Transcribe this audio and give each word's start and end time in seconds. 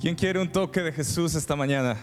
¿Quién 0.00 0.14
quiere 0.16 0.38
un 0.40 0.50
toque 0.50 0.80
de 0.80 0.92
Jesús 0.92 1.34
esta 1.34 1.56
mañana? 1.56 1.96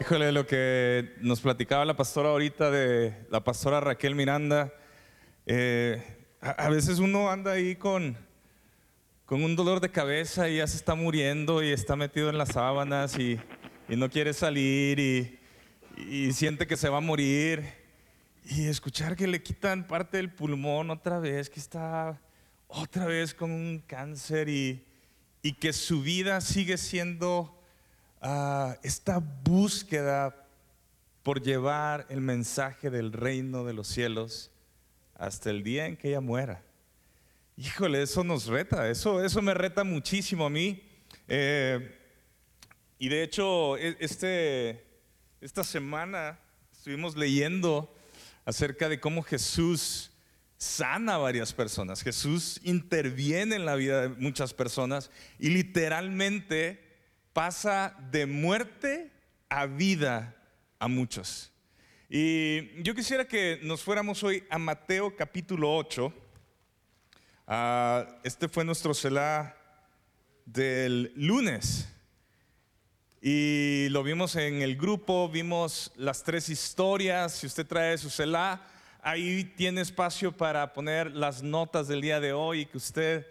Híjole, 0.00 0.30
lo 0.30 0.46
que 0.46 1.14
nos 1.20 1.40
platicaba 1.40 1.84
la 1.84 1.96
pastora 1.96 2.28
ahorita 2.28 2.70
de 2.70 3.26
la 3.30 3.42
pastora 3.42 3.80
Raquel 3.80 4.14
Miranda. 4.14 4.72
eh, 5.46 6.02
a, 6.40 6.50
a 6.50 6.68
veces 6.68 7.00
uno 7.00 7.30
anda 7.30 7.52
ahí 7.52 7.74
con, 7.74 8.16
con 9.26 9.42
un 9.42 9.56
dolor 9.56 9.80
de 9.80 9.90
cabeza 9.90 10.48
y 10.48 10.58
ya 10.58 10.66
se 10.66 10.76
está 10.76 10.94
muriendo 10.94 11.62
y 11.62 11.70
está 11.72 11.96
metido 11.96 12.30
en 12.30 12.38
las 12.38 12.50
sábanas 12.50 13.18
y, 13.18 13.40
y 13.88 13.96
no 13.96 14.08
quiere 14.08 14.32
salir 14.32 15.00
y, 15.00 15.38
y 15.96 16.32
siente 16.32 16.66
que 16.66 16.76
se 16.76 16.88
va 16.88 16.98
a 16.98 17.00
morir. 17.00 17.64
Y 18.44 18.66
escuchar 18.68 19.16
que 19.16 19.26
le 19.26 19.42
quitan 19.42 19.86
parte 19.86 20.18
del 20.18 20.32
pulmón 20.32 20.90
otra 20.90 21.18
vez, 21.18 21.50
que 21.50 21.58
está 21.58 22.20
otra 22.68 23.06
vez 23.06 23.34
con 23.34 23.50
un 23.50 23.82
cáncer 23.86 24.48
y, 24.48 24.84
y 25.42 25.52
que 25.52 25.72
su 25.72 26.02
vida 26.02 26.40
sigue 26.40 26.76
siendo 26.78 27.58
ah, 28.20 28.76
esta 28.82 29.18
búsqueda 29.18 30.34
por 31.22 31.42
llevar 31.42 32.06
el 32.08 32.20
mensaje 32.20 32.90
del 32.90 33.12
reino 33.12 33.64
de 33.64 33.72
los 33.72 33.88
cielos 33.88 34.50
hasta 35.14 35.50
el 35.50 35.62
día 35.62 35.86
en 35.86 35.96
que 35.96 36.08
ella 36.08 36.20
muera. 36.20 36.62
Híjole, 37.56 38.02
eso 38.02 38.22
nos 38.22 38.46
reta, 38.46 38.88
eso, 38.88 39.22
eso 39.24 39.42
me 39.42 39.52
reta 39.52 39.84
muchísimo 39.84 40.46
a 40.46 40.50
mí. 40.50 40.82
Eh, 41.26 41.96
y 42.98 43.08
de 43.08 43.22
hecho, 43.22 43.76
e- 43.76 43.96
este, 44.00 44.84
esta 45.40 45.64
semana 45.64 46.38
estuvimos 46.72 47.16
leyendo 47.16 47.92
acerca 48.44 48.88
de 48.88 49.00
cómo 49.00 49.22
Jesús 49.22 50.07
sana 50.58 51.14
a 51.14 51.18
varias 51.18 51.52
personas. 51.52 52.02
Jesús 52.02 52.60
interviene 52.64 53.56
en 53.56 53.64
la 53.64 53.76
vida 53.76 54.02
de 54.02 54.08
muchas 54.08 54.52
personas 54.52 55.10
y 55.38 55.50
literalmente 55.50 56.84
pasa 57.32 57.96
de 58.10 58.26
muerte 58.26 59.12
a 59.48 59.66
vida 59.66 60.36
a 60.80 60.88
muchos. 60.88 61.52
Y 62.10 62.82
yo 62.82 62.94
quisiera 62.94 63.26
que 63.26 63.60
nos 63.62 63.82
fuéramos 63.82 64.22
hoy 64.24 64.42
a 64.50 64.58
Mateo 64.58 65.14
capítulo 65.14 65.74
8. 65.76 66.12
Ah, 67.46 68.18
este 68.24 68.48
fue 68.48 68.64
nuestro 68.64 68.92
Selah 68.94 69.56
del 70.44 71.12
lunes. 71.14 71.88
Y 73.20 73.88
lo 73.90 74.02
vimos 74.02 74.36
en 74.36 74.62
el 74.62 74.76
grupo, 74.76 75.28
vimos 75.28 75.92
las 75.96 76.24
tres 76.24 76.48
historias. 76.48 77.34
Si 77.34 77.46
usted 77.46 77.66
trae 77.66 77.98
su 77.98 78.10
Selah, 78.10 78.60
ahí 79.02 79.44
tiene 79.56 79.80
espacio 79.80 80.36
para 80.36 80.72
poner 80.72 81.12
las 81.12 81.42
notas 81.42 81.88
del 81.88 82.00
día 82.00 82.20
de 82.20 82.32
hoy 82.32 82.60
y 82.60 82.66
que 82.66 82.76
usted 82.76 83.26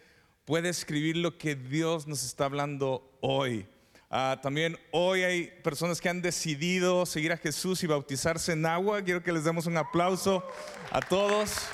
puede 0.45 0.69
escribir 0.69 1.17
lo 1.17 1.37
que 1.37 1.55
Dios 1.55 2.07
nos 2.07 2.23
está 2.23 2.45
hablando 2.45 3.17
hoy. 3.21 3.67
Ah, 4.09 4.39
también 4.41 4.77
hoy 4.91 5.23
hay 5.23 5.47
personas 5.63 5.99
que 5.99 6.09
han 6.09 6.21
decidido 6.21 7.05
seguir 7.05 7.31
a 7.33 7.37
Jesús 7.37 7.83
y 7.83 7.87
bautizarse 7.87 8.53
en 8.53 8.65
agua. 8.65 9.01
Quiero 9.01 9.21
que 9.21 9.33
les 9.33 9.43
demos 9.43 9.65
un 9.65 9.77
aplauso 9.77 10.45
a 10.91 11.01
todos 11.01 11.67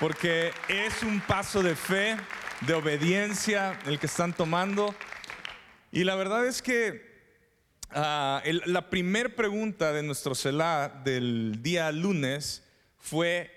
porque 0.00 0.52
es 0.68 1.02
un 1.02 1.20
paso 1.20 1.62
de 1.62 1.76
fe, 1.76 2.16
de 2.62 2.74
obediencia 2.74 3.78
el 3.86 3.98
que 3.98 4.06
están 4.06 4.32
tomando. 4.32 4.94
Y 5.92 6.04
la 6.04 6.14
verdad 6.14 6.46
es 6.46 6.62
que 6.62 7.16
Ah, 7.90 8.42
la 8.66 8.90
primera 8.90 9.28
pregunta 9.28 9.92
de 9.92 10.02
nuestro 10.02 10.34
Selah 10.34 10.88
del 11.04 11.62
día 11.62 11.90
lunes 11.92 12.62
fue 13.06 13.52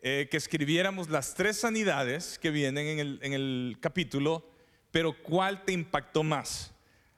eh, 0.00 0.28
que 0.30 0.36
escribiéramos 0.36 1.10
las 1.10 1.34
tres 1.34 1.58
sanidades 1.58 2.38
que 2.38 2.50
vienen 2.50 3.18
en 3.20 3.32
el, 3.32 3.76
capítulo, 3.80 4.48
pero 4.92 5.20
¿cuál 5.22 5.64
te 5.64 5.72
impactó 5.72 6.22
más? 6.22 6.72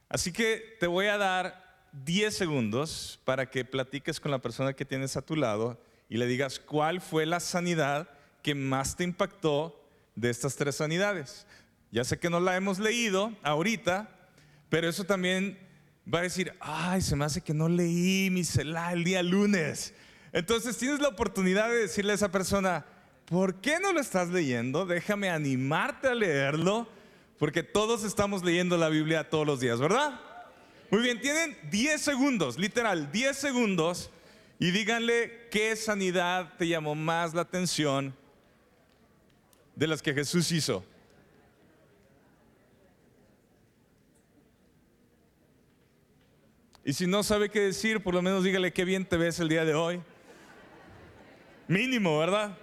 Así 0.09 0.33
que 0.33 0.77
te 0.81 0.87
voy 0.87 1.07
a 1.07 1.19
dar 1.19 1.87
10 1.93 2.35
segundos 2.35 3.21
para 3.27 3.51
que 3.51 3.67
platiques 3.67 4.19
con 4.19 4.31
la 4.31 4.41
persona 4.41 4.73
que 4.73 4.87
tienes 4.87 5.17
a 5.19 5.23
tu 5.23 5.37
lado 5.37 5.79
y 6.09 6.17
le 6.17 6.27
digas 6.27 6.59
cuál 6.59 7.03
fue 7.03 7.27
la 7.27 7.39
sanidad 7.41 8.09
que 8.43 8.55
más 8.55 8.97
te 8.97 9.05
impactó 9.05 9.79
de 10.15 10.31
estas 10.31 10.57
tres 10.57 10.77
sanidades. 10.77 11.47
Ya 11.91 12.03
sé 12.05 12.19
que 12.19 12.31
no 12.31 12.41
la 12.41 12.57
hemos 12.57 12.79
leído 12.79 13.37
ahorita, 13.43 14.09
pero 14.71 14.89
eso 14.89 15.05
también 15.05 15.59
va 16.13 16.21
a 16.21 16.23
decir, 16.23 16.55
ay, 16.61 17.03
se 17.03 17.15
me 17.15 17.27
hace 17.27 17.43
que 17.43 17.53
no 17.53 17.69
leí 17.69 18.31
mi 18.31 18.43
Selah 18.43 18.95
el 18.95 19.05
día 19.05 19.23
lunes. 19.23 19.93
Entonces 20.35 20.77
tienes 20.77 20.99
la 20.99 21.07
oportunidad 21.07 21.69
de 21.69 21.77
decirle 21.77 22.11
a 22.11 22.17
esa 22.17 22.33
persona, 22.33 22.85
¿por 23.25 23.55
qué 23.61 23.79
no 23.79 23.93
lo 23.93 24.01
estás 24.01 24.31
leyendo? 24.31 24.85
Déjame 24.85 25.31
animarte 25.31 26.09
a 26.09 26.15
leerlo, 26.15 26.89
porque 27.39 27.63
todos 27.63 28.03
estamos 28.03 28.43
leyendo 28.43 28.77
la 28.77 28.89
Biblia 28.89 29.31
todos 29.31 29.47
los 29.47 29.61
días, 29.61 29.79
¿verdad? 29.79 30.21
Muy 30.91 31.03
bien, 31.03 31.21
tienen 31.21 31.57
10 31.71 32.01
segundos, 32.03 32.59
literal, 32.59 33.13
10 33.13 33.37
segundos, 33.37 34.11
y 34.59 34.73
díganle 34.73 35.47
qué 35.53 35.77
sanidad 35.77 36.53
te 36.59 36.67
llamó 36.67 36.97
más 36.97 37.33
la 37.33 37.43
atención 37.43 38.13
de 39.77 39.87
las 39.87 40.03
que 40.03 40.15
Jesús 40.15 40.51
hizo. 40.51 40.85
Y 46.85 46.93
si 46.93 47.07
no 47.07 47.23
sabe 47.23 47.51
qué 47.51 47.61
decir, 47.61 48.03
por 48.03 48.15
lo 48.15 48.21
menos 48.21 48.43
dígale 48.43 48.73
qué 48.73 48.85
bien 48.85 49.05
te 49.05 49.17
ves 49.17 49.39
el 49.39 49.49
día 49.49 49.65
de 49.65 49.75
hoy. 49.75 50.03
Mínimo, 51.67 52.19
¿verdad? 52.19 52.59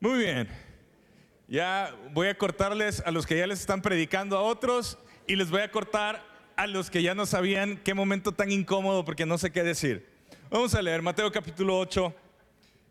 Muy 0.00 0.18
bien. 0.18 0.48
Ya 1.48 1.94
voy 2.12 2.28
a 2.28 2.36
cortarles 2.36 3.02
a 3.06 3.10
los 3.10 3.26
que 3.26 3.38
ya 3.38 3.46
les 3.46 3.60
están 3.60 3.80
predicando 3.80 4.36
a 4.36 4.42
otros 4.42 4.98
y 5.26 5.34
les 5.34 5.50
voy 5.50 5.62
a 5.62 5.70
cortar 5.70 6.22
a 6.56 6.66
los 6.66 6.90
que 6.90 7.02
ya 7.02 7.14
no 7.14 7.24
sabían 7.24 7.78
qué 7.78 7.94
momento 7.94 8.32
tan 8.32 8.52
incómodo 8.52 9.04
porque 9.04 9.24
no 9.24 9.38
sé 9.38 9.50
qué 9.50 9.62
decir. 9.62 10.06
Vamos 10.50 10.74
a 10.74 10.82
leer 10.82 11.00
Mateo 11.00 11.32
capítulo 11.32 11.78
8. 11.78 12.14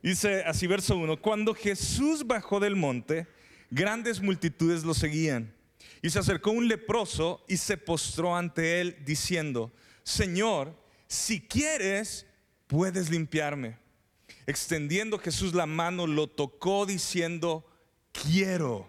Dice 0.01 0.43
así 0.43 0.67
verso 0.67 0.97
1, 0.97 1.21
cuando 1.21 1.53
Jesús 1.53 2.25
bajó 2.25 2.59
del 2.59 2.75
monte, 2.75 3.27
grandes 3.69 4.21
multitudes 4.21 4.83
lo 4.83 4.93
seguían. 4.93 5.53
Y 6.01 6.09
se 6.09 6.19
acercó 6.19 6.51
un 6.51 6.67
leproso 6.67 7.43
y 7.47 7.57
se 7.57 7.77
postró 7.77 8.35
ante 8.35 8.79
él 8.81 8.97
diciendo, 9.05 9.71
Señor, 10.03 10.75
si 11.07 11.41
quieres, 11.41 12.25
puedes 12.67 13.09
limpiarme. 13.09 13.77
Extendiendo 14.45 15.17
Jesús 15.17 15.53
la 15.53 15.65
mano, 15.65 16.07
lo 16.07 16.27
tocó 16.27 16.85
diciendo, 16.85 17.65
quiero, 18.11 18.87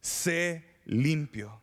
sé 0.00 0.64
limpio. 0.84 1.60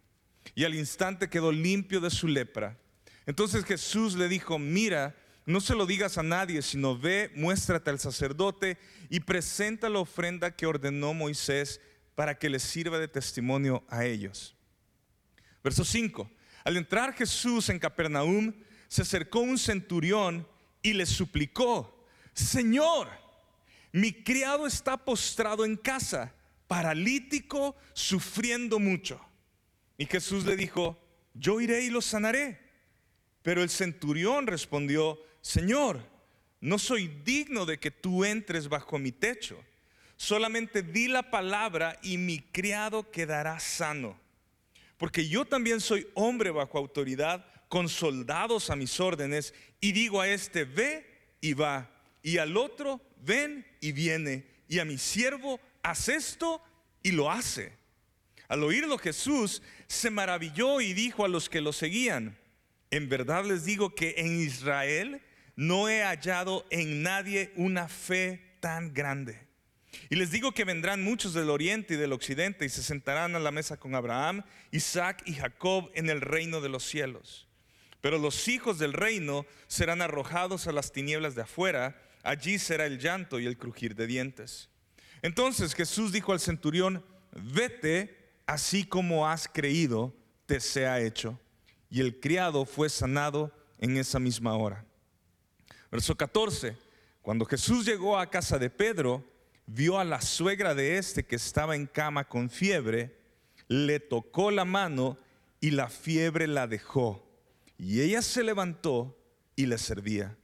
Y 0.53 0.63
al 0.63 0.75
instante 0.75 1.29
quedó 1.29 1.51
limpio 1.51 1.99
de 1.99 2.09
su 2.09 2.27
lepra. 2.27 2.77
Entonces 3.25 3.65
Jesús 3.65 4.15
le 4.15 4.29
dijo, 4.29 4.59
mira, 4.59 5.15
no 5.45 5.61
se 5.61 5.75
lo 5.75 5.85
digas 5.85 6.17
a 6.17 6.23
nadie, 6.23 6.61
sino 6.61 6.97
ve, 6.97 7.31
muéstrate 7.35 7.91
al 7.91 7.99
sacerdote 7.99 8.77
y 9.09 9.19
presenta 9.19 9.89
la 9.89 9.99
ofrenda 9.99 10.55
que 10.55 10.65
ordenó 10.65 11.13
Moisés 11.13 11.81
para 12.15 12.39
que 12.39 12.49
les 12.49 12.63
sirva 12.63 12.97
de 12.97 13.07
testimonio 13.07 13.83
a 13.87 14.05
ellos. 14.05 14.55
Verso 15.63 15.85
5. 15.85 16.29
Al 16.63 16.77
entrar 16.77 17.13
Jesús 17.13 17.69
en 17.69 17.77
Capernaum, 17.77 18.53
se 18.87 19.03
acercó 19.03 19.41
un 19.41 19.57
centurión 19.57 20.47
y 20.81 20.93
le 20.93 21.05
suplicó, 21.05 22.07
Señor, 22.33 23.09
mi 23.91 24.11
criado 24.11 24.65
está 24.65 24.97
postrado 24.97 25.63
en 25.63 25.75
casa, 25.75 26.33
paralítico, 26.67 27.75
sufriendo 27.93 28.79
mucho. 28.79 29.21
Y 29.97 30.05
Jesús 30.05 30.45
le 30.45 30.55
dijo, 30.55 30.99
yo 31.33 31.61
iré 31.61 31.83
y 31.83 31.89
lo 31.89 32.01
sanaré. 32.01 32.59
Pero 33.41 33.61
el 33.61 33.69
centurión 33.69 34.47
respondió, 34.47 35.19
Señor, 35.45 36.01
no 36.59 36.79
soy 36.79 37.07
digno 37.23 37.67
de 37.67 37.77
que 37.77 37.91
tú 37.91 38.25
entres 38.25 38.67
bajo 38.67 38.97
mi 38.97 39.11
techo. 39.11 39.63
Solamente 40.17 40.81
di 40.81 41.07
la 41.07 41.29
palabra 41.29 41.99
y 42.01 42.17
mi 42.17 42.39
criado 42.39 43.11
quedará 43.11 43.59
sano. 43.59 44.19
Porque 44.97 45.27
yo 45.29 45.45
también 45.45 45.81
soy 45.81 46.07
hombre 46.15 46.49
bajo 46.49 46.79
autoridad, 46.79 47.45
con 47.69 47.89
soldados 47.89 48.71
a 48.71 48.75
mis 48.75 48.99
órdenes, 48.99 49.53
y 49.79 49.91
digo 49.91 50.19
a 50.19 50.27
este, 50.27 50.63
ve 50.63 51.05
y 51.41 51.53
va, 51.53 51.91
y 52.23 52.39
al 52.39 52.57
otro, 52.57 52.99
ven 53.21 53.67
y 53.81 53.91
viene, 53.91 54.47
y 54.67 54.79
a 54.79 54.85
mi 54.85 54.97
siervo, 54.97 55.59
haz 55.83 56.09
esto 56.09 56.59
y 57.03 57.11
lo 57.11 57.29
hace. 57.29 57.71
Al 58.47 58.63
oírlo 58.63 58.97
Jesús 58.97 59.61
se 59.85 60.09
maravilló 60.09 60.81
y 60.81 60.93
dijo 60.93 61.23
a 61.23 61.27
los 61.27 61.49
que 61.49 61.61
lo 61.61 61.71
seguían, 61.71 62.35
en 62.89 63.09
verdad 63.09 63.45
les 63.45 63.63
digo 63.63 63.93
que 63.93 64.15
en 64.17 64.41
Israel 64.41 65.21
no 65.55 65.89
he 65.89 66.03
hallado 66.03 66.65
en 66.69 67.03
nadie 67.03 67.53
una 67.55 67.87
fe 67.87 68.57
tan 68.59 68.93
grande. 68.93 69.45
Y 70.09 70.15
les 70.15 70.31
digo 70.31 70.51
que 70.51 70.65
vendrán 70.65 71.03
muchos 71.03 71.33
del 71.33 71.49
oriente 71.49 71.93
y 71.93 71.97
del 71.97 72.13
occidente 72.13 72.65
y 72.65 72.69
se 72.69 72.83
sentarán 72.83 73.35
a 73.35 73.39
la 73.39 73.51
mesa 73.51 73.77
con 73.77 73.95
Abraham, 73.95 74.43
Isaac 74.71 75.23
y 75.25 75.33
Jacob 75.33 75.89
en 75.95 76.09
el 76.09 76.21
reino 76.21 76.61
de 76.61 76.69
los 76.69 76.83
cielos. 76.83 77.47
pero 78.01 78.19
los 78.19 78.47
hijos 78.47 78.77
del 78.77 78.93
reino 78.93 79.47
serán 79.65 79.99
arrojados 79.99 80.67
a 80.67 80.71
las 80.71 80.91
tinieblas 80.91 81.33
de 81.33 81.41
afuera, 81.41 81.99
allí 82.21 82.59
será 82.59 82.85
el 82.85 82.99
llanto 82.99 83.39
y 83.39 83.47
el 83.47 83.57
crujir 83.57 83.95
de 83.95 84.05
dientes. 84.05 84.69
Entonces 85.23 85.73
Jesús 85.73 86.11
dijo 86.11 86.31
al 86.31 86.39
centurión, 86.39 87.03
vete, 87.31 88.15
así 88.45 88.85
como 88.85 89.27
has 89.27 89.47
creído, 89.47 90.15
te 90.45 90.59
sea 90.59 91.01
hecho. 91.01 91.39
Y 91.89 91.99
el 92.01 92.19
criado 92.19 92.65
fue 92.65 92.89
sanado 92.89 93.51
en 93.79 93.97
esa 93.97 94.19
misma 94.19 94.53
hora. 94.55 94.85
Verso 95.95 96.17
14, 96.17 96.75
cuando 97.21 97.45
Jesús 97.45 97.85
llegó 97.85 98.19
a 98.19 98.29
casa 98.29 98.59
de 98.59 98.69
Pedro, 98.69 99.23
vio 99.65 99.97
a 99.97 100.03
la 100.03 100.19
suegra 100.19 100.75
de 100.75 100.97
este 100.97 101.23
que 101.23 101.37
estaba 101.37 101.73
en 101.73 101.85
cama 101.85 102.27
con 102.27 102.49
fiebre, 102.49 103.17
le 103.69 104.01
tocó 104.01 104.51
la 104.51 104.65
mano 104.65 105.17
y 105.61 105.71
la 105.71 105.87
fiebre 105.87 106.47
la 106.47 106.67
dejó 106.67 107.25
y 107.77 108.01
ella 108.01 108.21
se 108.21 108.43
levantó 108.43 109.17
y 109.55 109.67
le 109.67 109.77
servía. 109.77 110.37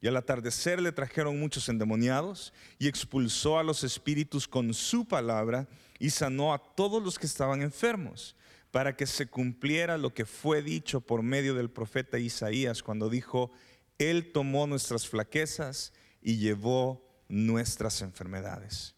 Y 0.00 0.08
al 0.08 0.16
atardecer 0.16 0.80
le 0.80 0.92
trajeron 0.92 1.38
muchos 1.38 1.68
endemoniados 1.68 2.54
y 2.78 2.88
expulsó 2.88 3.58
a 3.58 3.64
los 3.64 3.84
espíritus 3.84 4.48
con 4.48 4.72
su 4.72 5.04
palabra 5.04 5.68
y 5.98 6.08
sanó 6.08 6.54
a 6.54 6.74
todos 6.74 7.02
los 7.02 7.18
que 7.18 7.26
estaban 7.26 7.60
enfermos, 7.60 8.34
para 8.70 8.96
que 8.96 9.06
se 9.06 9.26
cumpliera 9.26 9.98
lo 9.98 10.14
que 10.14 10.24
fue 10.24 10.62
dicho 10.62 11.02
por 11.02 11.22
medio 11.22 11.52
del 11.52 11.68
profeta 11.68 12.18
Isaías 12.18 12.82
cuando 12.82 13.10
dijo, 13.10 13.52
Él 13.98 14.32
tomó 14.32 14.66
nuestras 14.66 15.08
flaquezas 15.08 15.92
y 16.20 16.36
llevó 16.36 17.06
nuestras 17.28 18.02
enfermedades. 18.02 18.94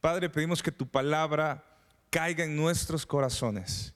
Padre, 0.00 0.28
pedimos 0.28 0.62
que 0.62 0.72
tu 0.72 0.88
palabra 0.88 1.64
caiga 2.10 2.44
en 2.44 2.56
nuestros 2.56 3.06
corazones 3.06 3.94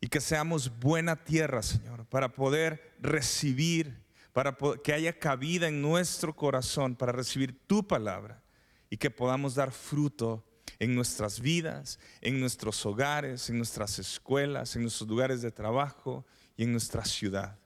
y 0.00 0.08
que 0.08 0.20
seamos 0.20 0.78
buena 0.78 1.24
tierra, 1.24 1.62
Señor, 1.62 2.06
para 2.06 2.32
poder 2.32 2.94
recibir, 3.00 4.04
para 4.32 4.56
que 4.82 4.92
haya 4.92 5.18
cabida 5.18 5.68
en 5.68 5.82
nuestro 5.82 6.34
corazón 6.34 6.94
para 6.94 7.12
recibir 7.12 7.66
tu 7.66 7.86
palabra 7.86 8.42
y 8.88 8.96
que 8.96 9.10
podamos 9.10 9.54
dar 9.54 9.72
fruto 9.72 10.44
en 10.78 10.94
nuestras 10.94 11.40
vidas, 11.40 11.98
en 12.20 12.40
nuestros 12.40 12.84
hogares, 12.86 13.50
en 13.50 13.58
nuestras 13.58 13.98
escuelas, 13.98 14.76
en 14.76 14.82
nuestros 14.82 15.08
lugares 15.08 15.42
de 15.42 15.50
trabajo 15.50 16.24
y 16.56 16.64
en 16.64 16.72
nuestra 16.72 17.04
ciudad. 17.04 17.58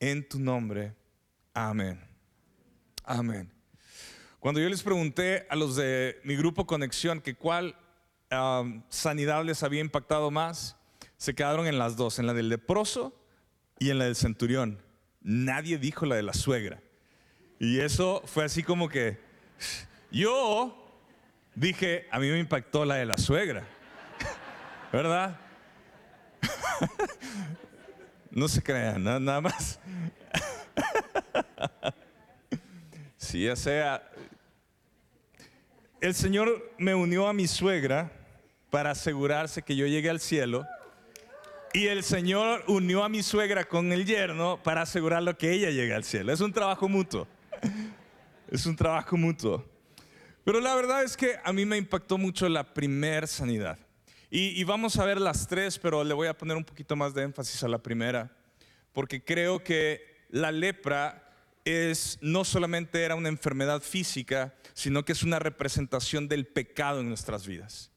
En 0.00 0.28
tu 0.28 0.38
nombre, 0.38 0.94
amén. 1.56 1.98
Amén. 3.04 3.50
Cuando 4.40 4.60
yo 4.60 4.68
les 4.68 4.82
pregunté 4.82 5.46
a 5.48 5.56
los 5.56 5.74
de 5.74 6.20
mi 6.22 6.36
grupo 6.36 6.66
Conexión 6.66 7.20
que 7.20 7.34
cuál 7.34 7.76
sanidad 8.90 9.44
les 9.44 9.62
había 9.62 9.80
impactado 9.80 10.30
más, 10.30 10.76
se 11.16 11.34
quedaron 11.34 11.66
en 11.66 11.78
las 11.78 11.96
dos, 11.96 12.18
en 12.18 12.26
la 12.26 12.34
del 12.34 12.50
leproso 12.50 13.18
y 13.78 13.90
en 13.90 13.98
la 13.98 14.04
del 14.04 14.16
centurión. 14.16 14.82
Nadie 15.22 15.78
dijo 15.78 16.04
la 16.04 16.16
de 16.16 16.22
la 16.22 16.34
suegra. 16.34 16.82
Y 17.58 17.80
eso 17.80 18.22
fue 18.26 18.44
así 18.44 18.62
como 18.62 18.88
que 18.88 19.18
yo 20.10 21.00
dije, 21.54 22.06
a 22.10 22.18
mí 22.18 22.28
me 22.28 22.38
impactó 22.38 22.84
la 22.84 22.96
de 22.96 23.06
la 23.06 23.16
suegra. 23.16 23.66
¿Verdad? 24.92 25.40
No 28.30 28.48
se 28.48 28.62
crean, 28.62 29.02
nada 29.02 29.40
más. 29.40 29.80
Si 33.16 33.44
ya 33.44 33.56
sea, 33.56 34.08
el 36.00 36.14
Señor 36.14 36.72
me 36.78 36.94
unió 36.94 37.26
a 37.26 37.32
mi 37.32 37.46
suegra 37.46 38.12
para 38.70 38.90
asegurarse 38.90 39.62
que 39.62 39.74
yo 39.74 39.86
llegue 39.86 40.10
al 40.10 40.20
cielo 40.20 40.66
y 41.72 41.88
el 41.88 42.04
Señor 42.04 42.62
unió 42.68 43.04
a 43.04 43.08
mi 43.08 43.22
suegra 43.22 43.64
con 43.64 43.92
el 43.92 44.06
yerno 44.06 44.60
para 44.62 44.82
asegurarlo 44.82 45.36
que 45.36 45.52
ella 45.52 45.70
llegue 45.70 45.94
al 45.94 46.04
cielo. 46.04 46.32
Es 46.32 46.40
un 46.40 46.52
trabajo 46.52 46.88
mutuo. 46.88 47.26
Es 48.50 48.64
un 48.64 48.76
trabajo 48.76 49.16
mutuo. 49.16 49.64
Pero 50.44 50.60
la 50.60 50.74
verdad 50.74 51.02
es 51.02 51.16
que 51.16 51.36
a 51.42 51.52
mí 51.52 51.66
me 51.66 51.76
impactó 51.76 52.16
mucho 52.16 52.48
la 52.48 52.72
primer 52.72 53.26
sanidad. 53.26 53.78
Y, 54.30 54.60
y, 54.60 54.64
vamos 54.64 54.98
a 54.98 55.04
ver 55.04 55.20
las 55.20 55.46
tres, 55.48 55.78
pero 55.78 56.04
le 56.04 56.14
voy 56.14 56.28
a 56.28 56.38
poner 56.38 56.56
un 56.56 56.64
poquito 56.64 56.94
más 56.96 57.12
de 57.12 57.22
énfasis 57.22 57.62
a 57.62 57.68
la 57.68 57.78
primera, 57.78 58.30
porque 58.92 59.22
creo 59.22 59.62
que 59.62 60.24
la 60.30 60.50
lepra 60.52 61.25
es 61.66 62.16
no 62.20 62.44
solamente 62.44 63.02
era 63.02 63.16
una 63.16 63.28
enfermedad 63.28 63.82
física, 63.82 64.54
sino 64.72 65.04
que 65.04 65.12
es 65.12 65.24
una 65.24 65.40
representación 65.40 66.28
del 66.28 66.46
pecado 66.46 67.00
en 67.00 67.08
nuestras 67.08 67.44
vidas. 67.46 67.90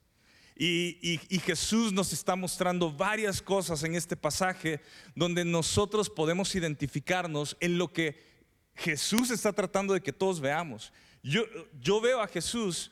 Y, 0.61 1.19
Jesús 1.45 1.93
nos 1.93 2.11
está 2.11 2.35
mostrando 2.35 2.91
varias 2.91 3.41
cosas 3.41 3.81
en 3.83 3.95
este 3.95 4.17
pasaje 4.17 4.81
donde 5.15 5.45
nosotros 5.45 6.09
podemos 6.09 6.53
identificarnos 6.53 7.55
en 7.61 7.77
lo 7.77 7.93
que 7.93 8.21
Jesús 8.75 9.29
está 9.29 9.53
tratando 9.53 9.93
de 9.93 10.01
que 10.01 10.11
todos 10.11 10.41
veamos. 10.41 10.91
Yo, 11.23 11.45
veo 12.01 12.21
a 12.21 12.27
Jesús 12.27 12.91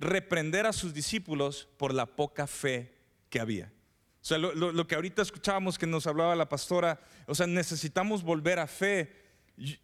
reprender 0.00 0.66
a 0.66 0.72
sus 0.72 0.92
discípulos 0.92 1.68
por 1.76 1.94
la 1.94 2.06
poca 2.06 2.48
fe 2.48 2.96
que 3.28 3.38
había. 3.38 3.70
O 4.22 4.24
sea, 4.24 4.38
lo, 4.38 4.52
lo, 4.52 4.86
que 4.86 4.96
ahorita 4.96 5.22
escuchábamos 5.22 5.78
que 5.78 5.86
nos 5.86 6.06
hablaba 6.06 6.34
la 6.34 6.48
pastora, 6.48 7.00
o 7.26 7.34
sea, 7.34 7.46
necesitamos 7.46 8.22
volver 8.22 8.58
a 8.58 8.66
fe. 8.66 9.29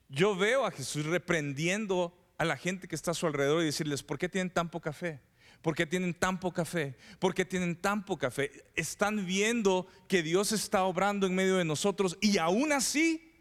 Yo 0.09 0.37
veo 0.37 0.65
a 0.65 0.71
Jesús 0.71 1.05
reprendiendo 1.07 2.17
a 2.39 2.45
la 2.45 2.57
gente 2.57 2.89
que 2.89 2.95
está 2.95 3.11
a 3.11 3.15
su 3.15 3.27
alrededor 3.27 3.63
y 3.63 3.67
decirles, 3.67 4.03
¿por 4.03 4.19
qué 4.19 4.29
tienen 4.29 4.51
tan 4.51 4.71
poca 4.71 4.93
fe? 4.93 5.21
¿Por 5.63 5.75
qué 5.75 5.87
tienen 5.87 6.15
tan 6.15 6.39
poca 6.39 6.65
fe? 6.65 6.97
¿Por 7.19 7.35
qué 7.35 7.45
tienen 7.45 7.77
tan 7.77 8.05
poca 8.05 8.31
fe? 8.31 8.53
Están 8.75 9.27
viendo 9.27 9.87
que 10.09 10.23
Dios 10.23 10.53
está 10.53 10.85
obrando 10.85 11.27
en 11.27 11.35
medio 11.35 11.57
de 11.57 11.65
nosotros 11.65 12.17
y 12.21 12.39
aún 12.39 12.73
así 12.73 13.33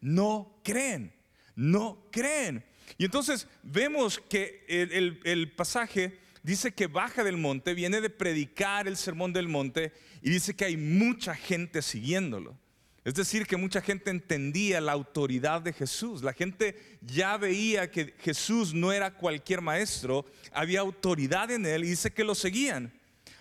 no 0.00 0.60
creen, 0.62 1.14
no 1.54 2.06
creen. 2.10 2.64
Y 2.98 3.04
entonces 3.04 3.48
vemos 3.62 4.18
que 4.18 4.64
el, 4.68 5.20
el 5.24 5.52
pasaje 5.52 6.20
dice 6.42 6.72
que 6.72 6.86
baja 6.86 7.24
del 7.24 7.36
monte, 7.36 7.74
viene 7.74 8.00
de 8.00 8.10
predicar 8.10 8.86
el 8.86 8.96
sermón 8.96 9.32
del 9.32 9.48
monte 9.48 9.92
y 10.20 10.30
dice 10.30 10.54
que 10.54 10.66
hay 10.66 10.76
mucha 10.76 11.34
gente 11.34 11.82
siguiéndolo. 11.82 12.58
Es 13.04 13.14
decir, 13.14 13.46
que 13.46 13.56
mucha 13.56 13.80
gente 13.80 14.10
entendía 14.10 14.80
la 14.80 14.92
autoridad 14.92 15.60
de 15.60 15.72
Jesús. 15.72 16.22
La 16.22 16.32
gente 16.32 16.98
ya 17.00 17.36
veía 17.36 17.90
que 17.90 18.14
Jesús 18.20 18.72
no 18.72 18.92
era 18.92 19.14
cualquier 19.14 19.60
maestro, 19.60 20.24
había 20.52 20.80
autoridad 20.80 21.50
en 21.50 21.66
él 21.66 21.84
y 21.84 21.88
dice 21.90 22.12
que 22.12 22.22
lo 22.22 22.34
seguían. 22.34 22.92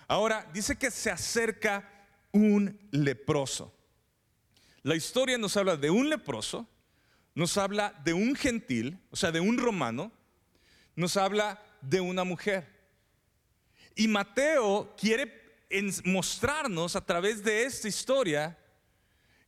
Ahora, 0.08 0.50
dice 0.52 0.76
que 0.76 0.90
se 0.90 1.12
acerca 1.12 1.88
un 2.32 2.80
leproso. 2.92 3.72
La 4.82 4.96
historia 4.96 5.38
nos 5.38 5.56
habla 5.58 5.78
de 5.78 5.92
un 5.92 6.10
leproso, 6.10 6.68
nos 7.36 7.56
habla 7.58 7.94
de 8.04 8.14
un 8.14 8.36
gentil, 8.36 9.00
o 9.12 9.16
sea, 9.16 9.32
de 9.32 9.40
un 9.40 9.60
romano, 9.60 10.12
nos 10.96 11.18
habla 11.18 11.64
de 11.82 12.02
una 12.02 12.24
mujer. 12.24 12.68
Y 13.96 14.08
Mateo 14.08 14.96
quiere 14.98 15.40
mostrarnos 16.04 16.96
a 16.96 17.06
través 17.06 17.44
de 17.44 17.64
esta 17.64 17.88
historia 17.88 18.58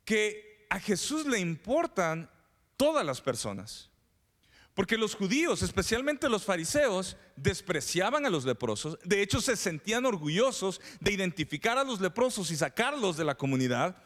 que 0.06 0.66
a 0.70 0.80
Jesús 0.80 1.26
le 1.26 1.40
importan 1.40 2.30
todas 2.78 3.06
las 3.06 3.22
personas. 3.22 3.90
Porque 4.74 4.98
los 4.98 5.14
judíos, 5.14 5.62
especialmente 5.62 6.30
los 6.30 6.46
fariseos, 6.46 7.16
despreciaban 7.36 8.26
a 8.26 8.30
los 8.30 8.44
leprosos. 8.44 8.98
De 9.04 9.22
hecho, 9.22 9.40
se 9.40 9.56
sentían 9.56 10.06
orgullosos 10.06 10.82
de 11.00 11.12
identificar 11.14 11.78
a 11.78 11.84
los 11.84 12.02
leprosos 12.02 12.50
y 12.50 12.56
sacarlos 12.56 13.16
de 13.16 13.26
la 13.26 13.36
comunidad. 13.36 14.04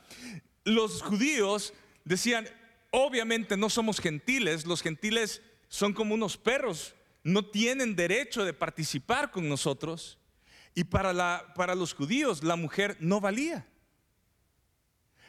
Los 0.66 1.02
judíos 1.02 1.74
decían, 2.04 2.48
obviamente 2.92 3.56
no 3.56 3.70
somos 3.70 4.00
gentiles, 4.00 4.66
los 4.66 4.82
gentiles 4.82 5.42
son 5.70 5.94
como 5.94 6.14
unos 6.14 6.38
perros, 6.38 6.96
no 7.24 7.46
tienen 7.46 7.96
derecho 7.96 8.44
de 8.44 8.54
participar 8.54 9.32
con 9.32 9.48
nosotros. 9.48 10.18
Y 10.76 10.84
para, 10.84 11.76
los 11.76 11.94
judíos 11.94 12.44
la 12.44 12.56
mujer 12.56 12.98
no 13.00 13.20
valía. 13.22 13.66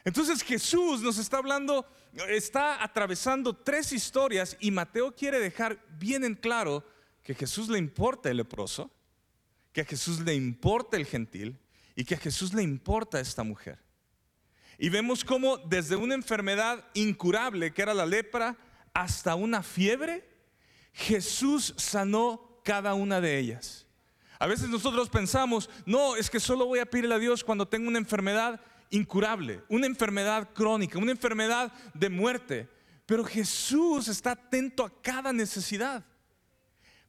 Entonces 0.09 0.43
Jesús 0.43 1.03
nos 1.03 1.19
está 1.19 1.37
hablando, 1.37 1.87
está 2.31 2.83
atravesando 2.83 3.55
tres 3.55 3.93
historias 3.93 4.57
y 4.59 4.71
Mateo 4.71 5.15
quiere 5.15 5.39
dejar 5.39 5.85
bien 5.99 6.25
en 6.25 6.35
claro 6.35 6.83
que 7.23 7.33
a 7.33 7.35
Jesús 7.35 7.69
le 7.69 7.77
importa 7.77 8.31
el 8.31 8.39
leproso, 8.39 8.91
que 9.71 9.83
a 9.83 9.85
Jesús 9.85 10.21
le 10.21 10.35
importa 10.35 10.97
el 10.97 11.05
gentil 11.05 11.59
y 11.95 12.07
que 12.07 12.15
a 12.15 12.19
Jesús 12.19 12.55
le 12.55 12.63
importa 12.63 13.21
esta 13.21 13.43
mujer. 13.43 13.81
Y 14.79 14.89
vemos 14.89 15.23
cómo 15.23 15.59
desde 15.59 15.95
una 15.95 16.15
enfermedad 16.15 16.87
incurable 16.95 17.75
que 17.75 17.83
era 17.83 17.93
la 17.93 18.07
lepra 18.07 18.57
hasta 18.95 19.35
una 19.35 19.63
fiebre, 19.63 20.27
Jesús 20.95 21.75
sanó 21.77 22.63
cada 22.65 22.95
una 22.95 23.21
de 23.21 23.39
ellas. 23.39 23.87
A 24.39 24.47
veces 24.47 24.71
nosotros 24.71 25.11
pensamos, 25.11 25.69
no, 25.85 26.17
es 26.17 26.31
que 26.31 26.41
solo 26.41 26.65
voy 26.65 26.79
a 26.79 26.87
pedirle 26.87 27.15
a 27.15 27.19
Dios 27.19 27.45
cuando 27.45 27.69
tengo 27.69 27.89
una 27.89 27.99
enfermedad 27.99 28.59
incurable, 28.91 29.63
una 29.69 29.87
enfermedad 29.87 30.51
crónica, 30.53 30.99
una 30.99 31.13
enfermedad 31.13 31.73
de 31.95 32.09
muerte. 32.09 32.69
Pero 33.07 33.25
Jesús 33.25 34.09
está 34.09 34.33
atento 34.33 34.85
a 34.85 35.03
cada 35.03 35.33
necesidad. 35.33 36.05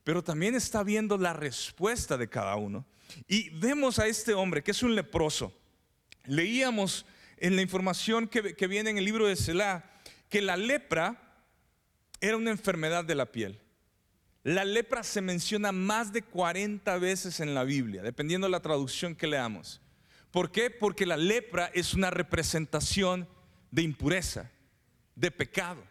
Pero 0.03 0.23
también 0.23 0.55
está 0.55 0.83
viendo 0.83 1.17
la 1.17 1.33
respuesta 1.33 2.17
de 2.17 2.29
cada 2.29 2.55
uno. 2.55 2.85
Y 3.27 3.49
vemos 3.49 3.99
a 3.99 4.07
este 4.07 4.33
hombre 4.33 4.63
que 4.63 4.71
es 4.71 4.83
un 4.83 4.95
leproso. 4.95 5.53
Leíamos 6.25 7.05
en 7.37 7.55
la 7.55 7.61
información 7.61 8.27
que, 8.27 8.55
que 8.55 8.67
viene 8.67 8.89
en 8.91 8.97
el 8.97 9.05
libro 9.05 9.27
de 9.27 9.35
Selah 9.35 9.83
que 10.29 10.41
la 10.41 10.57
lepra 10.57 11.21
era 12.21 12.37
una 12.37 12.51
enfermedad 12.51 13.03
de 13.03 13.15
la 13.15 13.31
piel. 13.31 13.59
La 14.43 14.63
lepra 14.63 15.03
se 15.03 15.21
menciona 15.21 15.71
más 15.71 16.13
de 16.13 16.21
40 16.21 16.97
veces 16.97 17.39
en 17.39 17.53
la 17.53 17.63
Biblia, 17.63 18.01
dependiendo 18.01 18.47
de 18.47 18.51
la 18.51 18.61
traducción 18.61 19.15
que 19.15 19.27
leamos. 19.27 19.81
¿Por 20.31 20.51
qué? 20.51 20.69
Porque 20.69 21.05
la 21.05 21.17
lepra 21.17 21.71
es 21.73 21.93
una 21.93 22.11
representación 22.11 23.27
de 23.71 23.81
impureza, 23.81 24.51
de 25.15 25.31
pecado. 25.31 25.83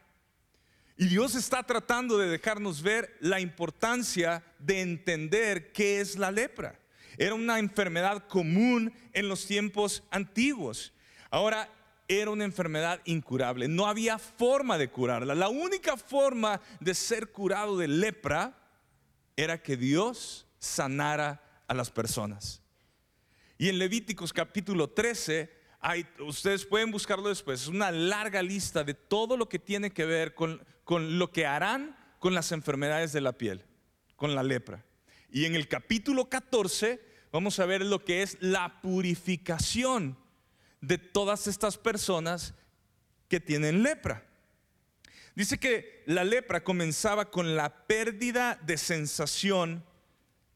Y 0.96 1.06
Dios 1.06 1.34
está 1.34 1.62
tratando 1.62 2.18
de 2.18 2.28
dejarnos 2.28 2.82
ver 2.82 3.16
la 3.20 3.40
importancia 3.40 4.44
de 4.58 4.80
entender 4.80 5.72
qué 5.72 6.00
es 6.00 6.16
la 6.16 6.30
lepra. 6.30 6.78
Era 7.16 7.34
una 7.34 7.58
enfermedad 7.58 8.26
común 8.26 8.92
en 9.12 9.28
los 9.28 9.46
tiempos 9.46 10.02
antiguos. 10.10 10.92
Ahora, 11.30 11.68
era 12.08 12.30
una 12.30 12.44
enfermedad 12.44 13.00
incurable. 13.04 13.68
No 13.68 13.86
había 13.86 14.18
forma 14.18 14.78
de 14.78 14.88
curarla. 14.88 15.34
La 15.34 15.48
única 15.48 15.96
forma 15.96 16.60
de 16.80 16.94
ser 16.94 17.30
curado 17.30 17.76
de 17.76 17.86
lepra 17.86 18.56
era 19.36 19.62
que 19.62 19.76
Dios 19.76 20.46
sanara 20.58 21.42
a 21.66 21.74
las 21.74 21.90
personas. 21.90 22.62
Y 23.60 23.68
en 23.68 23.78
Levíticos 23.80 24.32
capítulo 24.32 24.88
13, 24.88 25.50
hay, 25.80 26.06
ustedes 26.20 26.64
pueden 26.64 26.92
buscarlo 26.92 27.28
después, 27.28 27.62
es 27.62 27.66
una 27.66 27.90
larga 27.90 28.40
lista 28.40 28.84
de 28.84 28.94
todo 28.94 29.36
lo 29.36 29.48
que 29.48 29.58
tiene 29.58 29.90
que 29.90 30.04
ver 30.04 30.32
con, 30.34 30.64
con 30.84 31.18
lo 31.18 31.32
que 31.32 31.44
harán 31.44 31.96
con 32.20 32.34
las 32.34 32.52
enfermedades 32.52 33.12
de 33.12 33.20
la 33.20 33.32
piel, 33.32 33.64
con 34.14 34.36
la 34.36 34.44
lepra. 34.44 34.84
Y 35.28 35.44
en 35.44 35.56
el 35.56 35.66
capítulo 35.66 36.28
14 36.28 37.00
vamos 37.32 37.58
a 37.58 37.66
ver 37.66 37.84
lo 37.84 38.04
que 38.04 38.22
es 38.22 38.38
la 38.40 38.80
purificación 38.80 40.16
de 40.80 40.98
todas 40.98 41.48
estas 41.48 41.78
personas 41.78 42.54
que 43.28 43.40
tienen 43.40 43.82
lepra. 43.82 44.24
Dice 45.34 45.58
que 45.58 46.04
la 46.06 46.22
lepra 46.22 46.62
comenzaba 46.62 47.30
con 47.30 47.56
la 47.56 47.86
pérdida 47.86 48.56
de 48.62 48.78
sensación 48.78 49.84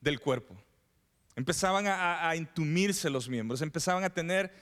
del 0.00 0.20
cuerpo. 0.20 0.56
Empezaban 1.34 1.86
a, 1.86 2.34
intumirse 2.36 3.08
los 3.08 3.28
miembros, 3.28 3.62
empezaban 3.62 4.04
a 4.04 4.10
tener 4.10 4.52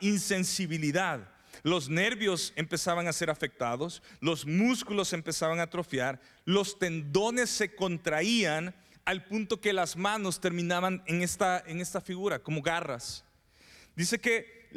insensibilidad. 0.00 1.28
Los 1.62 1.88
nervios 1.88 2.52
empezaban 2.56 3.06
a 3.08 3.12
ser 3.12 3.30
afectados, 3.30 4.02
los 4.20 4.46
músculos 4.46 5.12
empezaban 5.12 5.60
a 5.60 5.64
atrofiar, 5.64 6.20
los 6.44 6.78
tendones 6.78 7.50
se 7.50 7.74
contraían 7.74 8.74
al 9.04 9.24
punto 9.24 9.60
que 9.60 9.72
las 9.72 9.96
manos 9.96 10.40
terminaban 10.40 11.02
en 11.06 11.22
esta, 11.22 11.62
en 11.66 11.80
esta 11.80 12.00
figura, 12.00 12.38
como 12.38 12.62
garras. 12.62 13.24
Dice 13.96 14.18
que 14.18 14.68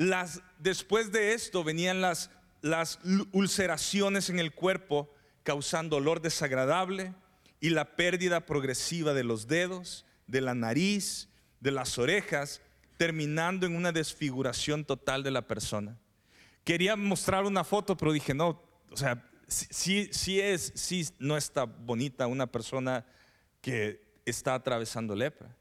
después 0.59 1.11
de 1.11 1.33
esto 1.33 1.63
venían 1.63 2.01
las, 2.01 2.31
las 2.61 2.99
ulceraciones 3.31 4.29
en 4.29 4.39
el 4.39 4.51
cuerpo 4.51 5.13
causando 5.43 5.97
olor 5.97 6.21
desagradable 6.21 7.13
y 7.59 7.69
la 7.69 7.95
pérdida 7.95 8.45
progresiva 8.45 9.13
de 9.13 9.23
los 9.23 9.47
dedos, 9.47 10.05
de 10.27 10.41
la 10.41 10.55
nariz, 10.55 11.29
de 11.59 11.71
las 11.71 11.97
orejas, 11.97 12.61
terminando 12.97 13.65
en 13.65 13.75
una 13.75 13.91
desfiguración 13.91 14.85
total 14.85 15.23
de 15.23 15.31
la 15.31 15.47
persona. 15.47 15.97
Quería 16.63 16.95
mostrar 16.95 17.43
una 17.43 17.63
foto, 17.63 17.95
pero 17.97 18.11
dije, 18.11 18.33
no, 18.33 18.61
o 18.91 18.97
sea, 18.97 19.23
sí, 19.47 20.09
sí 20.11 20.39
es, 20.39 20.71
sí 20.75 21.07
no 21.19 21.37
está 21.37 21.65
bonita 21.65 22.27
una 22.27 22.47
persona 22.47 23.05
que 23.61 24.01
está 24.25 24.55
atravesando 24.55 25.15
lepra. 25.15 25.55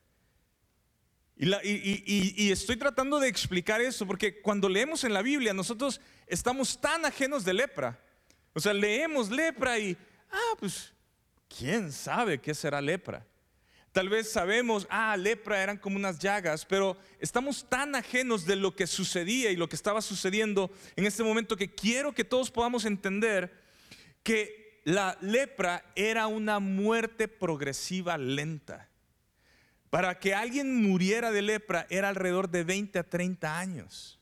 Y, 1.37 2.53
estoy 2.53 2.77
tratando 2.77 3.19
de 3.19 3.29
explicar 3.29 3.81
eso 3.81 4.07
porque 4.07 4.41
cuando 4.41 4.69
leemos 4.69 5.03
en 5.03 5.13
la 5.13 5.21
Biblia 5.21 5.53
nosotros 5.53 6.01
estamos 6.27 6.81
tan 6.81 7.05
ajenos 7.05 7.45
de 7.45 7.55
lepra. 7.55 7.99
O 8.53 8.61
sea, 8.61 8.73
leemos 8.73 9.31
lepra 9.31 9.79
y, 9.79 9.97
ah, 10.31 10.55
pues, 10.59 10.93
¿quién 11.49 11.91
sabe 11.91 12.41
qué 12.41 12.55
será 12.55 12.81
lepra? 12.81 13.27
Tal 13.95 14.09
vez 14.09 14.29
sabemos, 14.29 14.89
ah, 14.91 15.17
lepra 15.17 15.63
eran 15.63 15.77
como 15.77 15.95
unas 15.95 16.19
llagas, 16.19 16.67
pero 16.67 16.97
estamos 17.21 17.65
tan 17.69 17.95
ajenos 17.95 18.45
de 18.45 18.57
lo 18.57 18.75
que 18.75 18.89
sucedía 18.89 19.53
y 19.53 19.57
lo 19.57 19.69
que 19.69 19.77
estaba 19.77 20.03
sucediendo 20.03 20.73
en 20.97 21.07
este 21.07 21.23
momento 21.23 21.57
que 21.57 21.73
quiero 21.73 22.13
que 22.13 22.25
todos 22.25 22.51
podamos 22.51 22.87
entender 22.87 23.55
que 24.25 24.81
la 24.83 25.17
lepra 25.21 25.85
era 25.95 26.27
una 26.27 26.59
muerte 26.59 27.29
progresiva 27.29 28.19
lenta. 28.19 28.89
Para 29.91 30.19
que 30.19 30.35
alguien 30.35 30.83
muriera 30.83 31.31
de 31.31 31.43
lepra 31.43 31.87
era 31.89 32.09
alrededor 32.09 32.51
de 32.51 32.65
20 32.65 32.99
a 32.99 33.09
30 33.09 33.61
años. 33.61 34.19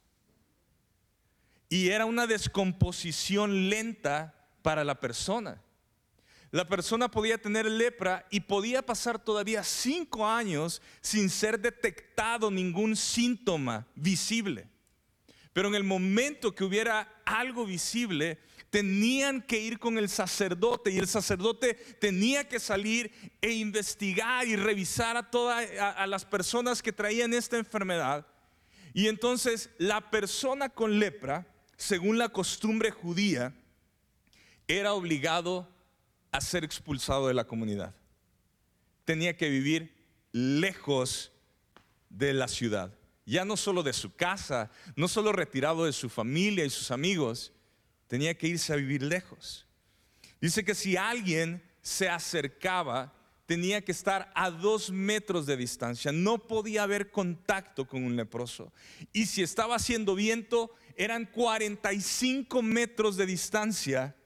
Y 1.71 1.88
era 1.88 2.05
una 2.05 2.26
descomposición 2.26 3.71
lenta 3.71 4.35
para 4.61 4.85
la 4.85 5.00
persona. 5.00 5.62
La 6.53 6.69
persona 6.69 7.11
podía 7.11 7.39
tener 7.39 7.65
lepra 7.65 8.27
y 8.31 8.41
podía 8.41 8.85
pasar 8.85 9.19
todavía 9.19 9.65
cinco 9.65 10.29
años 10.29 10.83
sin 11.01 11.31
ser 11.31 11.59
detectado 11.59 12.51
ningún 12.51 12.95
síntoma 12.95 13.87
visible. 13.95 14.69
Pero 15.55 15.69
en 15.69 15.75
el 15.75 15.83
momento 15.83 16.55
que 16.55 16.65
hubiera 16.65 17.23
algo 17.25 17.65
visible, 17.65 18.39
tenían 18.69 19.41
que 19.41 19.61
ir 19.61 19.79
con 19.79 19.97
el 19.97 20.11
sacerdote 20.11 20.91
y 20.91 20.99
el 20.99 21.09
sacerdote 21.09 21.73
tenía 21.99 22.47
que 22.47 22.61
salir 22.61 23.11
e 23.41 23.53
investigar 23.53 24.47
y 24.47 24.55
revisar 24.55 25.17
a 25.17 25.31
todas 25.31 25.67
a, 25.81 26.07
las 26.07 26.27
personas 26.27 26.83
que 26.83 26.93
traían 26.93 27.33
esta 27.33 27.57
enfermedad. 27.57 28.27
Y 28.93 29.09
entonces 29.09 29.71
la 29.79 30.11
persona 30.11 30.69
con 30.69 30.99
lepra, 30.99 31.47
según 31.79 32.19
la 32.19 32.29
costumbre 32.29 32.91
judía, 32.91 33.55
era 34.69 34.93
obligado 34.93 35.72
a 36.33 36.41
ser 36.41 36.65
expulsado 36.65 37.29
de 37.29 37.35
la 37.35 37.47
comunidad. 37.47 37.95
Tenía 39.05 39.37
que 39.37 39.49
vivir 39.49 39.95
lejos 40.33 41.31
de 42.09 42.33
la 42.33 42.49
ciudad, 42.49 42.93
ya 43.25 43.45
no 43.45 43.57
solo 43.57 43.83
de 43.83 43.93
su 43.93 44.15
casa, 44.15 44.71
no 44.97 45.09
solo 45.09 45.33
retirado 45.33 45.85
de 45.85 45.93
su 45.93 46.09
familia 46.09 46.65
y 46.65 46.71
sus 46.71 46.91
amigos, 46.91 47.53
tenía 48.09 48.37
que 48.37 48.49
irse 48.49 48.73
a 48.73 48.77
vivir 48.77 49.03
lejos. 49.03 49.67
Dice 50.41 50.65
que 50.65 50.75
si 50.75 50.97
alguien 50.97 51.62
se 51.83 52.09
acercaba, 52.09 53.15
tenía 53.47 53.85
que 53.85 53.93
estar 53.93 54.33
a 54.35 54.51
dos 54.51 54.91
metros 54.91 55.47
de 55.47 55.57
distancia, 55.57 56.12
no 56.12 56.39
podía 56.39 56.83
haber 56.83 57.11
contacto 57.11 57.87
con 57.87 58.03
un 58.05 58.17
leproso. 58.17 58.73
Y 59.12 59.27
si 59.27 59.43
estaba 59.43 59.77
haciendo 59.77 60.15
viento, 60.15 60.75
eran 60.97 61.27
45 61.27 62.62
metros 62.62 63.17
de 63.17 63.27
distancia 63.27 64.17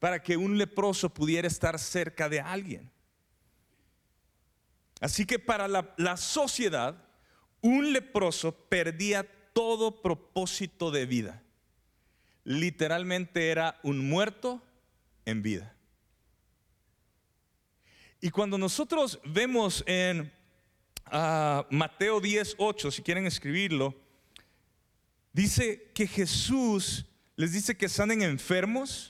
para 0.00 0.20
que 0.20 0.36
un 0.36 0.58
leproso 0.58 1.08
pudiera 1.14 1.46
estar 1.46 1.78
cerca 1.78 2.28
de 2.28 2.40
alguien. 2.40 2.90
Así 5.00 5.24
que 5.24 5.38
para 5.38 5.68
la, 5.68 6.16
sociedad, 6.16 7.04
un 7.60 7.92
leproso 7.92 8.52
perdía 8.52 9.24
todo 9.52 10.02
propósito 10.02 10.90
de 10.90 11.06
vida 11.06 11.42
literalmente 12.44 13.50
era 13.50 13.78
un 13.82 14.08
muerto 14.08 14.62
en 15.24 15.42
vida. 15.42 15.74
Y 18.20 18.30
cuando 18.30 18.58
nosotros 18.58 19.18
vemos 19.24 19.82
en 19.86 20.32
ah, 21.06 21.66
Mateo 21.70 22.20
10, 22.20 22.56
8, 22.58 22.90
si 22.90 23.02
quieren 23.02 23.26
escribirlo, 23.26 23.94
dice 25.32 25.90
que 25.94 26.06
Jesús 26.06 27.06
les 27.36 27.52
dice 27.52 27.76
que 27.76 27.88
sanen 27.88 28.22
enfermos, 28.22 29.09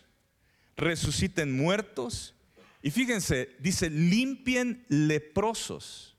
resuciten 0.81 1.57
muertos, 1.57 2.35
y 2.83 2.91
fíjense, 2.91 3.55
dice, 3.61 3.91
limpien 3.91 4.85
leprosos, 4.89 6.17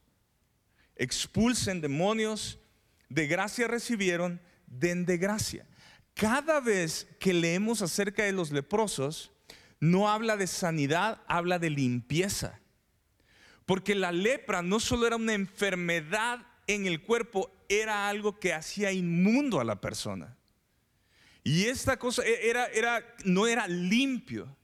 expulsen 0.95 1.81
demonios, 1.81 2.59
de 3.09 3.27
gracia 3.27 3.67
recibieron, 3.67 4.39
den 4.67 5.05
de 5.05 5.17
gracia. 5.17 5.65
Cada 6.13 6.59
vez 6.59 7.07
que 7.19 7.33
leemos 7.33 7.81
acerca 7.81 8.23
de 8.23 8.31
los 8.31 8.51
leprosos, 8.51 9.31
no 9.79 10.09
habla 10.09 10.37
de 10.37 10.47
sanidad, 10.47 11.21
habla 11.27 11.57
de 11.57 11.71
limpieza. 11.71 12.59
Porque 13.65 13.95
la 13.95 14.11
lepra 14.11 14.61
no 14.61 14.79
solo 14.79 15.07
era 15.07 15.15
una 15.15 15.33
enfermedad 15.33 16.45
en 16.67 16.85
el 16.85 17.01
cuerpo, 17.01 17.51
era 17.67 18.07
algo 18.07 18.39
que 18.39 18.53
hacía 18.53 18.91
inmundo 18.91 19.59
a 19.59 19.63
la 19.63 19.81
persona. 19.81 20.37
Y 21.43 21.65
esta 21.65 21.97
cosa 21.97 22.23
e-, 22.23 22.49
era, 22.49 22.67
era, 22.67 23.15
no 23.25 23.47
era 23.47 23.67
limpio. 23.67 24.55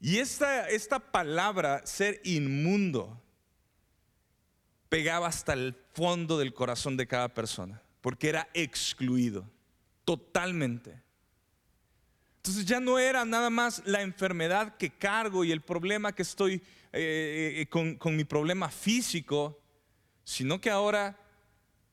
Y 0.00 0.18
esta, 0.18 0.68
esta 0.68 0.98
palabra, 0.98 1.86
ser 1.86 2.20
inmundo, 2.24 3.20
pegaba 4.88 5.28
hasta 5.28 5.54
el 5.54 5.76
fondo 5.92 6.38
del 6.38 6.52
corazón 6.52 6.96
de 6.96 7.06
cada 7.06 7.32
persona, 7.32 7.82
porque 8.00 8.28
era 8.28 8.48
excluido 8.52 9.48
totalmente. 10.04 11.02
Entonces 12.36 12.66
ya 12.66 12.78
no 12.78 12.98
era 12.98 13.24
nada 13.24 13.48
más 13.48 13.82
la 13.86 14.02
enfermedad 14.02 14.76
que 14.76 14.90
cargo 14.90 15.44
y 15.44 15.52
el 15.52 15.62
problema 15.62 16.14
que 16.14 16.22
estoy 16.22 16.62
eh, 16.92 17.54
eh, 17.56 17.66
con, 17.70 17.96
con 17.96 18.14
mi 18.14 18.24
problema 18.24 18.68
físico, 18.68 19.58
sino 20.24 20.60
que 20.60 20.68
ahora 20.68 21.18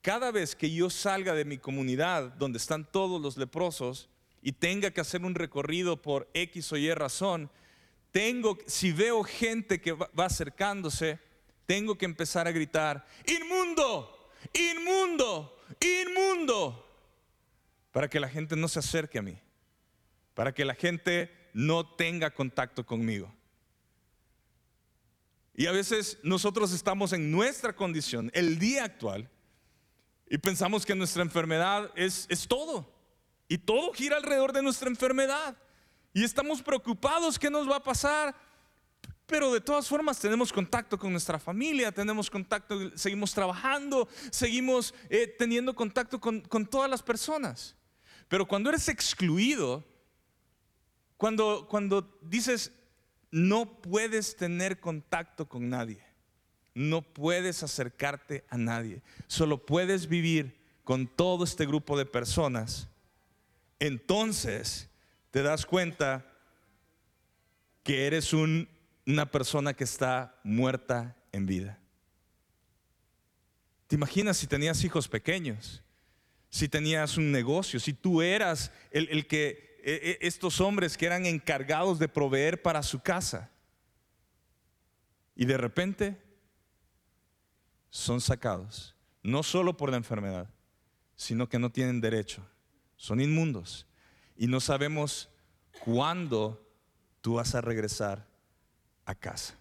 cada 0.02 0.32
vez 0.32 0.56
que 0.56 0.72
yo 0.72 0.90
salga 0.90 1.34
de 1.34 1.46
mi 1.46 1.58
comunidad 1.58 2.34
donde 2.34 2.58
están 2.58 2.90
todos 2.90 3.22
los 3.22 3.38
leprosos 3.38 4.10
y 4.42 4.52
tenga 4.52 4.92
que 4.92 5.02
hacer 5.02 5.24
un 5.24 5.36
recorrido 5.36 6.02
por 6.02 6.30
X 6.34 6.72
o 6.74 6.78
Y 6.78 6.92
razón, 6.94 7.52
tengo, 8.12 8.58
si 8.66 8.92
veo 8.92 9.24
gente 9.24 9.80
que 9.80 9.94
va 9.94 10.26
acercándose, 10.26 11.20
tengo 11.66 11.98
que 11.98 12.06
empezar 12.06 12.48
a 12.48 12.52
gritar, 12.52 13.06
inmundo, 13.26 14.30
inmundo, 14.54 15.58
inmundo, 15.80 16.88
para 17.92 18.10
que 18.10 18.20
la 18.20 18.28
gente 18.28 18.56
no 18.56 18.68
se 18.68 18.80
acerque 18.80 19.20
a 19.20 19.22
mí, 19.22 19.38
para 20.34 20.54
que 20.54 20.66
la 20.66 20.74
gente 20.74 21.32
no 21.54 21.86
tenga 21.86 22.34
contacto 22.34 22.86
conmigo. 22.86 23.34
Y 25.54 25.68
a 25.68 25.72
veces 25.72 26.18
nosotros 26.24 26.74
estamos 26.74 27.14
en 27.14 27.32
nuestra 27.32 27.76
condición, 27.76 28.32
el 28.34 28.58
día 28.58 28.84
actual, 28.84 29.30
y 30.32 30.38
pensamos 30.38 30.86
que 30.86 30.96
nuestra 30.96 31.24
enfermedad 31.24 31.92
es, 31.94 32.26
es 32.30 32.48
todo. 32.48 32.90
Y 33.50 33.58
todo 33.58 33.92
gira 33.92 34.16
alrededor 34.16 34.54
de 34.54 34.62
nuestra 34.62 34.88
enfermedad. 34.88 35.58
Y 36.14 36.24
estamos 36.24 36.62
preocupados 36.62 37.38
qué 37.38 37.50
nos 37.50 37.70
va 37.70 37.76
a 37.76 37.84
pasar. 37.84 38.34
Pero 39.26 39.52
de 39.52 39.60
todas 39.60 39.90
formas 39.90 40.20
tenemos 40.20 40.54
contacto 40.54 40.98
con 40.98 41.12
nuestra 41.12 41.38
familia, 41.38 41.92
tenemos 41.92 42.30
contacto, 42.30 42.98
seguimos 42.98 43.34
trabajando, 43.34 44.08
seguimos 44.32 44.94
eh, 45.10 45.28
teniendo 45.28 45.76
contacto 45.76 46.18
con, 46.18 46.40
con 46.40 46.66
todas 46.66 46.90
las 46.90 47.04
personas. 47.04 47.76
Pero 48.30 48.48
cuando 48.48 48.70
eres 48.70 48.88
excluido, 48.88 49.84
cuando, 51.18 51.68
cuando 51.70 52.18
dices, 52.22 52.72
no 53.32 53.82
puedes 53.82 54.38
tener 54.38 54.80
contacto 54.80 55.50
con 55.50 55.68
nadie, 55.68 56.02
no 56.74 57.02
puedes 57.02 57.64
acercarte 57.64 58.46
a 58.50 58.58
nadie, 58.58 59.02
solo 59.28 59.66
puedes 59.66 60.08
vivir 60.08 60.60
con 60.84 61.08
todo 61.08 61.44
este 61.44 61.66
grupo 61.66 61.98
de 61.98 62.06
personas, 62.06 62.88
entonces 63.80 64.90
te 65.32 65.42
das 65.42 65.66
cuenta 65.66 66.26
que 67.84 68.06
eres 68.06 68.34
una 68.34 69.32
persona 69.32 69.74
que 69.74 69.84
está 69.84 70.40
muerta 70.44 71.16
en 71.32 71.46
vida. 71.46 71.80
¿Te 73.88 73.96
imaginas 73.96 74.38
si 74.38 74.48
tenías 74.48 74.84
hijos 74.84 75.08
pequeños? 75.08 75.84
Si 76.50 76.70
tenías 76.70 77.18
un 77.18 77.32
negocio, 77.32 77.80
si 77.80 77.94
tú 77.94 78.22
eras 78.22 78.72
el, 78.92 79.26
que 79.28 79.80
e, 79.84 80.18
e, 80.22 80.28
estos 80.28 80.62
hombres 80.62 80.98
que 80.98 81.06
eran 81.06 81.26
encargados 81.26 82.00
de 82.00 82.08
proveer 82.08 82.62
para 82.62 82.84
su 82.84 83.00
casa. 83.00 83.50
Y 85.36 85.46
de 85.46 85.58
repente 85.58 86.18
son 87.92 88.22
sacados, 88.22 88.96
no 89.22 89.44
solo 89.44 89.78
por 89.78 89.92
la 89.92 89.98
enfermedad, 89.98 90.50
sino 91.16 91.48
que 91.48 91.60
no 91.60 91.72
tienen 91.72 92.02
derecho, 92.02 92.44
son 92.96 93.22
inmundos. 93.22 93.86
Y 94.36 94.48
no 94.48 94.60
sabemos 94.60 95.30
cuándo 95.84 96.68
tú 97.22 97.36
vas 97.36 97.54
a 97.54 97.62
regresar 97.62 98.28
a 99.06 99.14
casa. 99.14 99.56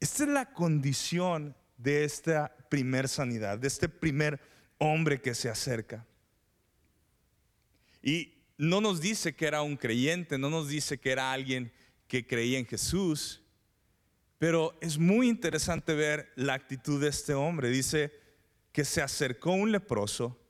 Esta 0.00 0.24
es 0.24 0.28
la 0.28 0.52
condición 0.52 1.56
de 1.78 2.04
esta 2.04 2.54
primer 2.68 3.08
sanidad, 3.08 3.58
de 3.58 3.68
este 3.68 3.88
primer 3.88 4.40
hombre 4.78 5.20
que 5.20 5.34
se 5.34 5.48
acerca. 5.48 6.06
Y 8.02 8.34
no 8.58 8.80
nos 8.80 9.00
dice 9.00 9.34
que 9.34 9.46
era 9.46 9.62
un 9.62 9.76
creyente, 9.76 10.36
no 10.36 10.50
nos 10.50 10.68
dice 10.68 10.98
que 10.98 11.12
era 11.12 11.32
alguien 11.32 11.72
que 12.08 12.26
creía 12.26 12.58
en 12.58 12.66
Jesús, 12.66 13.42
pero 14.40 14.74
es 14.80 14.96
muy 14.96 15.28
interesante 15.28 15.92
ver 15.92 16.32
la 16.34 16.54
actitud 16.54 16.98
de 16.98 17.08
este 17.08 17.34
hombre. 17.34 17.68
Dice 17.68 18.10
que 18.72 18.86
se 18.86 19.02
acercó 19.02 19.52
un 19.52 19.70
leproso 19.70 20.40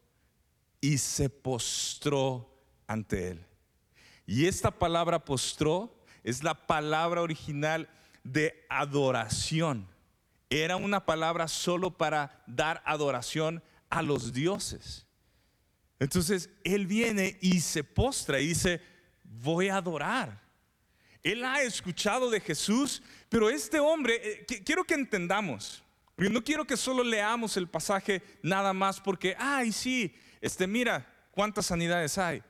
y 0.80 0.97
se 0.99 1.28
postró 1.28 2.56
ante 2.87 3.30
él. 3.32 3.44
Y 4.26 4.47
esta 4.47 4.70
palabra 4.70 5.25
postró 5.25 6.04
es 6.23 6.44
la 6.44 6.68
palabra 6.68 7.20
original 7.20 7.88
de 8.23 8.64
adoración. 8.68 9.88
Era 10.50 10.76
una 10.76 11.05
palabra 11.05 11.48
solo 11.48 11.90
para 11.90 12.44
dar 12.46 12.85
adoración 12.87 13.61
a 13.88 14.03
los 14.03 14.33
dioses. 14.33 15.05
Entonces 15.98 16.48
él 16.62 16.87
viene 16.87 17.38
y 17.40 17.59
se 17.59 17.83
postra 17.83 18.38
y 18.38 18.46
dice, 18.46 18.81
voy 19.24 19.66
a 19.66 19.79
adorar. 19.79 20.39
Él 21.22 21.44
ha 21.44 21.62
escuchado 21.62 22.30
de 22.30 22.40
Jesús, 22.40 23.02
pero 23.28 23.50
este 23.50 23.78
hombre, 23.78 24.20
eh, 24.22 24.46
quiero 24.64 24.85
que 24.85 24.94
entendamos, 24.94 25.83
no 26.16 26.44
quiero 26.44 26.66
que 26.66 26.76
solo 26.76 27.02
leamos 27.02 27.56
el 27.56 27.68
pasaje 27.68 28.22
nada 28.42 28.72
más 28.72 29.00
porque, 29.00 29.35
ay, 29.38 29.72
sí, 29.72 30.14
este, 30.40 30.66
mira 30.66 31.06
cuántas 31.30 31.66
sanidades 31.66 32.18
hay. 32.18 32.42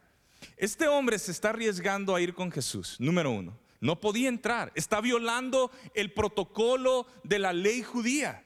Este 0.56 0.88
hombre 0.88 1.18
se 1.18 1.30
está 1.30 1.50
arriesgando 1.50 2.14
a 2.14 2.20
ir 2.20 2.34
con 2.34 2.50
Jesús, 2.50 2.96
número 2.98 3.30
uno. 3.30 3.58
No 3.80 4.00
podía 4.00 4.28
entrar, 4.28 4.72
está 4.74 5.00
violando 5.00 5.70
el 5.94 6.12
protocolo 6.12 7.06
de 7.22 7.38
la 7.38 7.52
ley 7.52 7.82
judía. 7.82 8.44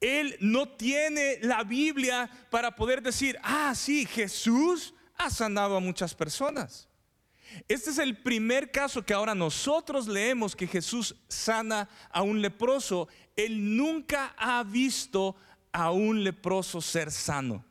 Él 0.00 0.36
no 0.40 0.68
tiene 0.68 1.38
la 1.42 1.62
Biblia 1.62 2.28
para 2.50 2.74
poder 2.74 3.02
decir, 3.02 3.38
ah, 3.42 3.72
sí, 3.76 4.04
Jesús 4.04 4.94
ha 5.16 5.30
sanado 5.30 5.76
a 5.76 5.80
muchas 5.80 6.14
personas. 6.14 6.88
Este 7.68 7.90
es 7.90 7.98
el 7.98 8.16
primer 8.16 8.70
caso 8.70 9.04
que 9.04 9.14
ahora 9.14 9.34
nosotros 9.34 10.08
leemos 10.08 10.56
que 10.56 10.66
Jesús 10.66 11.14
sana 11.28 11.88
a 12.10 12.22
un 12.22 12.40
leproso. 12.40 13.08
Él 13.36 13.76
nunca 13.76 14.34
ha 14.36 14.62
visto 14.62 15.36
a 15.72 15.90
un 15.90 16.22
leproso 16.22 16.80
ser 16.80 17.10
sano. 17.10 17.64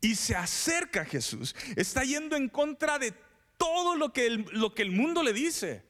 Y 0.00 0.14
se 0.14 0.34
acerca 0.34 1.02
a 1.02 1.04
Jesús. 1.04 1.54
Está 1.76 2.04
yendo 2.04 2.36
en 2.36 2.48
contra 2.48 2.98
de 2.98 3.14
todo 3.56 3.96
lo 3.96 4.12
que 4.12 4.26
el, 4.26 4.46
lo 4.52 4.74
que 4.74 4.82
el 4.82 4.90
mundo 4.90 5.22
le 5.22 5.32
dice. 5.32 5.86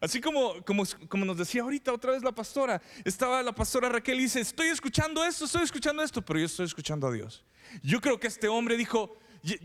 Así 0.00 0.20
como, 0.20 0.62
como, 0.64 0.84
como, 1.08 1.24
nos 1.24 1.38
decía 1.38 1.62
ahorita 1.62 1.92
otra 1.92 2.12
vez 2.12 2.22
la 2.22 2.32
pastora, 2.32 2.82
estaba 3.04 3.42
la 3.42 3.54
pastora 3.54 3.88
Raquel 3.88 4.20
y 4.20 4.24
dice, 4.24 4.40
estoy 4.40 4.68
escuchando 4.68 5.24
esto, 5.24 5.46
estoy 5.46 5.62
escuchando 5.62 6.02
esto, 6.02 6.22
pero 6.22 6.38
yo 6.38 6.46
estoy 6.46 6.66
escuchando 6.66 7.06
a 7.06 7.12
Dios. 7.12 7.44
Yo 7.82 8.00
creo 8.00 8.20
que 8.20 8.26
este 8.26 8.48
hombre 8.48 8.76
dijo, 8.76 9.16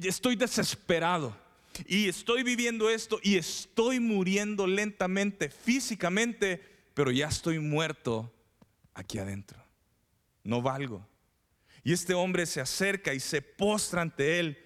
estoy 0.04 0.36
desesperado 0.36 1.36
y 1.86 2.08
estoy 2.08 2.44
viviendo 2.44 2.90
esto 2.90 3.20
y 3.24 3.38
estoy 3.38 4.00
muriendo 4.00 4.68
lentamente, 4.68 5.50
físicamente, 5.50 6.62
pero 6.94 7.12
ya 7.12 7.28
estoy 7.28 7.60
muerto 7.60 8.32
aquí 8.94 9.18
adentro. 9.18 9.64
No 10.44 10.62
valgo. 10.62 11.06
Y 11.84 11.94
este 11.94 12.14
hombre 12.14 12.46
se 12.46 12.62
acerca 12.62 13.14
y 13.14 13.20
se 13.20 13.42
postra 13.42 14.02
ante 14.02 14.40
él 14.40 14.58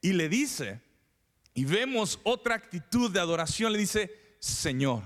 y 0.00 0.12
le 0.12 0.28
dice, 0.28 0.80
y 1.54 1.64
vemos 1.64 2.20
otra 2.24 2.54
actitud 2.54 3.10
de 3.10 3.20
adoración, 3.20 3.72
le 3.72 3.78
dice, 3.78 4.12
Señor. 4.40 5.02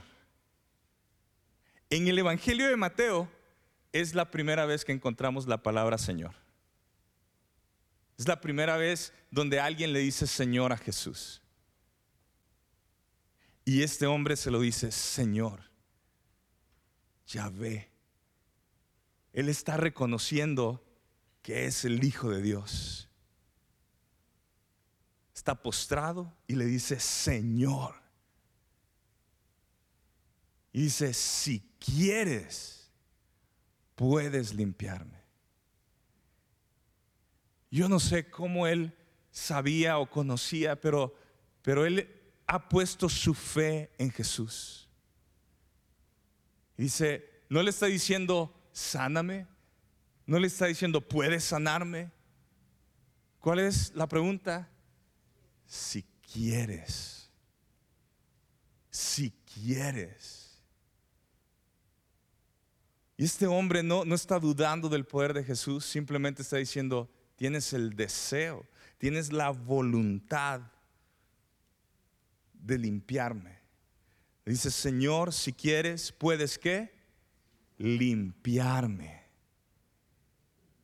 En 1.91 2.09
el 2.09 2.19
Evangelio 2.19 2.69
de 2.69 2.77
Mateo 2.77 3.29
es 3.93 4.15
la 4.15 4.31
primera 4.31 4.65
vez 4.65 4.85
que 4.85 4.93
encontramos 4.93 5.47
la 5.47 5.63
palabra 5.63 5.99
Señor. 5.99 6.40
Es 8.21 8.29
la 8.29 8.39
primera 8.39 8.77
vez 8.77 9.15
donde 9.31 9.61
alguien 9.61 9.95
le 9.95 10.01
dice 10.01 10.27
Señor 10.27 10.75
a 10.75 10.77
Jesús. 10.77 11.41
Y 13.65 13.83
este 13.83 14.05
hombre 14.07 14.37
se 14.37 14.51
lo 14.51 14.61
dice, 14.61 14.93
Señor, 14.93 15.71
ya 17.27 17.49
ve. 17.49 17.91
Él 19.33 19.49
está 19.49 19.79
reconociendo 19.79 20.85
que 21.41 21.65
es 21.65 21.87
el 21.87 22.05
Hijo 22.05 22.29
de 22.29 22.43
Dios. 22.43 23.09
Está 25.35 25.63
postrado 25.63 26.31
y 26.47 26.57
le 26.57 26.67
dice, 26.67 27.01
Señor. 27.01 27.95
Y 30.75 30.83
dice, 30.83 31.15
si 31.15 31.61
quieres, 31.79 32.91
puedes 33.95 34.53
limpiarme. 34.53 35.20
Yo 37.71 37.89
no 37.89 38.01
sé 38.01 38.29
cómo 38.29 38.67
él 38.67 38.93
sabía 39.31 39.99
o 39.99 40.11
conocía, 40.11 40.81
pero, 40.81 41.15
pero 41.63 41.87
él 41.87 42.21
ha 42.47 42.69
puesto 42.69 43.09
su 43.09 43.33
fe 43.33 43.93
en 43.97 44.11
Jesús. 44.11 44.89
dice, 46.77 47.45
no 47.49 47.63
le 47.63 47.71
está 47.71 47.87
diciendo, 47.87 48.53
sáname, 48.73 49.47
no 50.27 50.39
le 50.39 50.49
está 50.49 50.67
diciendo, 50.67 51.01
puedes 51.01 51.45
sanarme. 51.45 52.11
¿Cuál 53.39 53.61
es 53.61 53.93
la 53.95 54.09
pregunta? 54.09 54.69
Si 55.67 56.03
quieres, 56.33 57.31
si 58.91 59.31
quieres. 59.55 60.63
Y 63.17 63.25
este 63.25 63.47
hombre 63.47 63.83
no, 63.83 64.05
no 64.05 64.15
está 64.15 64.41
dudando 64.41 64.89
del 64.89 65.05
poder 65.05 65.35
de 65.35 65.45
Jesús, 65.45 65.85
simplemente 65.85 66.43
está 66.43 66.57
diciendo, 66.57 67.09
tienes 67.41 67.73
el 67.73 67.97
deseo, 67.97 68.67
tienes 68.99 69.33
la 69.33 69.49
voluntad 69.49 70.61
de 72.53 72.77
limpiarme. 72.77 73.59
Dice, 74.45 74.71
Señor, 74.71 75.33
si 75.33 75.55
quieres, 75.55 76.13
puedes 76.13 76.59
qué? 76.59 76.93
limpiarme, 77.79 79.23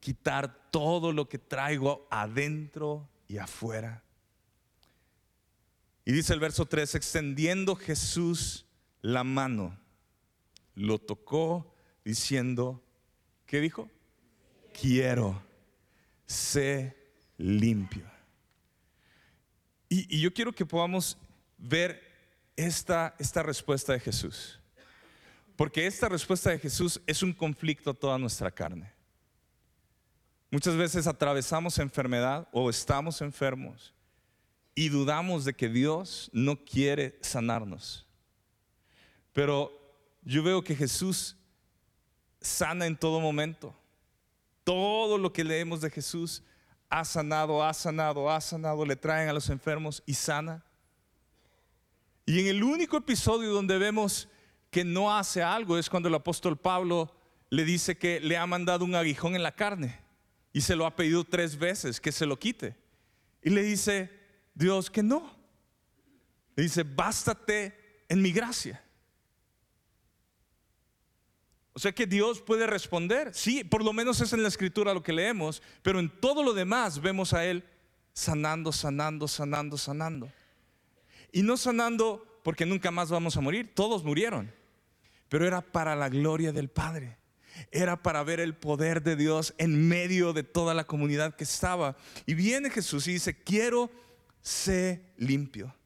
quitar 0.01 0.71
todo 0.71 1.13
lo 1.13 1.29
que 1.29 1.39
traigo 1.39 2.09
adentro 2.11 3.07
y 3.29 3.37
afuera. 3.37 4.03
Y 6.07 6.13
dice 6.13 6.33
el 6.33 6.41
verso 6.41 6.65
3, 6.65 6.95
extendiendo 6.95 7.77
Jesús 7.77 8.65
la 9.03 9.25
mano, 9.25 9.79
lo 10.75 10.99
tocó 10.99 11.75
diciendo, 12.03 12.83
¿qué 13.45 13.61
dijo? 13.61 13.91
Quiero, 14.73 15.46
sé 16.27 16.97
limpio. 17.39 18.05
Y, 19.89 20.21
yo 20.21 20.33
quiero 20.33 20.53
que 20.53 20.67
podamos 20.67 21.17
ver 21.57 22.03
esta, 22.57 23.15
esta 23.19 23.43
respuesta 23.43 23.93
de 23.93 24.01
Jesús. 24.01 24.61
Porque 25.57 25.87
esta 25.87 26.09
respuesta 26.09 26.51
de 26.51 26.59
Jesús 26.59 27.01
es 27.07 27.23
un 27.23 27.33
conflicto 27.33 27.91
a 27.91 27.95
toda 27.95 28.19
nuestra 28.19 28.51
carne. 28.51 28.93
Muchas 30.51 30.77
veces 30.77 31.07
atravesamos 31.07 31.79
enfermedad 31.79 32.47
o 32.53 32.69
estamos 32.71 33.21
enfermos 33.21 33.95
y 34.75 34.91
dudamos 34.91 35.45
de 35.45 35.55
que 35.55 35.69
Dios 35.69 36.31
no 36.33 36.57
quiere 36.65 37.19
sanarnos. 37.23 38.07
Pero 39.33 39.73
yo 40.23 40.43
veo 40.43 40.63
que 40.63 40.77
Jesús 40.77 41.37
sana 42.41 42.87
en 42.87 42.97
todo 42.97 43.21
momento. 43.21 43.75
Todo 44.67 45.17
lo 45.17 45.33
que 45.33 45.45
leemos 45.45 45.81
de 45.81 45.91
Jesús 45.91 46.43
ha 46.89 47.05
sanado, 47.05 47.63
ha 47.63 47.73
sanado, 47.73 48.29
ha 48.29 48.41
sanado, 48.41 48.85
le 48.85 48.97
traen 48.97 49.29
a 49.29 49.33
los 49.33 49.49
enfermos 49.49 50.03
y 50.07 50.15
sana. 50.15 50.65
Y 52.25 52.41
en 52.41 52.49
el 52.49 52.65
único 52.65 52.97
episodio 52.97 53.53
donde 53.53 53.79
vemos 53.79 54.29
que 54.73 54.83
no 54.83 55.17
hace 55.17 55.41
algo 55.41 55.79
es 55.79 55.89
cuando 55.89 56.09
el 56.09 56.17
apóstol 56.17 56.57
Pablo 56.57 57.15
le 57.49 57.65
dice 57.65 57.97
que 57.97 58.19
le 58.19 58.37
ha 58.37 58.45
mandado 58.45 58.85
un 58.85 58.97
aguijón 58.97 59.37
en 59.37 59.45
la 59.45 59.55
carne 59.55 60.01
y 60.53 60.63
se 60.63 60.75
lo 60.75 60.85
ha 60.85 60.97
pedido 60.97 61.23
tres 61.23 61.57
veces 61.57 62.01
que 62.01 62.11
se 62.11 62.27
lo 62.27 62.37
quite. 62.37 62.77
Y 63.43 63.51
le 63.51 63.63
dice 63.63 64.11
Dios 64.53 64.91
que 64.91 65.05
no. 65.05 65.33
Le 66.57 66.65
dice, 66.65 66.83
bástate 66.83 68.05
en 68.09 68.21
mi 68.21 68.33
gracia. 68.33 68.83
O 71.77 71.79
sea 71.79 71.93
que 71.93 72.07
Dios 72.07 72.41
puede 72.41 72.67
responder. 72.67 73.35
Sí, 73.35 73.63
por 73.63 73.85
lo 73.85 73.93
menos 73.93 74.23
es 74.23 74.33
en 74.33 74.41
la 74.41 74.49
escritura 74.49 74.95
lo 74.95 75.03
que 75.03 75.13
leemos, 75.13 75.63
pero 75.83 76.01
en 76.01 76.09
todo 76.09 76.43
lo 76.43 76.55
demás 76.55 77.03
vemos 77.03 77.35
a 77.35 77.45
Él 77.45 77.65
sanando, 78.15 78.73
sanando, 78.73 79.29
sanando, 79.29 79.77
sanando. 79.77 80.33
Y 81.33 81.43
no 81.43 81.59
sanando 81.59 82.41
porque 82.43 82.65
nunca 82.65 82.91
más 82.91 83.11
vamos 83.11 83.37
a 83.37 83.43
morir, 83.43 83.75
todos 83.75 84.05
murieron, 84.05 84.51
pero 85.29 85.47
era 85.47 85.61
para 85.61 85.95
la 85.95 86.09
gloria 86.09 86.51
del 86.51 86.71
Padre. 86.71 87.19
Era 87.71 88.03
para 88.03 88.23
ver 88.23 88.41
el 88.41 88.57
poder 88.57 89.03
de 89.03 89.15
Dios 89.15 89.53
en 89.59 89.87
medio 89.87 90.33
de 90.33 90.45
toda 90.45 90.73
la 90.73 90.85
comunidad 90.85 91.37
que 91.37 91.45
estaba. 91.45 91.99
Y 92.25 92.33
viene 92.33 92.71
Jesús 92.71 93.07
y 93.07 93.13
dice, 93.13 93.43
quiero 93.43 93.91
ser 94.41 95.13
limpio. 95.19 95.77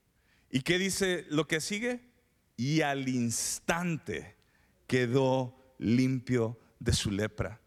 ¿Y 0.52 0.60
qué 0.60 0.78
dice 0.78 1.26
lo 1.30 1.48
que 1.48 1.60
sigue? 1.60 1.98
Y 2.56 2.82
al 2.82 3.08
instante 3.08 4.36
quedó 4.86 5.59
limpio 5.80 6.58
de 6.78 6.92
su 6.92 7.10
lepra. 7.10 7.60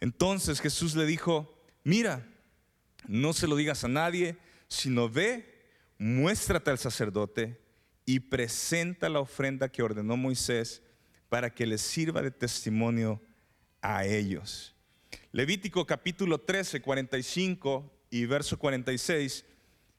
Entonces 0.00 0.60
Jesús 0.60 0.94
le 0.94 1.04
dijo, 1.04 1.60
mira, 1.82 2.26
no 3.06 3.32
se 3.32 3.48
lo 3.48 3.56
digas 3.56 3.84
a 3.84 3.88
nadie, 3.88 4.38
sino 4.68 5.10
ve, 5.10 5.64
muéstrate 5.98 6.70
al 6.70 6.78
sacerdote 6.78 7.60
y 8.06 8.20
presenta 8.20 9.08
la 9.08 9.20
ofrenda 9.20 9.68
que 9.68 9.82
ordenó 9.82 10.16
Moisés 10.16 10.82
para 11.28 11.50
que 11.50 11.66
les 11.66 11.82
sirva 11.82 12.22
de 12.22 12.30
testimonio 12.30 13.20
a 13.82 14.06
ellos. 14.06 14.74
Levítico 15.32 15.84
capítulo 15.84 16.40
13, 16.40 16.80
45 16.80 17.92
y 18.10 18.24
verso 18.24 18.58
46. 18.58 19.44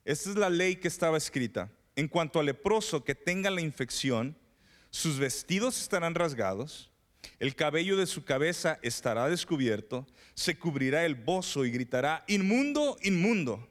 Esta 0.05 0.29
es 0.29 0.35
la 0.37 0.49
ley 0.49 0.77
que 0.77 0.87
estaba 0.87 1.17
escrita. 1.17 1.71
En 1.95 2.07
cuanto 2.07 2.39
al 2.39 2.45
leproso 2.45 3.03
que 3.03 3.15
tenga 3.15 3.49
la 3.51 3.61
infección, 3.61 4.37
sus 4.89 5.19
vestidos 5.19 5.79
estarán 5.79 6.15
rasgados 6.15 6.89
el 7.39 7.55
cabello 7.55 7.97
de 7.97 8.05
su 8.05 8.23
cabeza 8.23 8.79
estará 8.81 9.27
descubierto, 9.29 10.05
se 10.33 10.57
cubrirá 10.57 11.05
el 11.05 11.15
bozo 11.15 11.65
y 11.65 11.71
gritará, 11.71 12.23
inmundo, 12.27 12.97
inmundo. 13.01 13.67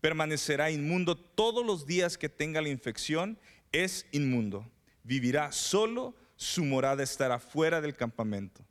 Permanecerá 0.00 0.70
inmundo 0.70 1.16
todos 1.16 1.64
los 1.64 1.86
días 1.86 2.18
que 2.18 2.28
tenga 2.28 2.60
la 2.60 2.68
infección, 2.68 3.38
es 3.72 4.06
inmundo. 4.12 4.70
Vivirá 5.02 5.52
solo, 5.52 6.14
su 6.36 6.64
morada 6.64 7.02
estará 7.02 7.38
fuera 7.38 7.80
del 7.80 7.94
campamento. 7.94 8.64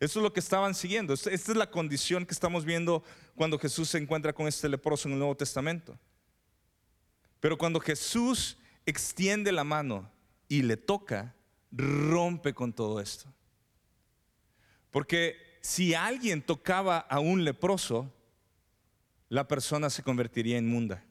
Eso 0.00 0.18
es 0.18 0.22
lo 0.22 0.32
que 0.32 0.40
estaban 0.40 0.74
siguiendo. 0.74 1.14
Esta 1.14 1.30
es 1.30 1.48
la 1.48 1.70
condición 1.70 2.26
que 2.26 2.34
estamos 2.34 2.64
viendo 2.64 3.02
cuando 3.34 3.58
Jesús 3.58 3.88
se 3.88 3.98
encuentra 3.98 4.32
con 4.32 4.46
este 4.46 4.68
leproso 4.68 5.08
en 5.08 5.14
el 5.14 5.18
Nuevo 5.18 5.36
Testamento. 5.36 5.98
Pero 7.40 7.56
cuando 7.56 7.80
Jesús 7.80 8.58
extiende 8.84 9.52
la 9.52 9.64
mano 9.64 10.10
y 10.48 10.62
le 10.62 10.76
toca, 10.76 11.34
rompe 11.70 12.52
con 12.52 12.72
todo 12.72 13.00
esto. 13.00 13.32
Porque 14.94 15.58
si 15.60 15.92
alguien 15.92 16.40
tocaba 16.40 16.98
a 16.98 17.18
un 17.18 17.42
leproso, 17.42 18.14
la 19.28 19.48
persona 19.48 19.90
se 19.90 20.04
convertiría 20.04 20.56
inmunda. 20.56 21.02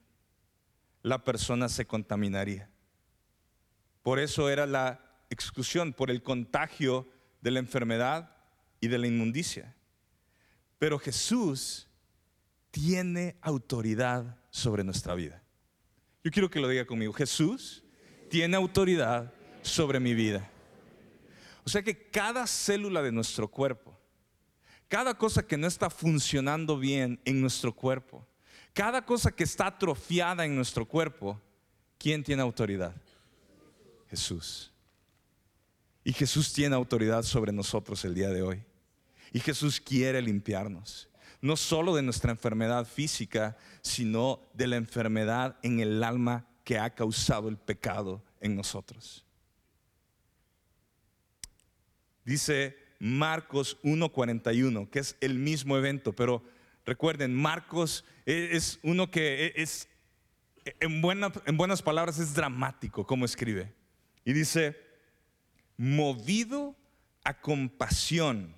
La 1.02 1.26
persona 1.26 1.68
se 1.68 1.86
contaminaría. 1.86 2.70
Por 4.02 4.20
eso 4.20 4.50
era 4.50 4.66
la 4.66 5.02
exclusión, 5.30 5.92
por 5.92 6.10
el 6.12 6.24
contagio 6.24 7.10
de 7.42 7.52
la 7.52 7.60
enfermedad 7.60 8.34
y 8.80 8.88
de 8.88 9.00
la 9.00 9.08
inmundicia. 9.08 9.76
Pero 10.80 10.98
Jesús 10.98 11.90
tiene 12.72 13.36
autoridad 13.42 14.38
sobre 14.50 14.86
nuestra 14.86 15.14
vida. 15.14 15.44
Yo 16.24 16.32
quiero 16.32 16.50
que 16.50 16.62
lo 16.62 16.70
diga 16.70 16.86
conmigo. 16.86 17.12
Jesús 17.12 17.84
tiene 18.30 18.56
autoridad 18.56 19.34
sobre 19.62 20.00
mi 20.00 20.14
vida. 20.14 20.50
O 21.66 21.70
sea 21.70 21.82
que 21.82 22.10
cada 22.10 22.46
célula 22.46 23.02
de 23.02 23.12
nuestro 23.12 23.50
cuerpo, 23.50 23.98
cada 24.88 25.18
cosa 25.18 25.46
que 25.46 25.58
no 25.58 25.68
está 25.68 25.90
funcionando 25.90 26.78
bien 26.78 27.20
en 27.26 27.42
nuestro 27.42 27.74
cuerpo, 27.74 28.28
cada 28.74 29.06
cosa 29.06 29.32
que 29.32 29.44
está 29.44 29.68
atrofiada 29.68 30.46
en 30.46 30.56
nuestro 30.56 30.88
cuerpo, 30.88 31.40
¿quién 31.98 32.24
tiene 32.24 32.42
autoridad? 32.42 32.94
Jesús. 34.10 34.72
Y 36.04 36.12
Jesús 36.12 36.52
tiene 36.52 36.76
autoridad 36.76 37.24
sobre 37.24 37.52
nosotros 37.52 38.04
el 38.04 38.14
día 38.14 38.30
de 38.30 38.42
hoy. 38.42 38.64
Y 39.32 39.40
Jesús 39.40 39.80
quiere 39.80 40.22
limpiarnos, 40.22 41.10
no 41.42 41.56
solo 41.56 41.96
de 41.96 42.02
nuestra 42.02 42.32
enfermedad 42.32 42.86
física, 42.86 43.58
sino 43.82 44.42
de 44.54 44.68
la 44.68 44.76
enfermedad 44.76 45.58
en 45.64 45.80
el 45.80 46.04
alma 46.04 46.46
que 46.64 46.78
ha 46.78 46.94
causado 46.94 47.50
el 47.50 47.58
pecado 47.58 48.24
en 48.42 48.56
nosotros. 48.56 49.26
Dice 52.26 52.78
Marcos 53.00 53.78
1.41, 53.84 54.90
que 54.90 55.00
es 55.00 55.18
el 55.20 55.38
mismo 55.38 55.78
evento, 55.78 56.14
pero 56.14 56.44
recuerden, 56.86 57.34
Marcos 57.34 58.06
es 58.26 58.80
uno 58.82 59.12
que 59.12 59.54
es, 59.56 59.90
en, 60.80 61.04
en 61.46 61.58
buenas 61.58 61.82
palabras, 61.82 62.20
es 62.20 62.34
dramático 62.34 63.06
como 63.06 63.26
escribe. 63.26 63.74
Y 64.24 64.32
dice, 64.32 64.78
movido 65.76 66.78
a 67.26 67.42
compasión, 67.42 68.56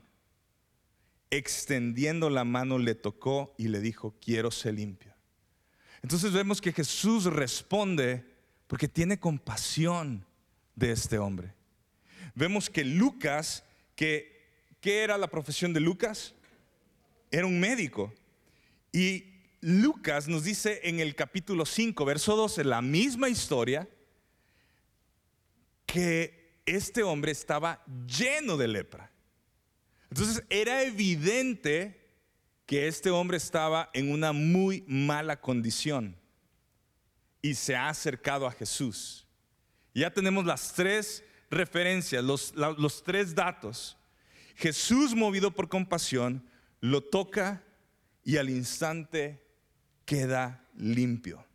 extendiendo 1.31 2.29
la 2.29 2.43
mano 2.43 2.77
le 2.77 2.93
tocó 2.93 3.55
y 3.57 3.67
le 3.69 3.79
dijo, 3.79 4.15
quiero 4.21 4.51
ser 4.51 4.75
limpio. 4.75 5.13
Entonces 6.03 6.31
vemos 6.31 6.61
que 6.61 6.71
Jesús 6.71 7.25
responde 7.25 8.23
porque 8.67 8.87
tiene 8.87 9.19
compasión 9.19 10.23
de 10.75 10.91
este 10.91 11.17
hombre 11.17 11.55
vemos 12.33 12.69
que 12.69 12.83
Lucas, 12.83 13.63
que, 13.95 14.49
¿qué 14.81 15.03
era 15.03 15.17
la 15.17 15.29
profesión 15.29 15.73
de 15.73 15.79
Lucas? 15.79 16.33
Era 17.31 17.45
un 17.45 17.59
médico. 17.59 18.13
Y 18.91 19.35
Lucas 19.61 20.27
nos 20.27 20.43
dice 20.43 20.81
en 20.83 20.99
el 20.99 21.15
capítulo 21.15 21.65
5, 21.65 22.05
verso 22.05 22.35
12, 22.35 22.63
la 22.63 22.81
misma 22.81 23.29
historia, 23.29 23.87
que 25.85 26.59
este 26.65 27.03
hombre 27.03 27.31
estaba 27.31 27.83
lleno 28.07 28.57
de 28.57 28.67
lepra. 28.67 29.11
Entonces 30.09 30.43
era 30.49 30.83
evidente 30.83 32.05
que 32.65 32.87
este 32.87 33.09
hombre 33.09 33.37
estaba 33.37 33.89
en 33.93 34.11
una 34.11 34.33
muy 34.33 34.83
mala 34.87 35.39
condición 35.39 36.15
y 37.41 37.53
se 37.55 37.75
ha 37.75 37.89
acercado 37.89 38.47
a 38.47 38.51
Jesús. 38.51 39.27
Ya 39.93 40.11
tenemos 40.11 40.45
las 40.45 40.73
tres 40.73 41.23
referencias, 41.49 42.23
los, 42.23 42.53
los 42.55 43.03
tres 43.03 43.35
datos. 43.35 43.97
Jesús, 44.55 45.15
movido 45.15 45.51
por 45.51 45.67
compasión, 45.67 46.47
lo 46.79 47.01
toca 47.01 47.63
y 48.23 48.37
al 48.37 48.49
instante 48.49 49.41
queda 50.05 50.65
limpio. 50.75 51.45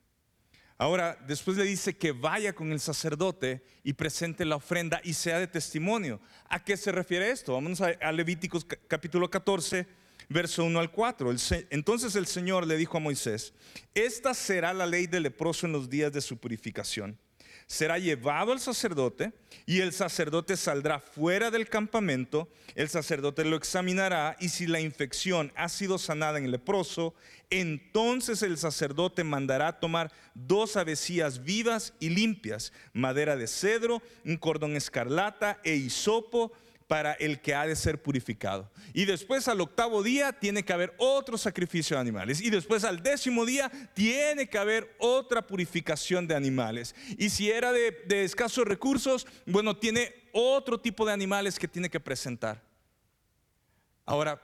Ahora, 0.79 1.19
después 1.27 1.59
le 1.59 1.65
dice 1.65 1.97
que 1.97 2.13
vaya 2.13 2.55
con 2.55 2.73
el 2.73 2.81
sacerdote 2.81 3.63
y 3.85 3.93
presente 3.93 4.47
la 4.47 4.57
ofrenda 4.57 5.01
y 5.05 5.13
sea 5.13 5.39
de 5.39 5.47
testimonio. 5.47 6.21
¿A 6.49 6.65
qué 6.65 6.77
se 6.77 6.91
refiere 6.91 7.31
esto? 7.31 7.53
Vamos 7.53 7.83
a, 7.83 8.13
Levíticos 8.13 8.67
capítulo 8.89 9.29
14, 9.29 9.87
verso 10.31 10.65
1 10.65 10.81
al 10.81 10.91
4. 10.91 11.35
entonces 11.69 12.17
el 12.17 12.27
Señor 12.27 12.67
le 12.67 12.79
dijo 12.79 12.97
a 12.97 13.01
Moisés, 13.01 13.53
esta 13.95 14.33
será 14.33 14.73
la 14.73 14.87
ley 14.87 15.07
del 15.07 15.25
leproso 15.25 15.67
en 15.67 15.73
los 15.73 15.91
días 15.91 16.13
de 16.13 16.23
su 16.23 16.39
purificación 16.39 17.19
será 17.71 18.01
llevado 18.01 18.51
al 18.51 18.59
sacerdote 18.59 19.33
y 19.65 19.79
el 19.79 19.93
sacerdote 19.93 20.57
saldrá 20.57 20.99
fuera 20.99 21.53
del 21.53 21.69
campamento, 21.69 22.49
el 22.75 22.89
sacerdote 22.89 23.45
lo 23.45 23.55
examinará 23.55 24.37
y 24.41 24.49
si 24.49 24.67
la 24.67 24.81
infección 24.81 25.53
ha 25.55 25.69
sido 25.69 25.97
sanada 25.97 26.39
en 26.39 26.51
leproso, 26.51 27.15
entonces 27.49 28.43
el 28.43 28.59
sacerdote 28.59 29.23
mandará 29.23 29.79
tomar 29.79 30.11
dos 30.35 30.77
avecillas 30.77 31.45
vivas 31.45 31.95
y 32.01 32.09
limpias, 32.09 32.73
madera 32.93 33.37
de 33.37 33.47
cedro, 33.47 34.03
un 34.25 34.37
cordón 34.37 34.75
escarlata 34.75 35.61
e 35.63 35.77
hisopo, 35.77 36.51
para 36.91 37.13
el 37.13 37.41
que 37.41 37.55
ha 37.55 37.69
de 37.69 37.77
ser 37.77 38.03
purificado. 38.03 38.69
Y 38.93 39.05
después 39.05 39.47
al 39.47 39.61
octavo 39.61 40.03
día 40.03 40.33
tiene 40.33 40.65
que 40.65 40.73
haber 40.73 40.93
otro 40.99 41.39
sacrificio 41.39 41.95
de 41.95 42.01
animales. 42.01 42.41
Y 42.41 42.51
después 42.51 42.83
al 42.83 43.01
décimo 43.01 43.47
día 43.47 43.71
tiene 43.95 44.49
que 44.49 44.59
haber 44.59 44.93
otra 44.99 45.47
purificación 45.47 46.27
de 46.27 46.35
animales. 46.35 46.97
Y 47.17 47.31
si 47.31 47.49
era 47.49 47.71
de, 47.71 48.25
escasos 48.25 48.65
recursos, 48.65 49.25
bueno, 49.47 49.77
tiene 49.77 50.13
otro 50.33 50.81
tipo 50.81 51.07
de 51.07 51.13
animales 51.13 51.61
que 51.61 51.69
tiene 51.69 51.89
que 51.89 52.01
presentar. 52.01 52.61
Ahora, 54.05 54.43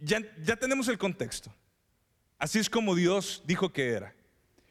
ya, 0.00 0.18
ya 0.42 0.56
tenemos 0.56 0.88
el 0.88 0.98
contexto. 0.98 1.54
Así 2.36 2.58
es 2.58 2.68
como 2.68 2.96
Dios 2.96 3.44
dijo 3.46 3.72
que 3.72 3.90
era. 3.90 4.12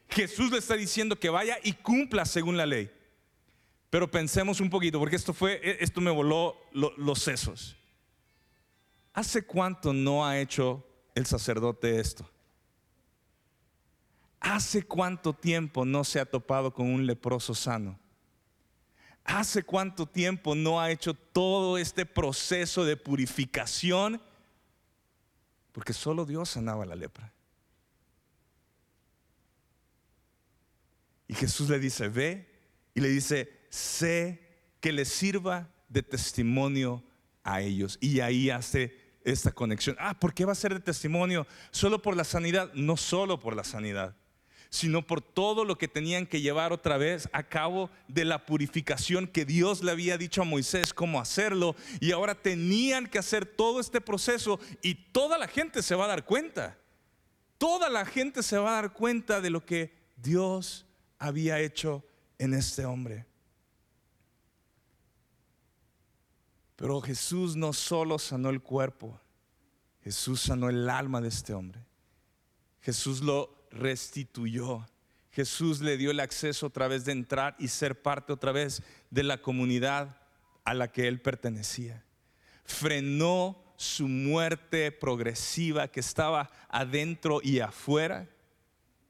Jesús 0.09 0.51
le 0.51 0.57
está 0.57 0.75
diciendo 0.75 1.17
que 1.17 1.29
vaya 1.29 1.59
y 1.63 1.71
cumpla 1.71 2.25
según 2.25 2.57
la 2.57 2.65
ley. 2.65 2.91
Pero 3.91 4.09
pensemos 4.09 4.61
un 4.61 4.69
poquito, 4.69 4.97
porque 4.99 5.17
esto 5.17 5.33
fue, 5.33 5.59
e, 5.61 5.83
esto 5.83 5.99
me 5.99 6.09
voló 6.09 6.57
los 6.71 7.19
sesos. 7.19 7.75
¿Hace 9.13 9.43
cuánto 9.43 9.91
no 9.91 10.25
ha 10.25 10.39
hecho 10.39 10.83
el 11.13 11.25
sacerdote 11.25 11.99
esto? 11.99 12.27
¿Hace 14.39 14.83
cuánto 14.83 15.33
tiempo 15.33 15.83
no 15.83 16.05
se 16.05 16.21
ha 16.21 16.25
topado 16.25 16.73
con 16.73 16.87
un 16.87 17.05
leproso 17.05 17.53
sano? 17.53 17.99
¿Hace 19.25 19.61
cuánto 19.61 20.05
tiempo 20.05 20.55
no 20.55 20.79
ha 20.79 20.89
hecho 20.89 21.13
todo 21.13 21.77
este 21.77 22.05
proceso 22.05 22.85
de 22.85 22.95
purificación? 22.95 24.21
Porque 25.73 25.91
solo 25.91 26.25
Dios 26.25 26.49
sanaba 26.49 26.85
la 26.85 26.95
lepra. 26.95 27.33
Y 31.27 31.33
Jesús 31.33 31.69
le 31.69 31.77
dice, 31.77 32.07
ve 32.07 32.47
y 32.95 33.01
le 33.01 33.09
dice, 33.09 33.60
sé 33.71 34.39
que 34.79 34.91
les 34.91 35.07
sirva 35.07 35.69
de 35.89 36.03
testimonio 36.03 37.03
a 37.43 37.61
ellos. 37.61 37.97
Y 38.01 38.19
ahí 38.19 38.49
hace 38.49 38.95
esta 39.23 39.51
conexión. 39.51 39.95
Ah, 39.99 40.19
¿por 40.19 40.33
qué 40.33 40.45
va 40.45 40.51
a 40.51 40.55
ser 40.55 40.73
de 40.73 40.79
testimonio? 40.79 41.47
Solo 41.71 42.01
por 42.01 42.15
la 42.15 42.23
sanidad, 42.23 42.71
no 42.73 42.97
solo 42.97 43.39
por 43.39 43.55
la 43.55 43.63
sanidad, 43.63 44.15
sino 44.69 45.05
por 45.05 45.21
todo 45.21 45.65
lo 45.65 45.77
que 45.77 45.87
tenían 45.87 46.25
que 46.25 46.41
llevar 46.41 46.73
otra 46.73 46.97
vez 46.97 47.29
a 47.33 47.43
cabo 47.43 47.89
de 48.07 48.25
la 48.25 48.45
purificación 48.45 49.27
que 49.27 49.45
Dios 49.45 49.83
le 49.83 49.91
había 49.91 50.17
dicho 50.17 50.41
a 50.41 50.45
Moisés 50.45 50.93
cómo 50.93 51.19
hacerlo. 51.19 51.75
Y 51.99 52.11
ahora 52.11 52.35
tenían 52.35 53.07
que 53.07 53.19
hacer 53.19 53.45
todo 53.45 53.79
este 53.79 54.01
proceso 54.01 54.59
y 54.81 54.95
toda 54.95 55.37
la 55.37 55.47
gente 55.47 55.81
se 55.81 55.95
va 55.95 56.05
a 56.05 56.09
dar 56.09 56.25
cuenta. 56.25 56.77
Toda 57.57 57.89
la 57.89 58.05
gente 58.05 58.43
se 58.43 58.57
va 58.57 58.71
a 58.71 58.81
dar 58.81 58.93
cuenta 58.93 59.39
de 59.39 59.49
lo 59.49 59.65
que 59.65 59.93
Dios 60.17 60.85
había 61.19 61.59
hecho 61.59 62.03
en 62.39 62.55
este 62.55 62.85
hombre. 62.85 63.30
Pero 66.81 66.99
Jesús 66.99 67.55
no 67.55 67.73
solo 67.73 68.17
sanó 68.17 68.49
el 68.49 68.59
cuerpo, 68.59 69.21
Jesús 70.03 70.41
sanó 70.41 70.67
el 70.67 70.89
alma 70.89 71.21
de 71.21 71.27
este 71.27 71.53
hombre. 71.53 71.79
Jesús 72.81 73.21
lo 73.21 73.67
restituyó. 73.69 74.87
Jesús 75.29 75.81
le 75.81 75.95
dio 75.95 76.09
el 76.09 76.19
acceso 76.19 76.65
otra 76.65 76.87
vez 76.87 77.05
de 77.05 77.11
entrar 77.11 77.55
y 77.59 77.67
ser 77.67 78.01
parte 78.01 78.33
otra 78.33 78.51
vez 78.51 78.81
de 79.11 79.21
la 79.21 79.43
comunidad 79.43 80.17
a 80.63 80.73
la 80.73 80.91
que 80.91 81.07
él 81.07 81.21
pertenecía. 81.21 82.03
Frenó 82.65 83.63
su 83.77 84.07
muerte 84.07 84.91
progresiva 84.91 85.87
que 85.87 85.99
estaba 85.99 86.49
adentro 86.67 87.41
y 87.43 87.59
afuera 87.59 88.27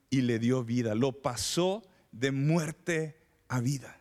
y 0.10 0.24
le 0.24 0.40
dio 0.40 0.66
vida. 0.66 0.94
Lo 0.94 1.14
pasó 1.22 1.84
de 2.12 2.34
muerte 2.34 3.16
a 3.48 3.62
vida. 3.62 4.01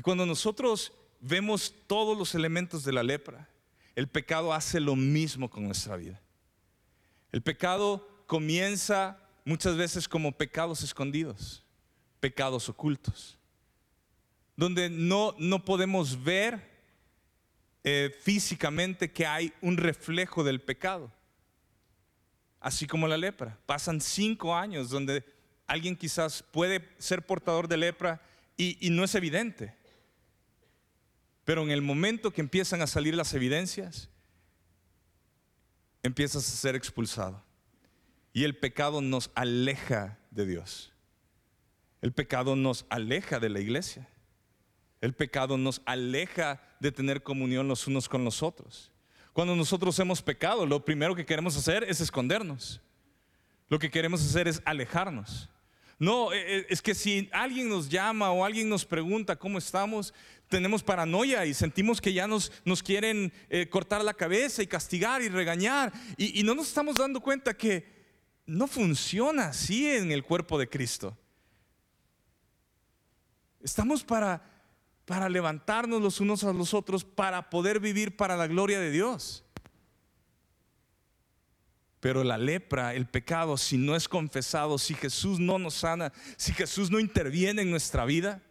Y 0.00 0.02
cuando 0.02 0.24
nosotros 0.24 0.94
vemos 1.20 1.74
todos 1.86 2.16
los 2.16 2.34
elementos 2.34 2.84
de 2.84 2.92
la 2.94 3.02
lepra, 3.02 3.50
el 3.94 4.08
pecado 4.08 4.54
hace 4.54 4.80
lo 4.80 4.96
mismo 4.96 5.50
con 5.50 5.66
nuestra 5.66 5.94
vida. 5.98 6.18
El 7.32 7.42
pecado 7.42 8.24
comienza 8.26 9.20
muchas 9.44 9.76
veces 9.76 10.08
como 10.08 10.32
pecados 10.32 10.82
escondidos, 10.82 11.62
pecados 12.18 12.70
ocultos, 12.70 13.36
donde 14.56 14.88
no, 14.88 15.34
no 15.38 15.66
podemos 15.66 16.24
ver 16.24 16.66
eh, 17.84 18.16
físicamente 18.22 19.12
que 19.12 19.26
hay 19.26 19.52
un 19.60 19.76
reflejo 19.76 20.42
del 20.42 20.62
pecado. 20.62 21.12
Así 22.58 22.86
como 22.86 23.06
la 23.06 23.18
lepra. 23.18 23.58
Pasan 23.66 24.00
cinco 24.00 24.56
años 24.56 24.88
donde 24.88 25.26
alguien 25.66 25.94
quizás 25.94 26.42
puede 26.42 26.88
ser 26.96 27.26
portador 27.26 27.68
de 27.68 27.76
lepra 27.76 28.22
y 28.56 28.88
no 28.88 29.04
es 29.04 29.14
evidente. 29.14 29.78
Pero 31.50 31.64
en 31.64 31.72
el 31.72 31.82
momento 31.82 32.30
que 32.30 32.42
empiezan 32.42 32.80
a 32.80 32.86
salir 32.86 33.16
las 33.16 33.34
evidencias, 33.34 34.08
empiezas 36.00 36.46
a 36.46 36.56
ser 36.56 36.76
expulsado. 36.76 37.42
Y 38.32 38.44
el 38.44 38.56
pecado 38.56 39.00
nos 39.00 39.32
aleja 39.34 40.16
de 40.30 40.46
Dios. 40.46 40.92
El 42.02 42.12
pecado 42.12 42.54
nos 42.54 42.86
aleja 42.88 43.40
de 43.40 43.48
la 43.48 43.58
iglesia. 43.58 44.08
El 45.00 45.12
pecado 45.12 45.58
nos 45.58 45.82
aleja 45.86 46.62
de 46.78 46.92
tener 46.92 47.24
comunión 47.24 47.66
los 47.66 47.88
unos 47.88 48.08
con 48.08 48.24
los 48.24 48.44
otros. 48.44 48.92
Cuando 49.32 49.56
nosotros 49.56 49.98
hemos 49.98 50.22
pecado, 50.22 50.64
lo 50.66 50.84
primero 50.84 51.16
que 51.16 51.26
queremos 51.26 51.56
hacer 51.56 51.82
es 51.82 52.00
escondernos. 52.00 52.80
Lo 53.68 53.80
que 53.80 53.90
queremos 53.90 54.24
hacer 54.24 54.46
es 54.46 54.62
alejarnos. 54.64 55.50
No, 56.00 56.32
eh, 56.32 56.60
eh, 56.60 56.66
es 56.70 56.80
que 56.80 56.94
si 56.94 57.28
alguien 57.30 57.68
nos 57.68 57.88
llama 57.90 58.32
o 58.32 58.42
alguien 58.42 58.70
nos 58.70 58.86
pregunta 58.86 59.36
cómo 59.36 59.58
estamos, 59.58 60.14
tenemos 60.50 60.82
paranoia 60.82 61.46
y 61.46 61.54
sentimos 61.54 62.00
que 62.00 62.12
ya 62.12 62.26
nos, 62.26 62.52
nos 62.64 62.82
quieren 62.82 63.32
eh, 63.48 63.68
cortar 63.68 64.04
la 64.04 64.12
cabeza 64.12 64.62
y 64.62 64.66
castigar 64.66 65.22
y 65.22 65.28
regañar. 65.28 65.92
Y, 66.18 66.40
y 66.40 66.42
no 66.42 66.54
nos 66.54 66.68
estamos 66.68 66.96
dando 66.96 67.20
cuenta 67.20 67.56
que 67.56 67.86
no 68.44 68.66
funciona 68.66 69.46
así 69.46 69.88
en 69.88 70.10
el 70.10 70.24
cuerpo 70.24 70.58
de 70.58 70.68
Cristo. 70.68 71.16
Estamos 73.62 74.02
para, 74.02 74.42
para 75.04 75.28
levantarnos 75.28 76.02
los 76.02 76.20
unos 76.20 76.42
a 76.42 76.52
los 76.52 76.74
otros, 76.74 77.04
para 77.04 77.48
poder 77.48 77.78
vivir 77.78 78.16
para 78.16 78.36
la 78.36 78.48
gloria 78.48 78.80
de 78.80 78.90
Dios. 78.90 79.44
Pero 82.00 82.24
la 82.24 82.38
lepra, 82.38 82.94
el 82.94 83.06
pecado, 83.06 83.56
si 83.56 83.78
no 83.78 83.94
es 83.94 84.08
confesado, 84.08 84.78
si 84.78 84.94
Jesús 84.94 85.38
no 85.38 85.60
nos 85.60 85.74
sana, 85.74 86.12
si 86.36 86.52
Jesús 86.52 86.90
no 86.90 86.98
interviene 86.98 87.62
en 87.62 87.70
nuestra 87.70 88.04
vida, 88.04 88.42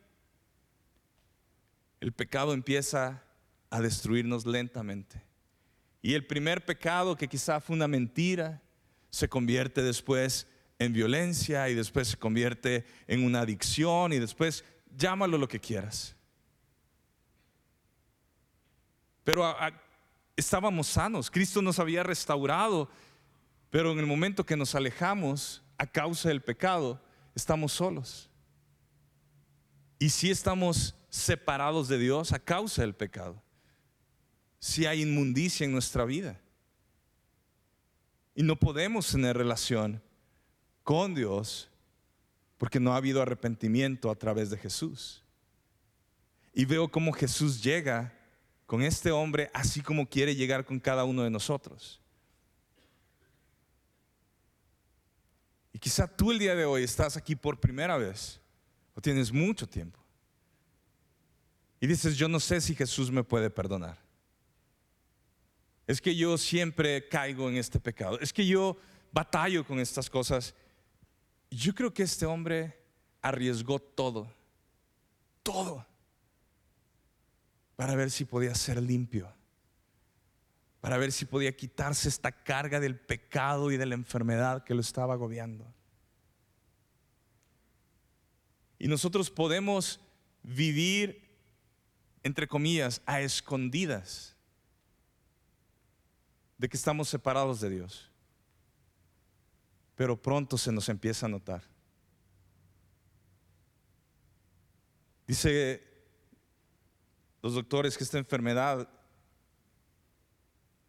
el 2.00 2.12
pecado 2.12 2.54
empieza 2.54 3.24
a 3.70 3.82
destruirnos 3.82 4.46
lentamente. 4.46 5.22
Y 6.02 6.14
el 6.14 6.26
primer 6.26 6.66
pecado, 6.66 7.16
que 7.16 7.28
quizá 7.28 7.60
fue 7.60 7.76
una 7.76 7.88
mentira, 7.88 8.62
se 9.10 9.28
convierte 9.28 9.82
después 9.82 10.48
en 10.78 10.94
violencia 10.94 11.70
y 11.70 11.76
después 11.76 12.10
se 12.10 12.18
convierte 12.18 12.86
en 13.08 13.26
una 13.26 13.42
adicción 13.42 14.14
y 14.14 14.20
después 14.20 14.64
llámalo 14.96 15.38
lo 15.38 15.48
que 15.48 15.60
quieras. 15.60 16.16
Pero 19.24 19.46
estábamos 20.36 20.88
sanos, 20.88 21.30
Cristo 21.30 21.62
nos 21.62 21.80
había 21.80 22.02
restaurado 22.04 22.90
pero 23.70 23.92
en 23.92 24.00
el 24.00 24.06
momento 24.06 24.46
que 24.46 24.58
nos 24.58 24.76
alejamos 24.76 25.62
a 25.78 25.86
causa 25.86 26.30
del 26.30 26.42
pecado, 26.42 27.00
estamos 27.36 27.72
solos. 27.72 28.30
Y 30.00 30.10
si 30.10 30.32
estamos 30.32 30.96
separados 31.10 31.88
de 31.88 31.98
Dios 31.98 32.32
a 32.34 32.40
causa 32.40 32.82
del 32.82 32.96
pecado. 32.96 33.42
Si 34.60 34.86
hay 34.86 35.02
inmundicia 35.02 35.66
en 35.66 35.72
nuestra 35.72 36.06
vida. 36.06 36.40
Y 38.36 38.44
no 38.44 38.56
podemos 38.56 39.12
tener 39.12 39.38
relación 39.38 40.02
con 40.84 41.14
Dios 41.14 41.70
porque 42.58 42.80
no 42.80 42.94
ha 42.94 42.98
habido 42.98 43.22
arrepentimiento 43.22 44.12
a 44.12 44.16
través 44.16 44.50
de 44.50 44.58
Jesús. 44.58 45.24
Y 46.54 46.66
veo 46.66 46.90
cómo 46.90 47.12
Jesús 47.14 47.64
llega 47.64 48.14
con 48.66 48.84
este 48.84 49.12
hombre 49.12 49.50
así 49.54 49.82
como 49.82 50.08
quiere 50.08 50.36
llegar 50.36 50.66
con 50.66 50.80
cada 50.80 51.04
uno 51.04 51.24
de 51.24 51.30
nosotros. 51.30 52.00
Y 55.74 55.80
quizá 55.80 56.08
tú 56.08 56.32
el 56.32 56.40
día 56.40 56.56
de 56.56 56.66
hoy 56.66 56.84
estás 56.84 57.16
aquí 57.18 57.36
por 57.36 57.60
primera 57.60 57.98
vez 57.98 58.40
o 58.94 59.02
tienes 59.02 59.32
mucho 59.32 59.68
tiempo. 59.68 59.99
Y 61.80 61.88
dices, 61.88 62.18
yo 62.18 62.28
no 62.28 62.40
sé 62.40 62.62
si 62.62 62.76
Jesús 62.76 63.12
me 63.12 63.24
puede 63.24 63.50
perdonar. 63.50 63.98
Es 65.88 66.02
que 66.02 66.16
yo 66.16 66.38
siempre 66.38 67.08
caigo 67.08 67.50
en 67.50 67.58
este 67.58 67.80
pecado. 67.80 68.20
Es 68.20 68.32
que 68.32 68.46
yo 68.46 68.78
batallo 69.12 69.66
con 69.66 69.80
estas 69.80 70.10
cosas. 70.10 70.54
Yo 71.50 71.74
creo 71.74 71.94
que 71.94 72.04
este 72.04 72.26
hombre 72.26 72.78
arriesgó 73.22 73.80
todo, 73.80 74.32
todo, 75.44 75.86
para 77.76 77.96
ver 77.96 78.12
si 78.12 78.26
podía 78.26 78.54
ser 78.56 78.82
limpio, 78.82 79.34
para 80.80 80.98
ver 80.98 81.12
si 81.12 81.26
podía 81.26 81.56
quitarse 81.56 82.08
esta 82.08 82.32
carga 82.32 82.80
del 82.80 83.00
pecado 83.00 83.72
y 83.72 83.78
de 83.78 83.86
la 83.86 83.96
enfermedad 83.96 84.64
que 84.64 84.74
lo 84.74 84.82
estaba 84.82 85.14
agobiando. 85.14 85.66
Y 88.78 88.88
nosotros 88.88 89.30
podemos 89.30 90.00
vivir, 90.44 91.29
entre 92.24 92.48
comillas, 92.48 93.02
a 93.06 93.22
escondidas 93.22 94.36
de 96.58 96.68
que 96.68 96.78
estamos 96.78 97.10
separados 97.10 97.62
de 97.62 97.70
Dios. 97.70 98.10
Pero 99.96 100.22
pronto 100.22 100.58
se 100.58 100.72
nos 100.72 100.90
empieza 100.90 101.26
a 101.26 101.30
notar. 101.30 101.64
Dice 105.28 105.84
los 107.42 107.54
doctores 107.54 107.98
que 107.98 108.04
esta 108.04 108.18
enfermedad 108.18 108.90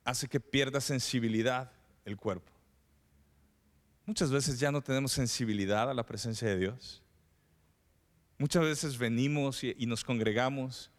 hace 0.05 0.29
que 0.29 0.41
pierda 0.41 0.81
sensibilidad 0.81 1.71
el 2.05 2.17
cuerpo. 2.17 2.51
Muchas 4.07 4.31
veces 4.31 4.59
ya 4.59 4.73
no 4.73 4.83
tenemos 4.83 5.13
sensibilidad 5.13 5.89
a 5.89 5.95
la 5.95 6.05
presencia 6.05 6.49
de 6.49 6.59
Dios. 6.59 7.03
Muchas 8.39 8.65
veces 8.65 8.99
venimos 8.99 9.63
y, 9.63 9.87
nos 9.87 10.03
congregamos 10.03 10.91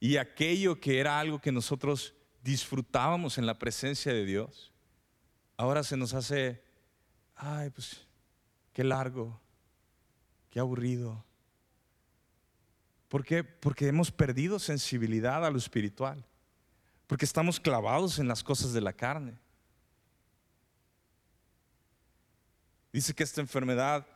y 0.00 0.16
aquello 0.16 0.80
que 0.80 0.98
era 0.98 1.18
algo 1.18 1.40
que 1.40 1.52
nosotros 1.52 2.14
disfrutábamos 2.42 3.38
en 3.38 3.46
la 3.46 3.58
presencia 3.58 4.12
de 4.12 4.24
Dios, 4.24 4.72
ahora 5.56 5.82
se 5.82 5.96
nos 5.96 6.12
hace, 6.14 6.62
ay, 7.34 7.70
pues 7.70 8.06
qué 8.72 8.84
largo, 8.84 9.40
qué 10.50 10.60
aburrido. 10.60 11.24
¿Por 13.08 13.24
qué? 13.24 13.44
Porque 13.44 13.86
hemos 13.88 14.10
perdido 14.10 14.58
sensibilidad 14.58 15.44
a 15.44 15.50
lo 15.50 15.58
espiritual, 15.58 16.26
porque 17.06 17.24
estamos 17.24 17.60
clavados 17.60 18.18
en 18.18 18.28
las 18.28 18.42
cosas 18.42 18.72
de 18.72 18.80
la 18.80 18.92
carne. 18.92 19.38
Dice 22.92 23.14
que 23.14 23.22
esta 23.22 23.40
enfermedad 23.40 24.06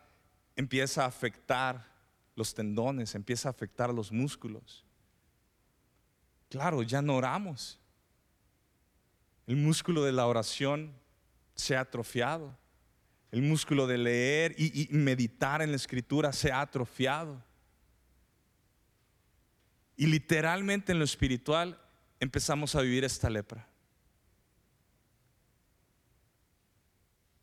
empieza 0.55 1.03
a 1.03 1.07
afectar 1.07 1.89
los 2.35 2.53
tendones, 2.53 3.15
empieza 3.15 3.49
a 3.49 3.51
afectar 3.51 3.93
los 3.93 4.11
músculos. 4.11 4.85
Claro, 6.49 6.81
ya 6.81 7.01
no 7.01 7.15
oramos. 7.15 7.79
El 9.45 9.55
músculo 9.55 10.03
de 10.03 10.11
la 10.11 10.25
oración 10.25 10.93
se 11.55 11.75
ha 11.75 11.81
atrofiado. 11.81 12.57
El 13.31 13.43
músculo 13.43 13.85
de 13.85 13.97
leer 13.97 14.55
y, 14.57 14.87
meditar 14.91 15.61
en 15.61 15.69
la 15.69 15.75
escritura 15.75 16.33
se 16.33 16.51
ha 16.51 16.61
atrofiado. 16.61 17.43
Y 19.95 20.07
literalmente 20.07 20.91
en 20.91 20.99
lo 20.99 21.05
espiritual 21.05 21.79
empezamos 22.19 22.73
a 22.73 22.81
vivir 22.81 23.03
esta 23.03 23.29
lepra. 23.29 23.67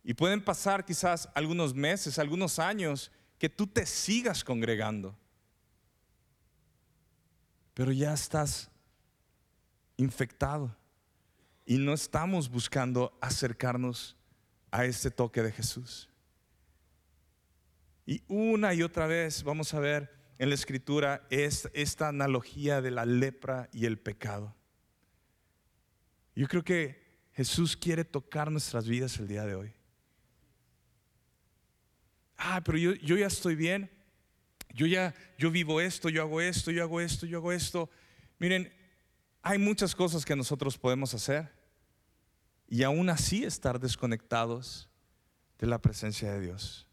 Y 0.02 0.14
pueden 0.14 0.42
pasar 0.44 0.84
quizás 0.84 1.28
algunos 1.34 1.74
meses, 1.74 2.18
algunos 2.18 2.58
años, 2.58 3.10
que 3.38 3.48
tú 3.48 3.66
te 3.66 3.84
sigas 3.84 4.42
congregando, 4.44 5.14
pero 7.74 7.92
ya 7.92 8.14
estás 8.14 8.70
infectado 9.96 10.76
y 11.64 11.78
no 11.78 11.92
estamos 11.92 12.48
buscando 12.48 13.16
acercarnos 13.20 14.16
a 14.70 14.84
este 14.84 15.10
toque 15.10 15.42
de 15.42 15.52
Jesús. 15.52 16.08
Y 18.04 18.22
una 18.28 18.72
y 18.74 18.82
otra 18.82 19.06
vez 19.06 19.42
vamos 19.42 19.74
a 19.74 19.80
ver 19.80 20.14
en 20.38 20.48
la 20.50 20.54
escritura 20.54 21.26
esta 21.30 22.08
analogía 22.08 22.80
de 22.80 22.90
la 22.90 23.04
lepra 23.04 23.68
y 23.72 23.86
el 23.86 23.98
pecado. 23.98 24.54
Yo 26.34 26.46
creo 26.46 26.62
que 26.62 27.04
Jesús 27.32 27.76
quiere 27.76 28.04
tocar 28.04 28.50
nuestras 28.50 28.86
vidas 28.86 29.18
el 29.18 29.26
día 29.26 29.44
de 29.44 29.54
hoy 29.54 29.76
ah, 32.36 32.62
pero 32.64 32.78
yo, 32.78 32.94
yo 32.94 33.16
ya 33.16 33.26
estoy 33.26 33.54
bien, 33.54 33.90
yo 34.74 34.86
ya, 34.86 35.14
yo 35.38 35.50
vivo 35.50 35.80
esto, 35.80 36.08
yo 36.08 36.22
hago 36.22 36.40
esto, 36.40 36.70
yo 36.70 36.82
hago 36.82 37.00
esto, 37.00 37.26
yo 37.26 37.38
hago 37.38 37.52
esto. 37.52 37.90
Miren, 38.38 38.72
hay 39.48 39.58
muchas 39.58 39.94
cosas 39.94 40.24
que 40.24 40.34
nosotros 40.34 40.76
podemos 40.76 41.14
hacer 41.14 41.48
y 42.66 42.82
aún 42.82 43.08
así 43.08 43.44
estar 43.44 43.78
desconectados 43.78 44.88
de 45.60 45.68
la 45.68 45.80
presencia 45.80 46.32
de 46.32 46.40
Dios. 46.40 46.88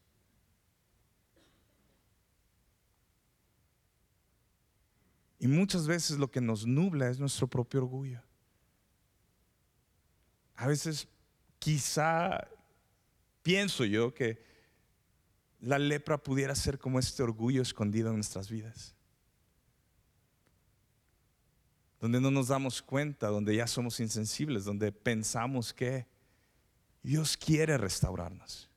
Y 5.40 5.48
muchas 5.48 5.88
veces 5.88 6.20
lo 6.20 6.30
que 6.30 6.42
nos 6.42 6.68
nubla 6.68 7.10
es 7.10 7.20
nuestro 7.20 7.48
propio 7.48 7.82
orgullo. 7.82 8.22
A 10.56 10.68
veces 10.68 11.08
quizá 11.58 12.48
pienso 13.42 13.84
yo 13.84 14.14
que 14.14 14.46
la 15.60 15.80
lepra 15.80 16.20
pudiera 16.20 16.54
ser 16.54 16.78
como 16.78 17.00
este 17.00 17.24
orgullo 17.24 17.64
escondido 17.64 18.10
en 18.10 18.18
nuestras 18.18 18.48
vidas. 18.48 18.93
Donde 22.04 22.20
no 22.20 22.30
nos 22.30 22.50
damos 22.50 22.82
cuenta, 22.82 23.30
donde 23.30 23.56
ya 23.56 23.66
somos 23.66 24.02
insensibles, 24.02 24.66
donde 24.66 24.92
pensamos 24.92 25.74
que 25.74 26.06
Dios 27.02 27.38
quiere 27.38 27.78
restaurarnos. 27.78 28.70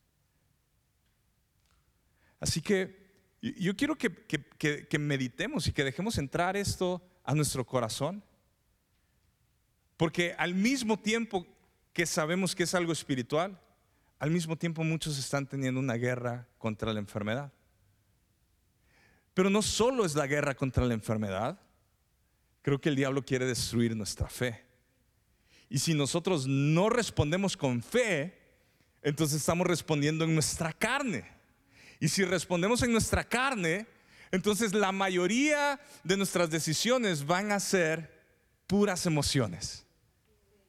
Así 2.38 2.62
que 2.62 3.34
yo 3.42 3.74
quiero 3.74 3.98
que, 3.98 4.98
meditemos 5.00 5.66
y 5.66 5.72
que 5.72 5.82
dejemos 5.82 6.18
entrar 6.18 6.56
esto 6.56 7.02
a 7.24 7.34
nuestro 7.34 7.66
corazón. 7.66 8.22
Porque 9.96 10.36
al 10.38 10.54
mismo 10.54 10.96
tiempo 10.96 11.44
que 11.92 12.06
sabemos 12.06 12.54
que 12.54 12.62
es 12.62 12.76
algo 12.76 12.92
espiritual, 12.92 13.60
al 14.20 14.30
mismo 14.30 14.54
tiempo 14.54 14.84
muchos 14.84 15.18
están 15.18 15.48
teniendo 15.48 15.80
una 15.80 15.94
guerra 15.94 16.46
contra 16.58 16.92
la 16.92 17.00
enfermedad. 17.00 17.52
Pero 19.34 19.50
no 19.50 19.62
solo 19.62 20.04
es 20.04 20.14
la 20.14 20.28
guerra 20.28 20.54
contra 20.54 20.84
la 20.84 20.94
enfermedad, 20.94 21.65
creo 22.66 22.80
que 22.80 22.88
el 22.88 22.96
diablo 22.96 23.24
quiere 23.24 23.46
destruir 23.46 23.94
nuestra 23.94 24.28
fe. 24.28 24.64
Y 25.68 25.78
si 25.78 25.94
nosotros 25.94 26.48
no 26.48 26.88
respondemos 26.88 27.56
con 27.56 27.80
fe, 27.80 28.36
entonces 29.02 29.36
estamos 29.36 29.68
respondiendo 29.68 30.24
en 30.24 30.34
nuestra 30.34 30.72
carne. 30.72 31.30
Y 32.00 32.08
si 32.08 32.24
respondemos 32.24 32.82
en 32.82 32.90
nuestra 32.90 33.22
carne, 33.22 33.86
entonces 34.32 34.74
la 34.74 34.90
mayoría 34.90 35.78
de 36.02 36.16
nuestras 36.16 36.50
decisiones 36.50 37.24
van 37.24 37.52
a 37.52 37.60
ser 37.60 38.26
puras 38.66 39.06
emociones. 39.06 39.86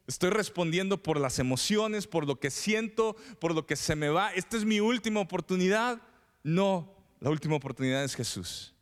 Estoy 0.06 0.30
respondiendo 0.30 1.02
por 1.02 1.20
las 1.20 1.40
emociones, 1.40 2.06
por 2.06 2.28
lo 2.28 2.40
que 2.40 2.52
siento, 2.52 3.16
por 3.40 3.56
lo 3.56 3.66
que 3.66 3.76
se 3.76 3.96
me 3.96 4.10
va. 4.10 4.32
Esta 4.36 4.56
es 4.56 4.66
mi 4.66 4.80
última 4.80 5.20
oportunidad. 5.20 6.00
No, 6.44 6.96
la 7.20 7.32
última 7.32 7.56
oportunidad 7.56 8.04
es 8.04 8.14
Jesús. 8.14 8.76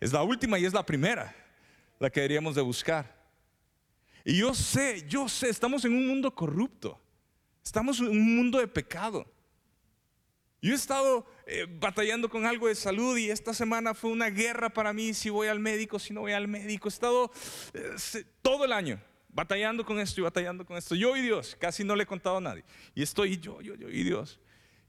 Es 0.00 0.12
la 0.12 0.22
última 0.22 0.58
y 0.58 0.66
es 0.66 0.74
la 0.74 0.84
primera, 0.84 1.34
la 2.02 2.10
que 2.10 2.20
deberíamos 2.20 2.56
de 2.56 2.62
buscar. 2.62 3.16
Y 4.24 4.38
yo 4.38 4.54
sé, 4.54 5.06
yo 5.08 5.28
sé, 5.28 5.48
estamos 5.48 5.84
en 5.84 5.94
un 5.94 6.08
mundo 6.08 6.34
corrupto. 6.34 7.00
Estamos 7.64 8.00
en 8.00 8.08
un 8.08 8.36
mundo 8.36 8.58
de 8.58 8.66
pecado. 8.66 9.24
Yo 10.60 10.72
he 10.72 10.74
estado 10.74 11.24
eh, 11.46 11.64
batallando 11.68 12.28
con 12.28 12.44
algo 12.44 12.66
de 12.66 12.74
salud 12.74 13.16
y 13.16 13.30
esta 13.30 13.54
semana 13.54 13.94
fue 13.94 14.10
una 14.10 14.30
guerra 14.30 14.68
para 14.68 14.92
mí 14.92 15.14
si 15.14 15.30
voy 15.30 15.46
al 15.46 15.60
médico, 15.60 16.00
si 16.00 16.12
no 16.12 16.22
voy 16.22 16.32
al 16.32 16.48
médico. 16.48 16.88
He 16.88 16.90
estado 16.90 17.30
eh, 17.72 18.24
todo 18.42 18.64
el 18.64 18.72
año 18.72 19.00
batallando 19.28 19.84
con 19.86 20.00
esto 20.00 20.20
y 20.20 20.24
batallando 20.24 20.66
con 20.66 20.76
esto. 20.76 20.96
Yo 20.96 21.16
y 21.16 21.22
Dios, 21.22 21.56
casi 21.58 21.84
no 21.84 21.94
le 21.94 22.02
he 22.02 22.06
contado 22.06 22.38
a 22.38 22.40
nadie. 22.40 22.64
Y 22.96 23.02
estoy 23.02 23.38
yo, 23.38 23.60
yo, 23.60 23.76
yo 23.76 23.88
y 23.88 24.02
Dios. 24.02 24.40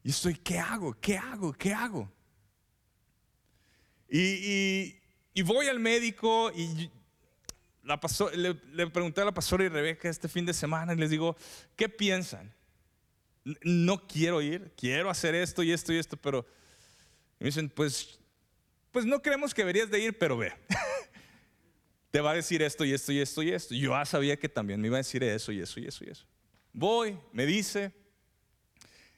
Y 0.03 0.09
estoy, 0.09 0.33
¿qué 0.33 0.57
hago? 0.57 0.99
¿Qué 0.99 1.15
hago? 1.15 1.53
¿Qué 1.53 1.73
hago? 1.73 2.11
Y, 4.15 4.95
voy 5.43 5.67
al 5.67 5.79
médico 5.79 6.51
y 6.55 6.91
la 7.83 7.99
le, 8.35 8.55
le, 8.71 8.87
pregunté 8.87 9.21
a 9.21 9.25
la 9.25 9.33
pastora 9.33 9.65
y 9.65 9.69
Rebeca 9.69 10.09
este 10.09 10.27
fin 10.27 10.45
de 10.45 10.53
semana 10.53 10.93
y 10.93 10.97
les 10.97 11.09
digo, 11.09 11.35
¿qué 11.75 11.89
piensan? 11.89 12.53
No 13.61 14.07
quiero 14.07 14.41
ir, 14.41 14.71
quiero 14.77 15.09
hacer 15.09 15.35
esto 15.35 15.63
y 15.63 15.71
esto 15.71 15.91
y 15.91 15.97
esto, 15.97 16.15
pero 16.15 16.45
me 17.39 17.47
dicen, 17.47 17.69
pues, 17.69 18.19
pues 18.91 19.05
no 19.05 19.21
creemos 19.21 19.53
que 19.53 19.63
deberías 19.63 19.91
de 19.91 19.99
ir, 19.99 20.17
pero 20.17 20.37
ve. 20.37 20.53
te 22.11 22.21
va 22.21 22.31
a 22.31 22.35
decir 22.35 22.61
esto 22.61 22.85
y 22.85 22.93
esto 22.93 23.11
y 23.11 23.19
esto 23.19 23.43
y 23.43 23.51
esto. 23.51 23.75
Yo 23.75 23.91
ya 23.91 24.05
sabía 24.05 24.37
que 24.37 24.47
también 24.47 24.79
me 24.79 24.87
iba 24.87 24.97
a 24.97 24.99
decir 24.99 25.23
eso 25.23 25.51
y 25.51 25.59
eso 25.59 25.79
y 25.79 25.87
eso 25.87 26.05
y 26.05 26.09
eso. 26.09 26.25
Voy, 26.71 27.17
me 27.33 27.45
dice, 27.45 27.91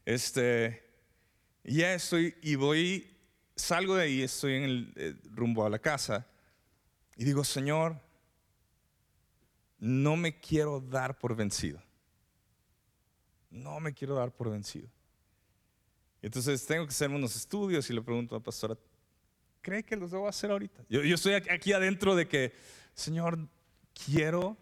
este, 0.05 0.83
Y 1.63 1.77
ya 1.77 1.93
estoy, 1.93 2.35
y 2.41 2.55
voy, 2.55 3.15
salgo 3.55 3.95
de 3.95 4.03
ahí, 4.05 4.21
estoy 4.23 4.55
en 4.55 4.63
el 4.63 4.93
eh, 4.95 5.15
rumbo 5.31 5.65
a 5.65 5.69
la 5.69 5.79
casa, 5.79 6.27
y 7.15 7.25
digo, 7.25 7.43
Señor, 7.43 7.99
no 9.85 10.15
me 10.17 10.39
quiero 10.39 10.81
dar 10.81 11.19
por 11.19 11.35
vencido. 11.35 11.79
No 13.51 13.79
me 13.79 13.93
quiero 13.93 14.15
dar 14.15 14.31
por 14.31 14.49
vencido. 14.49 14.89
Entonces 16.23 16.65
tengo 16.65 16.85
que 16.85 16.89
hacer 16.89 17.11
unos 17.11 17.35
estudios 17.35 17.87
y 17.91 17.93
le 17.93 18.01
pregunto 18.01 18.33
a 18.33 18.39
la 18.39 18.43
pastora, 18.43 18.75
¿cree 19.61 19.83
que 19.83 19.95
los 19.95 20.09
debo 20.09 20.27
hacer 20.27 20.49
ahorita? 20.49 20.83
Yo, 20.89 21.01
estoy 21.01 21.33
aquí 21.33 21.71
adentro 21.71 22.15
de 22.15 22.27
que, 22.27 22.55
Señor, 22.95 23.37
quiero, 23.93 24.57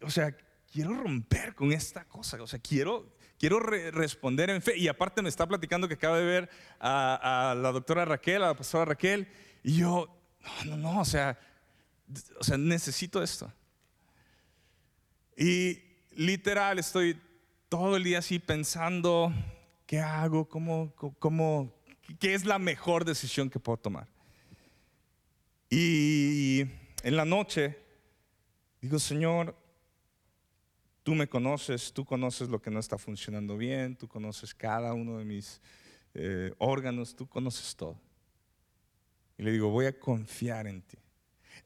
o 0.00 0.08
sea, 0.08 0.34
quiero 0.72 0.94
romper 0.94 1.54
con 1.54 1.70
esta 1.70 2.06
cosa, 2.06 2.42
o 2.42 2.46
sea, 2.46 2.58
quiero, 2.60 3.12
quiero 3.38 3.60
responder 3.60 4.48
en 4.48 4.62
fe. 4.62 4.78
Y 4.78 4.88
aparte 4.88 5.20
me 5.20 5.28
está 5.28 5.46
platicando 5.46 5.86
que 5.86 5.94
acaba 5.94 6.16
de 6.16 6.24
ver 6.24 6.50
a, 6.80 7.50
a, 7.50 7.54
la 7.54 7.72
doctora 7.72 8.06
Raquel, 8.06 8.42
a 8.42 8.46
la 8.46 8.56
pastora 8.56 8.86
Raquel, 8.86 9.28
y 9.62 9.76
yo, 9.76 10.08
no, 10.64 10.64
no, 10.64 10.76
no, 10.78 11.00
o 11.02 11.04
sea, 11.04 11.38
o 12.40 12.42
sea, 12.42 12.56
necesito 12.56 13.22
esto. 13.22 13.52
Y 15.36 15.82
literal 16.12 16.78
estoy 16.78 17.20
todo 17.68 17.96
el 17.96 18.04
día 18.04 18.18
así 18.18 18.38
pensando, 18.38 19.32
¿qué 19.86 20.00
hago? 20.00 20.48
¿Cómo, 20.48 20.94
cómo, 21.18 21.74
¿Qué 22.20 22.34
es 22.34 22.44
la 22.44 22.58
mejor 22.58 23.04
decisión 23.04 23.50
que 23.50 23.58
puedo 23.58 23.78
tomar? 23.78 24.08
Y 25.70 26.60
en 27.02 27.16
la 27.16 27.24
noche 27.24 27.76
digo, 28.80 28.98
Señor, 28.98 29.56
tú 31.02 31.14
me 31.14 31.28
conoces, 31.28 31.92
tú 31.92 32.04
conoces 32.04 32.48
lo 32.48 32.62
que 32.62 32.70
no 32.70 32.78
está 32.78 32.96
funcionando 32.96 33.56
bien, 33.56 33.96
tú 33.96 34.06
conoces 34.06 34.54
cada 34.54 34.94
uno 34.94 35.18
de 35.18 35.24
mis 35.24 35.60
eh, 36.14 36.52
órganos, 36.58 37.16
tú 37.16 37.26
conoces 37.26 37.74
todo. 37.74 38.00
Y 39.36 39.42
le 39.42 39.50
digo, 39.50 39.68
voy 39.68 39.86
a 39.86 39.98
confiar 39.98 40.66
en 40.66 40.82
ti. 40.82 40.96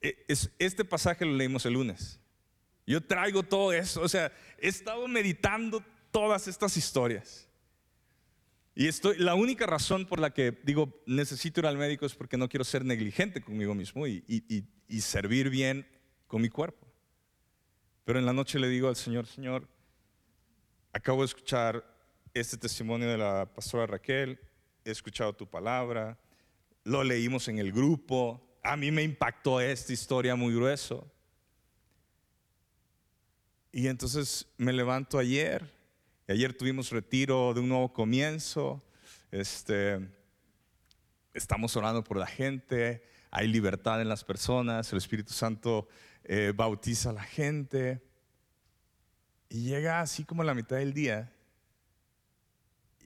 E, 0.01 0.25
este 0.59 0.85
pasaje 0.85 1.27
lo 1.27 1.35
leímos 1.35 1.67
el 1.67 1.75
lunes. 1.75 2.19
Yo 2.89 3.03
traigo 3.03 3.43
todo 3.43 3.73
eso, 3.73 4.01
o 4.01 4.09
sea, 4.09 4.33
he 4.59 4.69
estado 4.69 5.07
meditando 5.07 5.85
todas 6.11 6.49
estas 6.49 6.75
historias. 6.77 7.47
Y 8.75 8.87
estoy, 8.87 9.19
la 9.19 9.35
única 9.35 9.67
razón 9.67 10.07
por 10.07 10.21
la 10.21 10.33
que 10.33 10.59
digo 10.63 11.03
necesito 11.05 11.61
ir 11.61 11.67
al 11.67 11.77
médico 11.77 12.07
es 12.07 12.15
porque 12.15 12.39
no 12.39 12.49
quiero 12.49 12.65
ser 12.65 12.85
negligente 12.85 13.43
conmigo 13.43 13.75
mismo 13.75 14.07
y, 14.07 14.25
y 14.89 15.01
servir 15.03 15.51
bien 15.51 15.87
con 16.27 16.41
mi 16.41 16.49
cuerpo. 16.49 16.87
Pero 18.05 18.19
en 18.19 18.25
la 18.25 18.33
noche 18.33 18.59
le 18.59 18.69
digo 18.69 18.89
al 18.89 18.97
Señor, 18.97 19.27
Señor, 19.27 19.69
acabo 20.93 21.21
de 21.21 21.27
escuchar 21.27 21.85
este 22.33 22.57
testimonio 22.57 23.11
de 23.11 23.19
la 23.19 23.53
pastora 23.55 23.87
Raquel, 23.87 24.41
he 24.83 24.91
escuchado 24.91 25.35
tu 25.35 25.47
palabra, 25.47 26.19
lo 26.85 27.05
leímos 27.05 27.49
en 27.49 27.59
el 27.59 27.71
grupo, 27.71 28.59
a 28.63 28.79
mí 28.79 28.91
me 28.91 29.03
impactó 29.03 29.61
esta 29.61 29.93
historia 29.93 30.37
muy 30.37 30.55
grueso. 30.55 31.07
Y 33.79 33.87
entonces 33.87 34.45
me 34.57 34.73
levanto 34.73 35.21
ayer, 35.21 35.73
y 36.27 36.33
ayer 36.33 36.53
tuvimos 36.53 36.91
retiro 36.91 37.55
de 37.55 37.61
un 37.61 37.69
nuevo 37.69 37.93
comienzo, 37.93 38.83
este, 39.31 40.01
estamos 41.33 41.77
orando 41.77 42.03
por 42.03 42.17
la 42.17 42.27
gente, 42.27 43.05
hay 43.31 43.47
libertad 43.47 44.03
en 44.03 44.09
las 44.09 44.25
personas, 44.25 44.91
el 44.91 44.99
Espíritu 44.99 45.33
Santo 45.33 45.87
eh, 46.25 46.53
bautiza 46.57 47.11
a 47.11 47.13
la 47.13 47.23
gente, 47.23 48.03
y 49.49 49.67
llega 49.67 50.01
así 50.01 50.25
como 50.25 50.43
a 50.43 50.45
la 50.45 50.55
mitad 50.55 50.79
del 50.79 50.93
día, 50.93 51.33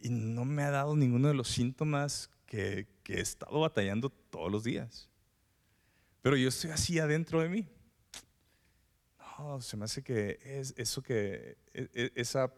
y 0.01 0.09
no 0.09 0.47
me 0.47 0.63
ha 0.63 0.71
dado 0.71 0.97
ninguno 0.97 1.29
de 1.29 1.35
los 1.35 1.49
síntomas 1.49 2.31
que, 2.47 2.89
que 3.03 3.17
he 3.17 3.21
estado 3.21 3.61
batallando 3.61 4.09
todos 4.09 4.51
los 4.51 4.65
días. 4.65 5.11
Pero 6.23 6.35
yo 6.39 6.49
estoy 6.49 6.71
así 6.71 6.99
adentro 6.99 7.43
de 7.43 7.51
mí 7.51 7.69
se 9.61 9.77
me 9.77 9.85
hace 9.85 10.03
que 10.03 10.39
es 10.43 10.75
eso 10.77 11.03
que, 11.03 11.57
e, 11.75 11.89
e, 11.95 12.13
esa, 12.15 12.53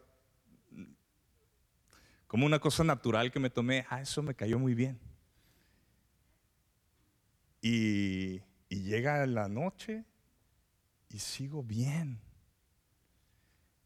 como 2.27 2.45
una 2.45 2.59
cosa 2.59 2.83
natural 2.83 3.31
que 3.31 3.39
me 3.39 3.49
tomé, 3.49 3.85
ah, 3.89 4.01
eso 4.01 4.21
me 4.21 4.35
cayó 4.35 4.59
muy 4.59 4.73
bien. 4.73 4.99
Y, 7.61 8.41
llega 8.69 9.25
la 9.25 9.47
noche 9.47 10.03
y 11.09 11.19
sigo 11.19 11.63
bien. 11.63 12.19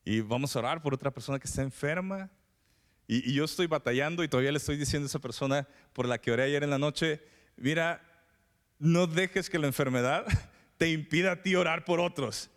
Y 0.04 0.22
vamos 0.22 0.56
a 0.56 0.60
orar 0.60 0.82
por 0.82 0.94
otra 0.94 1.12
persona 1.12 1.40
que 1.40 1.48
está 1.48 1.62
enferma. 1.62 2.30
Y, 3.08 3.30
y, 3.30 3.36
yo 3.36 3.46
estoy 3.46 3.68
batallando 3.68 4.24
y 4.24 4.28
todavía 4.28 4.52
le 4.52 4.58
estoy 4.58 4.78
diciendo 4.78 5.06
a 5.06 5.10
esa 5.10 5.20
persona 5.20 5.68
por 5.94 6.08
la 6.08 6.20
que 6.20 6.32
oré 6.32 6.44
ayer 6.44 6.64
en 6.64 6.72
la 6.72 6.80
noche, 6.80 7.22
mira, 7.56 8.02
no 8.80 9.06
dejes 9.06 9.50
que 9.50 9.60
la 9.60 9.68
enfermedad 9.68 10.26
te 10.78 10.90
impida 10.90 11.34
a 11.34 11.42
ti 11.42 11.56
orar 11.56 11.86
por 11.86 12.00
otros. 12.00 12.50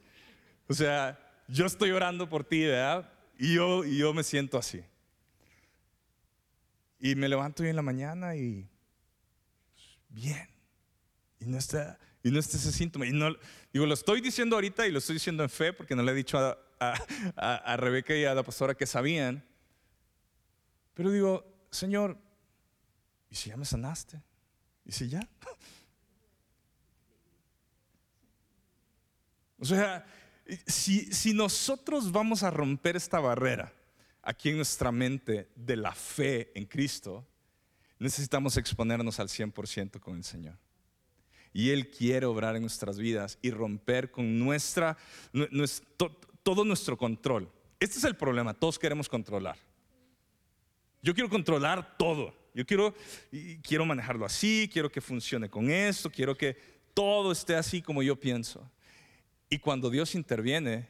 O 0.68 0.74
sea, 0.74 1.18
yo 1.48 1.66
estoy 1.66 1.90
orando 1.90 2.28
por 2.28 2.44
ti, 2.44 2.64
¿verdad? 2.64 3.12
Y 3.38 3.54
yo, 3.54 3.84
y 3.84 3.98
yo 3.98 4.14
me 4.14 4.22
siento 4.22 4.58
así. 4.58 4.82
Y 6.98 7.14
me 7.14 7.28
levanto 7.28 7.62
hoy 7.62 7.68
en 7.70 7.76
la 7.76 7.82
mañana 7.82 8.36
y 8.36 8.68
bien. 10.08 10.48
Y 11.40 11.46
no 11.46 11.58
está, 11.58 11.98
y 12.22 12.30
no 12.30 12.38
está 12.38 12.56
ese 12.56 12.72
síntoma. 12.72 13.06
Y 13.06 13.12
no, 13.12 13.34
digo, 13.72 13.86
lo 13.86 13.94
estoy 13.94 14.20
diciendo 14.20 14.56
ahorita 14.56 14.86
y 14.86 14.92
lo 14.92 14.98
estoy 14.98 15.14
diciendo 15.14 15.42
en 15.42 15.50
fe 15.50 15.72
porque 15.72 15.96
no 15.96 16.02
le 16.02 16.12
he 16.12 16.14
dicho 16.14 16.38
a, 16.38 16.56
a, 16.78 17.54
a 17.54 17.76
Rebeca 17.76 18.14
y 18.14 18.24
a 18.24 18.34
la 18.34 18.42
pastora 18.42 18.74
que 18.74 18.86
sabían. 18.86 19.44
Pero 20.94 21.10
digo, 21.10 21.44
Señor, 21.70 22.16
¿y 23.28 23.34
si 23.34 23.50
ya 23.50 23.56
me 23.56 23.64
sanaste? 23.64 24.22
¿Y 24.84 24.92
si 24.92 25.08
ya? 25.08 25.28
O 29.58 29.64
sea, 29.64 30.04
si, 30.66 31.32
nosotros 31.34 32.11
vamos 32.11 32.42
a 32.42 32.50
romper 32.50 32.96
esta 32.96 33.20
barrera 33.20 33.72
aquí 34.22 34.50
en 34.50 34.57
nuestra 34.57 34.92
mente 34.92 35.50
de 35.55 35.76
la 35.76 35.92
fe 35.92 36.53
en 36.55 36.66
Cristo, 36.66 37.26
necesitamos 37.98 38.57
exponernos 38.57 39.18
al 39.20 39.28
100% 39.28 40.00
con 40.00 40.16
el 40.16 40.24
Señor. 40.24 40.57
Y 41.53 41.70
Él 41.70 41.90
quiere 41.90 42.26
obrar 42.26 42.57
en 42.57 42.62
nuestras 42.62 42.98
vidas 42.98 43.38
y 43.42 43.50
romper 43.50 44.11
con 44.11 44.38
nuestra, 44.38 44.96
todo 46.42 46.64
nuestro 46.64 46.96
control. 46.96 47.50
Este 47.78 47.98
es 47.98 48.05
el 48.05 48.16
problema, 48.16 48.55
todos 48.55 48.78
queremos 48.78 49.09
controlar. 49.09 49.59
Yo 51.03 51.14
quiero 51.14 51.28
controlar 51.28 51.96
todo. 51.98 52.34
Yo 52.55 52.66
quiero, 52.66 52.94
quiero 53.62 53.84
manejarlo 53.86 54.26
así, 54.26 54.68
quiero 54.72 54.90
que 54.90 55.00
funcione 55.00 55.48
con 55.48 55.70
esto, 55.70 56.11
quiero 56.11 56.36
que 56.36 56.57
todo 56.94 57.32
esté 57.32 57.57
así 57.57 57.80
como 57.80 58.03
yo 58.03 58.18
pienso. 58.18 58.70
Y 59.53 59.59
cuando 59.59 59.90
Dios 59.90 60.14
interviene, 60.14 60.88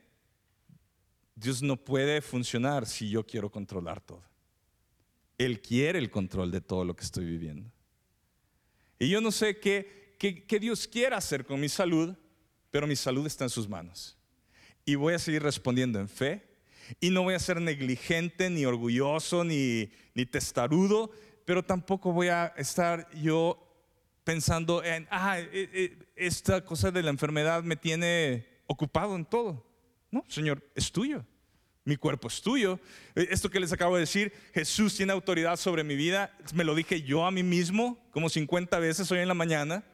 Dios 1.35 1.63
no 1.63 1.77
puede 1.77 2.23
funcionar 2.23 2.87
si 2.87 3.11
yo 3.11 3.27
quiero 3.27 3.51
controlar 3.51 4.01
todo. 4.01 4.23
Él 5.37 5.61
quiere 5.61 5.99
el 5.99 6.13
control 6.13 6.53
de 6.53 6.61
todo 6.61 6.85
lo 6.85 6.95
que 6.95 7.03
estoy 7.03 7.25
viviendo. 7.25 7.69
Y 9.01 9.09
yo 9.09 9.21
no 9.21 9.33
sé 9.33 9.59
qué, 9.59 10.15
qué, 10.17 10.61
Dios 10.61 10.87
quiere 10.87 11.17
hacer 11.17 11.45
con 11.45 11.59
mi 11.59 11.69
salud, 11.69 12.15
pero 12.71 12.87
mi 12.87 12.95
salud 12.95 13.27
está 13.27 13.43
en 13.43 13.51
sus 13.51 13.69
manos. 13.69 14.17
Y 14.85 14.95
voy 14.95 15.15
a 15.15 15.19
seguir 15.19 15.43
respondiendo 15.43 15.99
en 15.99 16.09
fe. 16.09 16.47
Y 17.01 17.11
no 17.11 17.25
voy 17.25 17.35
a 17.35 17.41
ser 17.41 17.61
negligente, 17.61 18.49
ni 18.49 18.65
orgulloso, 18.65 19.43
ni, 19.43 19.91
ni 20.15 20.25
testarudo, 20.25 21.11
pero 21.45 21.65
tampoco 21.65 22.13
voy 22.13 22.29
a 22.29 22.55
estar 22.57 23.11
yo 23.13 23.59
pensando 24.23 24.85
en, 24.85 25.09
ah, 25.11 25.41
esta 26.15 26.65
cosa 26.65 26.93
de 26.93 27.03
la 27.03 27.11
enfermedad 27.11 27.65
me 27.65 27.75
tiene 27.75 28.52
ocupado 28.73 29.15
en 29.17 29.25
todo. 29.25 29.65
No, 30.11 30.25
Señor, 30.29 30.63
es 30.75 30.91
tuyo. 30.91 31.25
Mi 31.85 31.97
cuerpo 31.97 32.29
es 32.29 32.41
tuyo. 32.41 32.79
Eh, 33.15 33.29
esto 33.31 33.51
que 33.51 33.61
les 33.61 33.73
acabo 33.73 33.97
de 33.97 34.01
decir, 34.01 34.33
Jesús 34.55 34.97
tiene 34.97 35.13
autoridad 35.13 35.57
sobre 35.57 35.85
mi 35.85 35.97
vida. 35.97 36.37
Me 36.55 36.65
lo 36.65 36.75
dije 36.75 37.03
yo 37.03 37.27
a 37.27 37.31
mí 37.31 37.43
mismo 37.43 37.99
como 38.11 38.29
50 38.29 38.79
veces 38.79 39.11
hoy 39.11 39.19
en 39.19 39.29
la 39.29 39.35
mañana. 39.35 39.85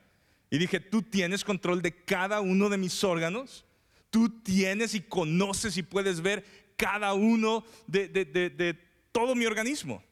Y 0.50 0.58
dije, 0.58 0.80
tú 0.80 1.02
tienes 1.02 1.44
control 1.44 1.82
de 1.82 2.04
cada 2.04 2.40
uno 2.40 2.68
de 2.68 2.78
mis 2.78 3.04
órganos. 3.04 3.64
Tú 4.10 4.40
tienes 4.42 4.94
y 4.94 5.00
conoces 5.00 5.76
y 5.76 5.82
puedes 5.82 6.20
ver 6.20 6.44
cada 6.76 7.12
uno 7.12 7.64
de 7.86 8.78
todo 9.12 9.34
mi 9.34 9.44
organismo. 9.44 10.02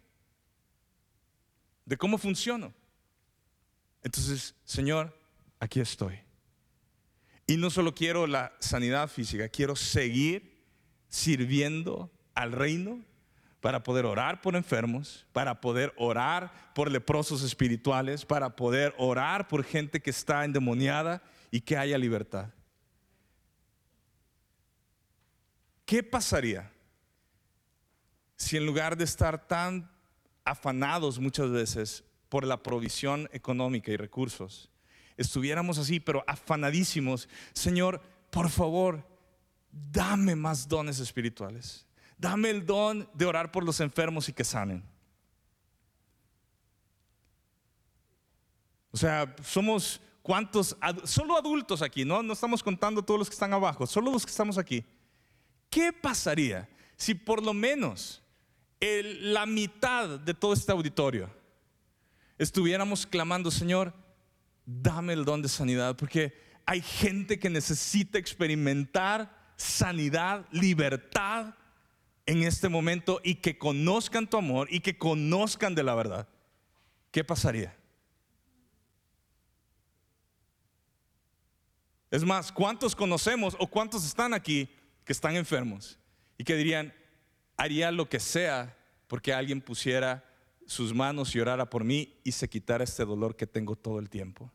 De 1.85 1.97
cómo 1.97 2.19
funciono. 2.19 2.75
Entonces, 4.03 4.55
Señor, 4.65 5.19
aquí 5.59 5.81
estoy. 5.81 6.26
Y 7.47 7.57
no 7.57 7.71
solo 7.71 7.95
quiero 7.95 8.27
la 8.27 8.53
sanidad 8.59 9.09
física, 9.09 9.49
quiero 9.49 9.77
seguir 9.77 10.65
sirviendo 11.09 12.11
al 12.35 12.53
reino 12.53 13.05
para 13.61 13.83
poder 13.83 14.05
orar 14.05 14.43
por 14.43 14.57
enfermos, 14.57 15.27
para 15.33 15.61
poder 15.61 15.93
orar 15.97 16.73
por 16.75 16.91
leprosos 16.91 17.43
espirituales, 17.43 18.25
para 18.25 18.55
poder 18.55 18.95
orar 18.99 19.49
por 19.49 19.65
gente 19.65 20.01
que 20.01 20.11
está 20.11 20.45
endemoniada 20.45 21.23
y 21.51 21.61
que 21.61 21.77
haya 21.77 21.99
libertad. 21.99 22.51
¿Qué 25.85 26.03
pasaría 26.03 26.73
si 28.37 28.57
en 28.57 28.67
lugar 28.67 28.97
de 28.97 29.05
estar 29.05 29.47
tan 29.47 29.91
afanados 30.45 31.19
muchas 31.19 31.51
veces 31.51 32.05
por 32.29 32.45
la 32.45 32.63
provisión 32.63 33.29
económica 33.33 33.91
y 33.91 33.97
recursos, 33.97 34.71
estuviéramos 35.17 35.79
así, 35.79 36.01
pero 36.01 36.25
afanadísimos, 36.27 37.29
Señor, 37.53 38.01
por 38.31 38.51
favor, 38.51 39.07
dame 39.71 40.35
más 40.35 40.69
dones 40.69 40.99
espirituales. 40.99 41.87
Dame 42.19 42.51
el 42.51 42.65
don 42.65 43.09
de 43.13 43.27
orar 43.27 43.53
por 43.53 43.65
los 43.65 43.81
enfermos 43.81 44.29
y 44.29 44.33
que 44.33 44.45
sanen. 44.45 44.83
O 48.91 48.97
sea, 48.97 49.37
somos 49.43 50.01
cuántos, 50.23 50.77
solo 51.05 51.37
adultos 51.37 51.83
aquí, 51.83 52.05
¿no? 52.05 52.23
No 52.23 52.33
estamos 52.33 52.63
contando 52.63 53.03
todos 53.03 53.19
los 53.19 53.29
que 53.29 53.35
están 53.35 53.53
abajo, 53.53 53.87
solo 53.87 54.11
los 54.11 54.25
que 54.25 54.31
estamos 54.31 54.57
aquí. 54.57 54.85
¿Qué 55.69 55.93
pasaría 55.93 56.69
si 56.97 57.15
por 57.15 57.43
lo 57.43 57.53
menos 57.53 58.23
la 58.81 59.45
mitad 59.45 60.19
de 60.19 60.33
todo 60.35 60.53
este 60.53 60.73
auditorio 60.73 61.31
estuviéramos 62.39 63.07
clamando, 63.07 63.51
Señor, 63.51 63.93
dame 64.67 65.15
el 65.15 65.25
don 65.25 65.41
de 65.41 65.49
sanidad? 65.49 65.97
Porque 65.97 66.35
hay 66.67 66.83
gente 66.83 67.39
que 67.39 67.49
necesita 67.49 68.19
experimentar 68.19 69.55
sanidad, 69.57 70.47
libertad 70.51 71.55
en 72.27 72.43
este 72.43 72.69
momento 72.69 73.21
y 73.25 73.37
que 73.37 73.57
conozcan 73.57 74.29
tu 74.29 74.37
amor 74.37 74.69
y 74.71 74.81
que 74.81 74.99
conozcan 74.99 75.75
de 75.75 75.85
la 75.85 75.95
verdad. 75.95 76.29
¿Qué 77.13 77.25
pasaría? 77.25 77.75
Es 82.11 82.25
más, 82.25 82.53
¿cuántos 82.53 82.95
conocemos 82.95 83.57
o 83.59 83.67
cuántos 83.67 84.05
están 84.05 84.35
aquí 84.35 84.69
que 85.05 85.13
están 85.13 85.37
enfermos 85.37 85.99
y 86.37 86.45
que 86.45 86.57
dirían, 86.57 86.93
haría 87.57 87.91
lo 87.91 88.09
que 88.09 88.21
sea 88.21 88.77
porque 89.07 89.33
alguien 89.33 89.61
pusiera 89.61 90.25
sus 90.67 90.93
manos 90.93 91.35
y 91.35 91.41
orara 91.41 91.71
por 91.71 91.85
mí 91.85 92.19
y 92.25 92.33
se 92.33 92.49
quitara 92.49 92.85
este 92.85 93.05
dolor 93.05 93.37
que 93.37 93.47
tengo 93.47 93.77
todo 93.77 93.99
el 93.99 94.11
tiempo? 94.11 94.53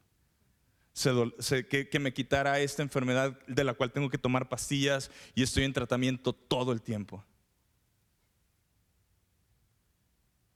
Que, 1.70 1.90
que 1.90 2.00
me 2.00 2.14
quitara 2.14 2.60
esta 2.60 2.82
enfermedad 2.82 3.40
de 3.48 3.64
la 3.64 3.74
cual 3.74 3.92
tengo 3.92 4.10
que 4.10 4.18
tomar 4.18 4.50
pastillas 4.50 5.10
y 5.36 5.44
estoy 5.44 5.64
en 5.64 5.74
tratamiento 5.74 6.34
todo 6.34 6.72
el 6.72 6.82
tiempo. 6.82 7.24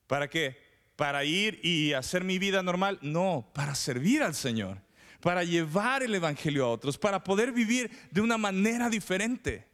¿Para 0.07 0.29
qué? 0.29 0.57
¿Para 0.95 1.23
ir 1.25 1.59
y 1.63 1.93
hacer 1.93 2.23
mi 2.23 2.37
vida 2.37 2.61
normal? 2.63 2.99
No, 3.01 3.49
para 3.53 3.75
servir 3.75 4.23
al 4.23 4.35
Señor 4.35 4.85
para 5.25 5.43
llevar 5.43 6.03
el 6.03 6.13
Evangelio 6.13 6.65
a 6.65 6.69
otros, 6.69 6.99
para 6.99 7.23
poder 7.23 7.51
vivir 7.51 7.89
de 8.11 8.21
una 8.21 8.37
manera 8.37 8.91
diferente. 8.91 9.67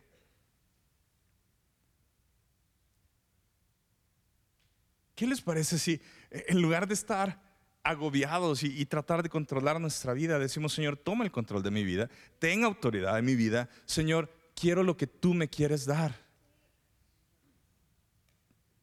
¿Qué 5.14 5.28
les 5.28 5.41
parece 5.41 5.78
si 5.78 5.99
en 6.30 6.62
lugar 6.62 6.88
de 6.88 6.93
estar 6.93 7.38
agobiados 7.84 8.63
y, 8.63 8.86
tratar 8.86 9.23
de 9.23 9.29
controlar 9.29 9.79
nuestra 9.82 10.13
vida, 10.13 10.38
decimos, 10.39 10.73
Señor, 10.73 10.97
toma 10.97 11.23
el 11.23 11.32
control 11.32 11.63
de 11.63 11.71
mi 11.71 11.84
vida, 11.84 12.09
ten 12.39 12.63
autoridad 12.63 13.17
en 13.17 13.25
mi 13.25 13.36
vida, 13.36 13.69
Señor, 13.86 14.29
quiero 14.55 14.84
lo 14.84 14.97
que 14.97 15.07
tú 15.07 15.34
me 15.34 15.47
quieres 15.47 15.86
dar. 15.86 16.15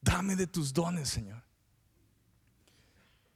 Dame 0.00 0.36
de 0.36 0.46
tus 0.46 0.72
dones, 0.72 1.08
Señor. 1.08 1.42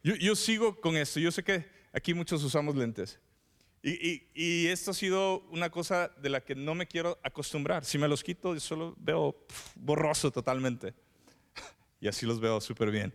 Yo, 0.03 0.17
yo 0.17 0.35
sigo 0.35 0.81
con 0.81 0.97
esto, 0.97 1.21
yo 1.21 1.31
sé 1.31 1.45
que 1.45 1.83
Aquí 1.93 2.15
muchos 2.15 2.43
usamos 2.43 2.75
lentes. 2.75 3.21
Y, 3.83 4.67
esto 4.69 4.93
ha 4.93 4.95
sido 4.95 5.41
una 5.51 5.69
cosa 5.69 6.09
de 6.23 6.31
la 6.31 6.41
que 6.41 6.55
no 6.55 6.75
me 6.75 6.87
quiero 6.87 7.19
acostumbrar. 7.23 7.85
Si 7.85 7.99
me 7.99 8.09
los 8.09 8.23
quito, 8.23 8.59
solo 8.61 8.95
veo 8.99 9.37
borroso 9.75 10.31
totalmente. 10.31 10.95
Y 12.01 12.09
así 12.09 12.27
los 12.27 12.41
veo 12.41 12.61
súper 12.61 12.91
bien. 12.91 13.15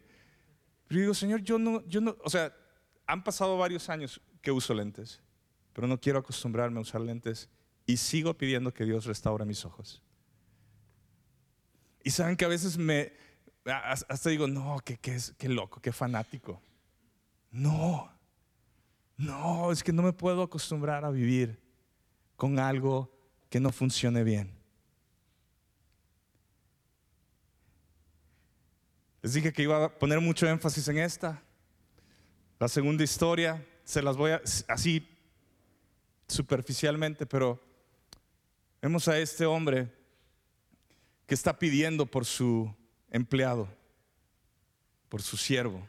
Pero 0.88 1.02
digo, 1.02 1.14
Señor, 1.14 1.42
yo 1.42 1.60
no, 1.60 1.86
yo 1.88 2.02
no, 2.02 2.16
o 2.24 2.30
sea, 2.30 2.56
han 3.06 3.24
pasado 3.24 3.58
varios 3.58 3.90
años 3.90 4.22
que 4.42 4.52
uso 4.52 4.74
lentes, 4.74 5.22
pero 5.74 5.88
no 5.88 6.00
quiero 6.00 6.20
acostumbrarme 6.20 6.80
a 6.80 6.82
usar 6.82 7.02
lentes 7.02 7.50
y 7.86 7.98
sigo 7.98 8.34
pidiendo 8.38 8.74
que 8.74 8.86
Dios 8.86 9.06
restaure 9.06 9.46
mis 9.46 9.66
ojos. 9.66 10.02
Y 12.04 12.12
saben 12.12 12.38
que 12.38 12.46
a 12.46 12.50
veces 12.50 12.78
me, 12.78 13.14
hasta 13.66 14.30
digo, 14.30 14.48
no, 14.48 14.80
que, 14.80 14.98
qué 14.98 15.50
loco, 15.50 15.82
qué 15.82 15.92
fanático. 15.92 16.62
No, 17.52 18.10
no, 19.18 19.72
es 19.72 19.84
que 19.84 19.92
no 19.92 20.04
me 20.04 20.14
puedo 20.14 20.44
acostumbrar 20.44 21.04
a 21.04 21.10
vivir 21.10 21.60
con 22.36 22.60
algo 22.60 23.12
que 23.50 23.60
no 23.60 23.72
funcione 23.72 24.24
bien. 24.24 24.57
Les 29.28 29.34
dije 29.34 29.52
que 29.52 29.64
iba 29.64 29.84
a 29.84 29.90
poner 29.90 30.22
mucho 30.22 30.48
énfasis 30.48 30.88
en 30.88 31.00
esta. 31.00 31.44
La 32.60 32.70
segunda 32.70 33.04
historia, 33.04 33.62
se 33.84 34.02
las 34.02 34.16
voy 34.16 34.32
a 34.32 34.42
así 34.70 35.06
superficialmente, 36.30 37.26
pero 37.26 37.62
vemos 38.82 39.06
a 39.10 39.20
este 39.20 39.46
hombre 39.46 39.92
que 41.26 41.36
está 41.36 41.60
pidiendo 41.60 42.06
por 42.06 42.24
su 42.24 42.74
empleado, 43.12 43.68
por 45.10 45.22
su 45.22 45.36
siervo. 45.36 45.86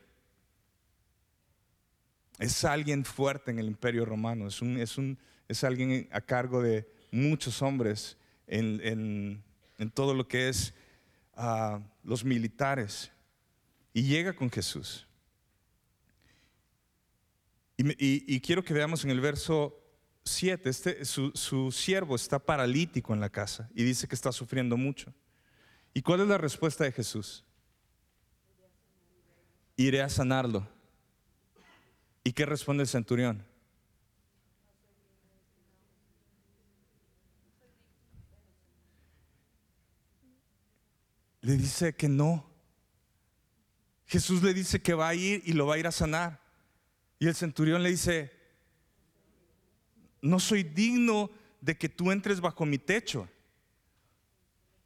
Es 2.41 2.64
alguien 2.64 3.05
fuerte 3.05 3.53
en 3.53 3.61
el 3.61 3.68
imperio 3.68 4.05
romano, 4.05 4.49
es, 4.49 4.61
un, 4.61 4.80
es, 4.80 4.99
un, 4.99 5.16
es 5.47 5.62
alguien 5.62 6.09
a 6.11 6.20
cargo 6.20 6.61
de 6.61 6.91
muchos 7.12 7.62
hombres 7.62 8.16
en, 8.49 9.41
en, 9.78 9.91
todo 9.93 10.12
lo 10.12 10.26
que 10.26 10.49
es 10.49 10.74
uh, 11.36 11.78
los 12.03 12.24
militares. 12.24 13.12
Y 13.99 14.05
llega 14.05 14.32
con 14.32 14.49
Jesús. 14.49 15.09
Y, 17.76 18.40
quiero 18.42 18.62
que 18.62 18.72
veamos 18.72 19.05
en 19.05 19.11
el 19.11 19.20
verso 19.20 19.76
7, 20.22 20.70
este, 20.70 21.05
su, 21.05 21.32
su 21.34 21.72
siervo 21.72 22.14
está 22.14 22.38
paralítico 22.38 23.12
en 23.12 23.18
la 23.18 23.28
casa 23.28 23.68
y 23.74 23.82
dice 23.82 24.07
que 24.07 24.14
está 24.14 24.30
sufriendo 24.30 24.76
mucho. 24.76 25.12
¿Y 25.94 26.03
cuál 26.03 26.20
es 26.20 26.28
la 26.28 26.38
respuesta 26.38 26.84
de 26.84 26.92
Jesús? 26.92 27.44
Iré 29.74 30.01
a 30.01 30.09
sanarlo. 30.09 30.68
¿Y 32.22 32.32
qué 32.32 32.46
responde 32.46 32.84
el 32.84 32.88
centurión? 32.88 33.44
Le 41.40 41.57
dice 41.57 41.96
que 41.96 42.09
no. 42.09 42.47
Jesús 44.09 44.42
le 44.42 44.54
dice 44.54 44.80
que 44.80 44.94
va 44.94 45.09
a 45.09 45.14
ir 45.14 45.42
y 45.44 45.52
lo 45.52 45.66
va 45.66 45.74
a 45.76 45.78
ir 45.78 45.86
a 45.86 45.92
sanar. 45.92 46.40
Y 47.18 47.28
el 47.28 47.34
centurión 47.34 47.82
le 47.82 47.90
dice, 47.90 48.32
no 50.22 50.40
soy 50.40 50.62
digno 50.62 51.30
de 51.61 51.76
que 51.76 51.88
tú 51.88 52.11
entres 52.11 52.40
bajo 52.40 52.64
mi 52.64 52.78
techo. 52.78 53.28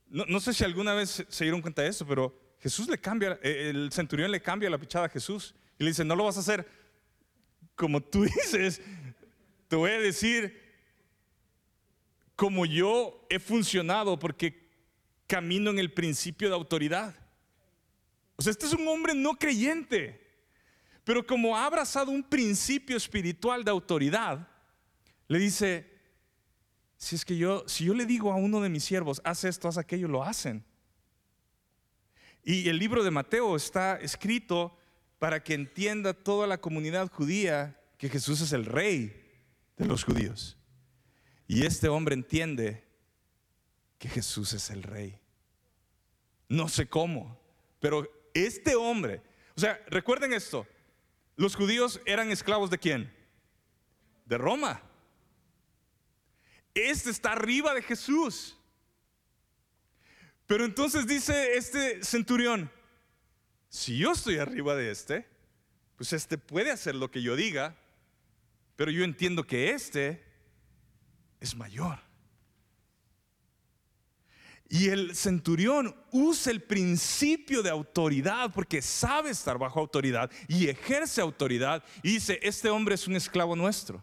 No, 0.09 0.41
sé 0.41 0.53
si 0.53 0.63
alguna 0.63 0.93
vez 0.93 1.25
se 1.27 1.45
dieron 1.45 1.63
cuenta 1.63 1.81
de 1.81 1.89
eso, 1.89 2.07
pero 2.07 2.39
Jesús 2.61 2.87
le 2.89 2.99
cambia, 2.99 3.39
eh, 3.43 3.71
el 3.71 3.91
centurión 3.93 4.31
le 4.31 4.43
cambia 4.43 4.69
la 4.69 4.77
pichada 4.77 5.07
a 5.07 5.09
Jesús 5.09 5.55
y 5.79 5.85
le 5.85 5.91
dice, 5.91 6.05
no 6.05 6.15
lo 6.15 6.25
vas 6.25 6.37
a 6.37 6.41
hacer 6.41 6.69
como 7.75 8.01
tú 8.01 8.25
dices, 8.45 8.83
te 9.69 9.77
voy 9.77 9.91
a 9.91 9.99
decir 9.99 10.61
como 12.37 12.67
yo 12.67 13.25
he 13.31 13.39
funcionado 13.39 14.19
porque 14.19 14.69
camino 15.27 15.71
en 15.71 15.79
el 15.79 15.93
principio 15.93 16.49
de 16.49 16.55
autoridad. 16.55 17.15
O 18.37 18.43
sea, 18.43 18.51
este 18.51 18.67
es 18.67 18.73
un 18.73 18.87
hombre 18.89 19.15
no 19.15 19.35
creyente, 19.35 20.21
pero 21.05 21.27
como 21.27 21.57
ha 21.57 21.67
abrazado 21.67 22.11
un 22.11 22.23
principio 22.23 22.97
espiritual 22.97 23.65
de 23.65 23.71
autoridad, 23.71 24.49
le 25.29 25.39
dice, 25.39 25.91
si 26.97 27.17
es 27.17 27.25
que 27.25 27.37
yo, 27.37 27.65
si 27.67 27.85
yo 27.85 27.95
le 27.95 28.07
digo 28.07 28.33
a 28.33 28.37
uno 28.37 28.61
de 28.61 28.69
mis 28.69 28.85
siervos, 28.85 29.21
haz 29.25 29.45
esto, 29.45 29.69
haz 29.69 29.79
aquello, 29.79 30.09
lo 30.09 30.23
hacen. 30.23 30.65
Y 32.45 32.69
el 32.69 32.79
libro 32.79 33.05
de 33.05 33.11
Mateo 33.11 33.57
está 33.57 33.97
escrito 33.97 34.77
para 35.19 35.43
que 35.43 35.55
entienda 35.55 36.15
toda 36.15 36.47
la 36.47 36.61
comunidad 36.61 37.09
judía 37.11 37.81
que 37.99 38.09
Jesús 38.09 38.41
es 38.41 38.53
el 38.53 38.65
rey 38.65 39.15
de 39.77 39.87
los 39.87 40.05
judíos. 40.05 40.57
Y 41.47 41.65
este 41.65 41.89
hombre 41.89 42.15
entiende 42.15 42.85
que 43.99 44.09
Jesús 44.09 44.53
es 44.53 44.71
el 44.71 44.83
rey. 44.83 45.21
No 46.49 46.69
sé 46.69 46.87
cómo, 46.87 47.41
pero 47.79 48.09
este 48.35 48.75
hombre, 48.75 49.23
o 49.57 49.61
sea, 49.61 49.83
recuerden 49.89 50.33
esto, 50.33 50.67
los 51.37 51.57
judíos 51.57 52.01
eran 52.05 52.31
esclavos 52.31 52.71
de 52.71 52.79
quién? 52.79 53.13
De 54.27 54.39
Roma. 54.39 54.83
Este 56.75 57.11
está 57.11 57.33
arriba 57.33 57.75
de 57.75 57.83
Jesús. 57.83 58.57
Pero 60.47 60.65
entonces 60.65 61.07
dice 61.07 61.57
este 61.57 62.05
centurión, 62.05 62.71
si 63.69 63.97
yo 63.97 64.13
estoy 64.13 64.37
arriba 64.37 64.75
de 64.75 64.91
este, 64.91 65.27
pues 65.97 66.13
este 66.13 66.37
puede 66.37 66.71
hacer 66.71 66.95
lo 66.95 67.11
que 67.11 67.23
yo 67.23 67.37
diga, 67.37 67.77
pero 68.77 68.91
yo 68.91 69.05
entiendo 69.05 69.47
que 69.47 69.71
este 69.71 70.23
es 71.41 71.55
mayor. 71.57 72.01
Y 74.75 74.89
el 74.89 75.15
centurión 75.15 75.95
usa 76.13 76.51
el 76.51 76.63
principio 76.63 77.63
de 77.63 77.69
autoridad 77.69 78.51
porque 78.55 78.81
sabe 78.81 79.29
estar 79.29 79.59
bajo 79.59 79.79
autoridad 79.79 80.31
y 80.49 80.67
ejerce 80.67 81.21
autoridad 81.21 81.85
y 82.03 82.13
dice, 82.13 82.41
este 82.43 82.71
hombre 82.71 82.95
es 82.95 83.07
un 83.07 83.15
esclavo 83.15 83.55
nuestro, 83.55 84.03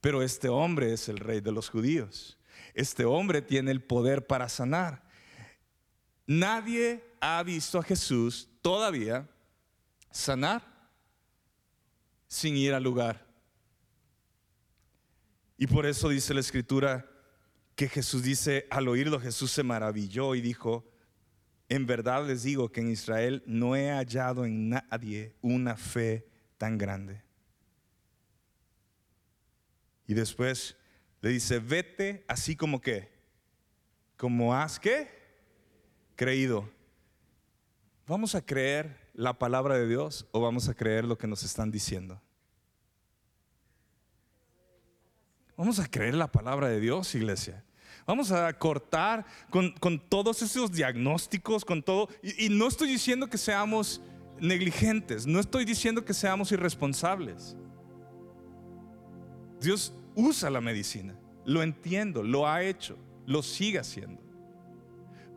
pero 0.00 0.22
este 0.22 0.48
hombre 0.48 0.94
es 0.94 1.10
el 1.10 1.18
rey 1.18 1.42
de 1.42 1.52
los 1.52 1.68
judíos. 1.68 2.38
Este 2.72 3.04
hombre 3.04 3.42
tiene 3.42 3.72
el 3.72 3.82
poder 3.82 4.26
para 4.26 4.48
sanar. 4.48 5.02
Nadie 6.26 7.04
ha 7.20 7.42
visto 7.42 7.78
a 7.78 7.82
Jesús 7.82 8.48
todavía 8.62 9.28
sanar 10.10 10.62
sin 12.26 12.56
ir 12.56 12.72
al 12.72 12.84
lugar. 12.84 13.26
Y 15.58 15.66
por 15.66 15.84
eso 15.84 16.08
dice 16.08 16.32
la 16.32 16.40
escritura, 16.40 17.06
que 17.74 17.88
Jesús 17.88 18.22
dice, 18.22 18.66
al 18.70 18.88
oírlo 18.88 19.20
Jesús 19.20 19.50
se 19.50 19.62
maravilló 19.62 20.34
y 20.34 20.40
dijo, 20.40 20.84
en 21.68 21.86
verdad 21.86 22.26
les 22.26 22.42
digo 22.42 22.70
que 22.70 22.80
en 22.80 22.90
Israel 22.90 23.42
no 23.46 23.74
he 23.74 23.90
hallado 23.90 24.44
en 24.44 24.70
nadie 24.70 25.34
una 25.40 25.76
fe 25.76 26.26
tan 26.58 26.78
grande. 26.78 27.22
Y 30.06 30.14
después 30.14 30.76
le 31.20 31.30
dice, 31.30 31.58
vete 31.58 32.24
así 32.28 32.54
como 32.54 32.80
que, 32.80 33.10
como 34.16 34.54
has 34.54 34.78
que 34.78 35.08
creído. 36.14 36.70
¿Vamos 38.06 38.34
a 38.34 38.44
creer 38.44 39.10
la 39.14 39.38
palabra 39.38 39.76
de 39.76 39.88
Dios 39.88 40.28
o 40.32 40.40
vamos 40.40 40.68
a 40.68 40.74
creer 40.74 41.04
lo 41.06 41.16
que 41.16 41.26
nos 41.26 41.42
están 41.42 41.70
diciendo? 41.70 42.20
Vamos 45.56 45.78
a 45.78 45.88
creer 45.88 46.14
la 46.14 46.30
palabra 46.30 46.68
de 46.68 46.80
Dios, 46.80 47.14
iglesia. 47.14 47.62
Vamos 48.06 48.32
a 48.32 48.52
cortar 48.52 49.24
con, 49.50 49.74
todos 50.08 50.42
esos 50.42 50.72
diagnósticos, 50.72 51.64
con 51.64 51.82
todo. 51.82 52.08
Y, 52.22 52.46
y 52.46 52.48
no 52.48 52.66
estoy 52.66 52.88
diciendo 52.88 53.28
que 53.28 53.38
seamos 53.38 54.02
negligentes, 54.40 55.26
no 55.26 55.40
estoy 55.40 55.64
diciendo 55.64 56.04
que 56.04 56.12
seamos 56.12 56.52
irresponsables. 56.52 57.56
Dios 59.60 59.94
usa 60.14 60.50
la 60.50 60.60
medicina, 60.60 61.16
lo 61.44 61.62
entiendo, 61.62 62.22
lo 62.22 62.46
ha 62.46 62.62
hecho, 62.62 62.98
lo 63.26 63.42
sigue 63.42 63.78
haciendo. 63.78 64.20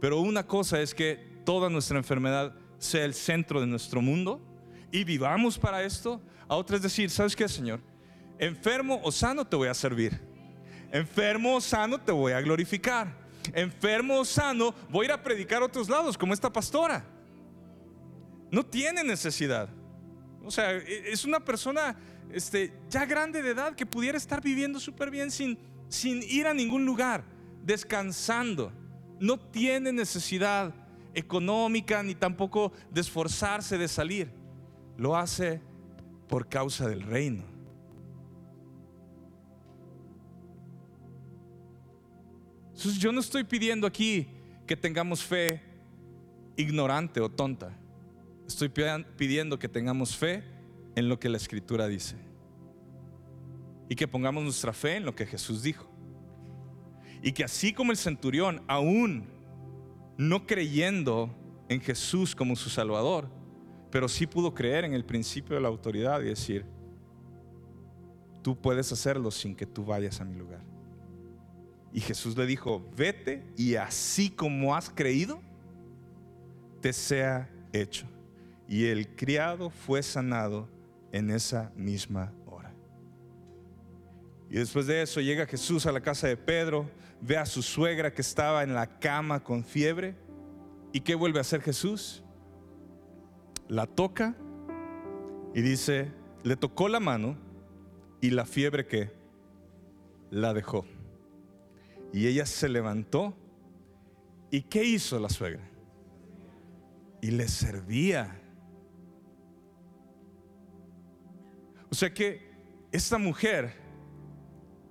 Pero 0.02 0.20
una 0.20 0.46
cosa 0.46 0.82
es 0.82 0.94
que 0.94 1.42
toda 1.46 1.70
nuestra 1.70 1.98
enfermedad 1.98 2.54
sea 2.78 3.06
el 3.06 3.14
centro 3.14 3.62
de 3.62 3.68
nuestro 3.68 4.02
mundo 4.02 4.42
y 4.92 5.04
vivamos 5.04 5.58
para 5.58 5.84
esto. 5.84 6.22
A 6.48 6.56
otra 6.56 6.78
es 6.78 6.82
decir, 6.82 7.10
¿sabes 7.10 7.36
qué, 7.36 7.48
Señor? 7.48 7.80
Enfermo 8.40 9.00
o 9.04 9.12
sano 9.12 9.46
te 9.46 9.56
voy 9.56 9.68
a 9.68 9.74
servir. 9.74 10.20
Enfermo 10.92 11.56
o 11.56 11.62
sano 11.62 12.00
te 12.00 12.12
voy 12.12 12.34
a 12.34 12.42
glorificar. 12.42 13.14
Enfermo 13.54 14.20
o 14.20 14.26
sano 14.26 14.74
voy 14.90 15.06
a 15.06 15.10
ir 15.10 15.12
a 15.14 15.24
predicar 15.24 15.62
a 15.62 15.66
otros 15.66 15.90
lados, 15.90 16.18
como 16.18 16.34
esta 16.34 16.52
pastora. 16.52 17.06
No 18.52 18.66
tiene 18.66 19.04
necesidad. 19.04 19.70
O 20.44 20.52
sea, 20.52 20.74
e, 20.74 21.12
es 21.12 21.26
una 21.26 21.40
persona 21.40 21.98
este, 22.32 22.74
ya 22.90 23.06
grande 23.06 23.42
de 23.42 23.52
edad 23.52 23.76
que 23.76 23.86
pudiera 23.86 24.18
estar 24.18 24.42
viviendo 24.42 24.80
súper 24.80 25.10
bien 25.10 25.32
sin, 25.32 25.58
sin 25.90 26.22
ir 26.24 26.48
a 26.48 26.54
ningún 26.54 26.86
lugar, 26.86 27.24
descansando. 27.64 28.72
No 29.20 29.40
tiene 29.40 29.92
necesidad 29.92 30.74
económica 31.14 32.04
ni 32.04 32.14
tampoco 32.14 32.72
de 32.92 33.02
esforzarse 33.02 33.78
de 33.78 33.88
salir. 33.88 34.32
Lo 34.96 35.18
hace 35.18 35.62
por 36.28 36.48
causa 36.48 36.88
del 36.88 37.02
reino. 37.02 37.57
Yo 42.78 43.12
no 43.12 43.20
estoy 43.20 43.44
pidiendo 43.44 43.88
aquí 43.88 44.28
que 44.68 44.78
tengamos 44.78 45.24
fe 45.24 45.62
ignorante 46.56 47.20
o 47.20 47.30
tonta. 47.30 47.76
Estoy 48.48 48.72
pidiendo 49.18 49.58
que 49.58 49.68
tengamos 49.68 50.16
fe 50.16 50.44
en 50.96 51.10
lo 51.10 51.20
que 51.20 51.30
la 51.30 51.38
escritura 51.38 51.88
dice. 51.88 52.16
Y 53.90 53.96
que 53.96 54.08
pongamos 54.08 54.44
nuestra 54.44 54.74
fe 54.74 54.98
en 54.98 55.06
lo 55.06 55.16
que 55.16 55.26
Jesús 55.26 55.64
dijo. 55.64 55.90
Y 57.24 57.32
que 57.32 57.44
así 57.44 57.74
como 57.74 57.92
el 57.92 57.98
centurión, 57.98 58.62
aún 58.68 59.26
no 60.18 60.46
creyendo 60.46 61.36
en 61.70 61.82
Jesús 61.82 62.36
como 62.36 62.56
su 62.56 62.70
Salvador, 62.70 63.30
pero 63.92 64.08
sí 64.08 64.28
pudo 64.28 64.54
creer 64.54 64.86
en 64.86 64.94
el 64.94 65.04
principio 65.04 65.56
de 65.56 65.62
la 65.62 65.68
autoridad 65.68 66.22
y 66.22 66.26
decir, 66.26 66.66
tú 68.44 68.56
puedes 68.56 68.92
hacerlo 68.92 69.32
sin 69.32 69.56
que 69.56 69.66
tú 69.66 69.84
vayas 69.84 70.22
a 70.22 70.26
mi 70.26 70.36
lugar. 70.36 70.77
Y 71.98 72.00
Jesús 72.00 72.38
le 72.38 72.46
dijo, 72.46 72.88
vete 72.96 73.44
y 73.58 73.74
así 73.74 74.30
como 74.30 74.76
has 74.76 74.88
creído, 74.88 75.42
te 76.80 76.94
sea 76.94 77.50
hecho. 77.74 78.06
Y 78.68 78.86
el 78.86 79.16
criado 79.16 79.72
fue 79.72 80.04
sanado 80.04 80.70
en 81.12 81.32
esa 81.32 81.72
misma 81.76 82.32
hora. 82.46 82.72
Y 84.48 84.58
después 84.58 84.86
de 84.86 85.02
eso 85.02 85.22
llega 85.22 85.48
Jesús 85.48 85.88
a 85.88 85.92
la 85.92 86.00
casa 86.00 86.28
de 86.28 86.38
Pedro, 86.38 86.88
ve 87.20 87.36
a 87.36 87.48
su 87.48 87.64
suegra 87.64 88.14
que 88.14 88.22
estaba 88.22 88.62
en 88.62 88.76
la 88.76 89.00
cama 89.00 89.44
con 89.44 89.64
fiebre. 89.64 90.14
¿Y 90.94 91.00
qué 91.00 91.16
vuelve 91.16 91.40
a 91.40 91.42
hacer 91.42 91.64
Jesús? 91.64 92.24
La 93.68 93.88
toca 93.88 94.36
y 95.56 95.62
dice, 95.62 96.12
le 96.44 96.58
tocó 96.58 96.90
la 96.90 97.00
mano 97.00 97.36
y 98.22 98.30
la 98.30 98.46
fiebre 98.46 98.86
que 98.86 99.10
la 100.30 100.54
dejó. 100.54 100.86
Y 102.14 102.28
ella 102.28 102.46
se 102.46 102.70
levantó. 102.70 103.36
¿Y 104.50 104.62
qué 104.62 104.84
hizo 104.84 105.20
la 105.20 105.30
suegra? 105.30 105.64
Y 107.22 107.32
le 107.32 107.48
servía. 107.48 108.40
O 111.90 111.96
sea 111.96 112.14
que 112.14 112.52
esta 112.92 113.18
mujer 113.18 113.74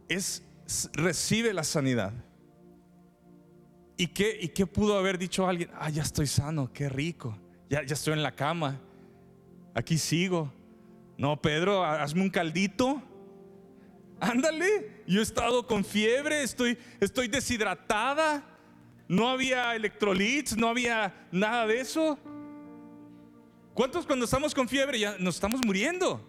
es, 0.09 0.43
recibe 0.93 1.53
la 1.53 1.65
sanidad. 1.65 2.13
¿Y 3.97 4.09
qué, 4.09 4.39
¿Y 4.41 4.49
qué 4.49 4.67
pudo 4.67 4.99
haber 4.99 5.19
dicho 5.19 5.47
alguien? 5.47 5.71
Ah, 5.75 5.89
ya 5.89 6.03
estoy 6.03 6.27
sano, 6.27 6.71
qué 6.73 6.89
rico. 6.89 7.37
Ya, 7.71 7.83
ya 7.83 7.95
estoy 7.95 8.13
en 8.13 8.23
la 8.23 8.35
cama. 8.35 8.79
Aquí 9.75 9.97
sigo. 9.99 10.53
No, 11.17 11.41
Pedro, 11.41 11.83
hazme 11.83 12.23
un 12.23 12.31
caldito 12.31 13.03
Ándale, 14.21 15.03
yo 15.07 15.21
he 15.21 15.23
estado 15.23 15.67
con 15.67 15.85
fiebre, 15.85 16.43
estoy, 16.43 16.79
estoy 17.01 17.29
deshidratada, 17.29 18.43
no 19.09 19.29
había 19.29 19.75
electrolits, 19.75 20.57
no 20.57 20.69
había 20.69 21.29
nada 21.31 21.67
de 21.67 21.81
eso. 21.81 22.19
¿Cuántos 23.75 24.07
cuando 24.07 24.25
estamos 24.25 24.55
con 24.55 24.69
fiebre 24.69 24.99
ya 24.99 25.17
nos 25.19 25.35
estamos 25.35 25.61
muriendo? 25.65 26.27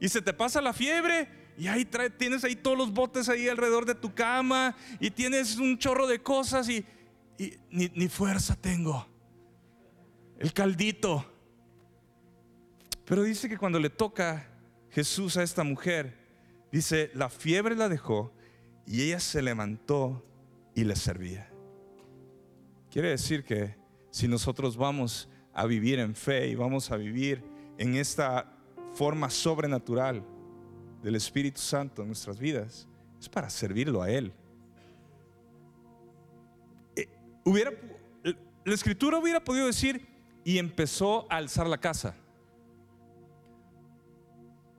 Y 0.00 0.08
se 0.08 0.22
te 0.22 0.32
pasa 0.32 0.60
la 0.60 0.72
fiebre 0.72 1.28
y 1.58 1.66
ahí 1.66 1.84
tienes 2.16 2.44
ahí 2.44 2.54
todos 2.54 2.78
los 2.78 2.92
botes 2.92 3.28
ahí 3.28 3.48
alrededor 3.48 3.84
de 3.84 3.96
tu 3.96 4.14
cama 4.14 4.76
y 5.00 5.10
tienes 5.10 5.56
un 5.56 5.76
chorro 5.76 6.06
de 6.06 6.22
cosas 6.22 6.68
y, 6.68 6.86
ni 7.70 8.08
fuerza 8.08 8.54
tengo. 8.54 9.06
El 10.38 10.52
caldito. 10.52 11.26
Pero 13.04 13.24
dice 13.24 13.48
que 13.48 13.58
cuando 13.58 13.80
le 13.80 13.90
toca 13.90 14.48
Jesús 14.90 15.36
a 15.36 15.42
esta 15.42 15.64
mujer, 15.64 16.17
Dice, 16.70 17.10
la 17.14 17.28
fiebre 17.28 17.74
la 17.74 17.88
dejó 17.88 18.32
y 18.86 19.02
ella 19.02 19.20
se 19.20 19.42
levantó 19.42 20.24
y 20.74 20.84
le 20.84 20.96
servía. 20.96 21.50
Quiere 22.90 23.10
decir 23.10 23.44
que 23.44 23.76
si 24.10 24.28
nosotros 24.28 24.76
vamos 24.76 25.28
a 25.52 25.66
vivir 25.66 25.98
en 25.98 26.14
fe 26.14 26.48
y 26.48 26.54
vamos 26.54 26.90
a 26.90 26.96
vivir 26.96 27.42
en 27.78 27.94
esta 27.96 28.56
forma 28.94 29.30
sobrenatural 29.30 30.24
del 31.02 31.14
Espíritu 31.14 31.60
Santo 31.60 32.02
en 32.02 32.08
nuestras 32.08 32.38
vidas, 32.38 32.88
es 33.20 33.28
para 33.28 33.50
servirlo 33.50 34.02
a 34.02 34.10
Él. 34.10 34.32
Eh, 36.96 37.08
la 38.64 38.74
escritura 38.74 39.18
hubiera 39.18 39.42
podido 39.42 39.66
decir, 39.66 40.06
y 40.44 40.58
empezó 40.58 41.30
a 41.30 41.36
alzar 41.36 41.66
la 41.66 41.78
casa 41.78 42.14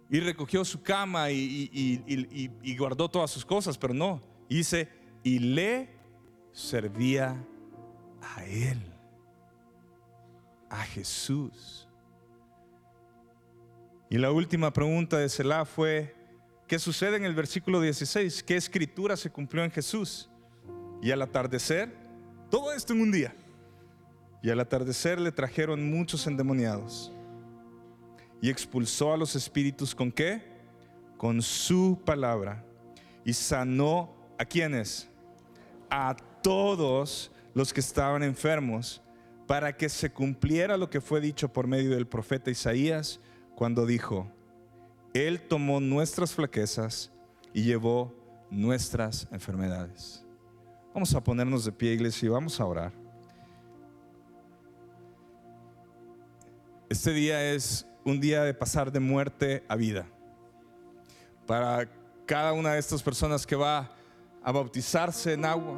y 0.10 0.20
recogió 0.20 0.66
su 0.66 0.82
cama 0.82 1.30
y, 1.32 2.76
guardó 2.78 3.10
todas 3.10 3.30
sus 3.30 3.46
cosas, 3.46 3.78
pero 3.78 3.94
no, 3.94 4.20
dice, 4.50 4.90
y 5.24 5.40
le 5.40 5.90
servía 6.52 7.38
a 8.22 8.44
él, 8.46 8.82
a 10.70 10.82
Jesús. 10.84 11.88
Y 14.10 14.18
la 14.18 14.32
última 14.32 14.74
pregunta 14.74 15.20
de 15.20 15.30
Selah 15.30 15.66
fue, 15.66 16.16
¿qué 16.68 16.80
sucede 16.80 17.18
en 17.18 17.26
el 17.26 17.36
versículo 17.36 17.80
16? 17.80 18.42
¿Qué 18.42 18.56
escritura 18.56 19.16
se 19.16 19.30
cumplió 19.30 19.64
en 19.64 19.70
Jesús? 19.70 20.32
Y 21.04 21.12
al 21.12 21.22
atardecer, 21.22 21.96
todo 22.50 22.74
esto 22.74 22.94
en 22.94 23.02
un 23.02 23.12
día, 23.12 23.36
y 24.42 24.50
al 24.50 24.60
atardecer 24.60 25.20
le 25.20 25.32
trajeron 25.32 25.92
muchos 25.92 26.26
endemoniados 26.26 27.14
y 28.42 28.50
expulsó 28.50 29.14
a 29.14 29.18
los 29.18 29.36
espíritus 29.36 29.94
con 29.94 30.12
qué? 30.12 30.42
Con 31.18 31.42
su 31.42 32.00
palabra. 32.06 32.64
Y 33.26 33.34
sanó 33.34 34.16
a 34.38 34.46
quienes? 34.46 35.10
A 35.90 36.16
todos 36.42 37.32
los 37.54 37.74
que 37.74 37.82
estaban 37.82 38.24
enfermos, 38.24 39.02
para 39.48 39.76
que 39.76 39.90
se 39.90 40.12
cumpliera 40.12 40.78
lo 40.78 40.90
que 40.90 41.02
fue 41.02 41.20
dicho 41.20 41.52
por 41.52 41.68
medio 41.68 41.92
del 41.92 42.08
profeta 42.08 42.52
Isaías, 42.52 43.20
cuando 43.56 43.86
dijo, 43.86 44.32
Él 45.14 45.42
tomó 45.42 45.80
nuestras 45.80 46.34
flaquezas 46.34 47.12
y 47.54 47.64
llevó 47.64 48.16
nuestras 48.50 49.28
enfermedades. 49.32 50.24
Vamos 50.94 51.14
a 51.14 51.24
ponernos 51.24 51.66
de 51.66 51.72
pie, 51.72 51.94
iglesia, 51.94 52.28
y 52.28 52.30
vamos 52.30 52.60
a 52.60 52.66
orar. 52.66 52.94
Este 56.90 57.12
día 57.14 57.54
es 57.54 57.86
un 58.10 58.20
día 58.20 58.44
de 58.44 58.54
pasar 58.54 58.92
de 58.92 59.00
muerte 59.00 59.64
a 59.68 59.76
vida. 59.76 60.08
Para 61.46 61.90
cada 62.26 62.54
una 62.54 62.74
de 62.74 62.80
estas 62.80 63.02
personas 63.02 63.46
que 63.46 63.56
va 63.56 63.92
a 64.44 64.52
bautizarse 64.52 65.34
en 65.34 65.46
agua, 65.46 65.78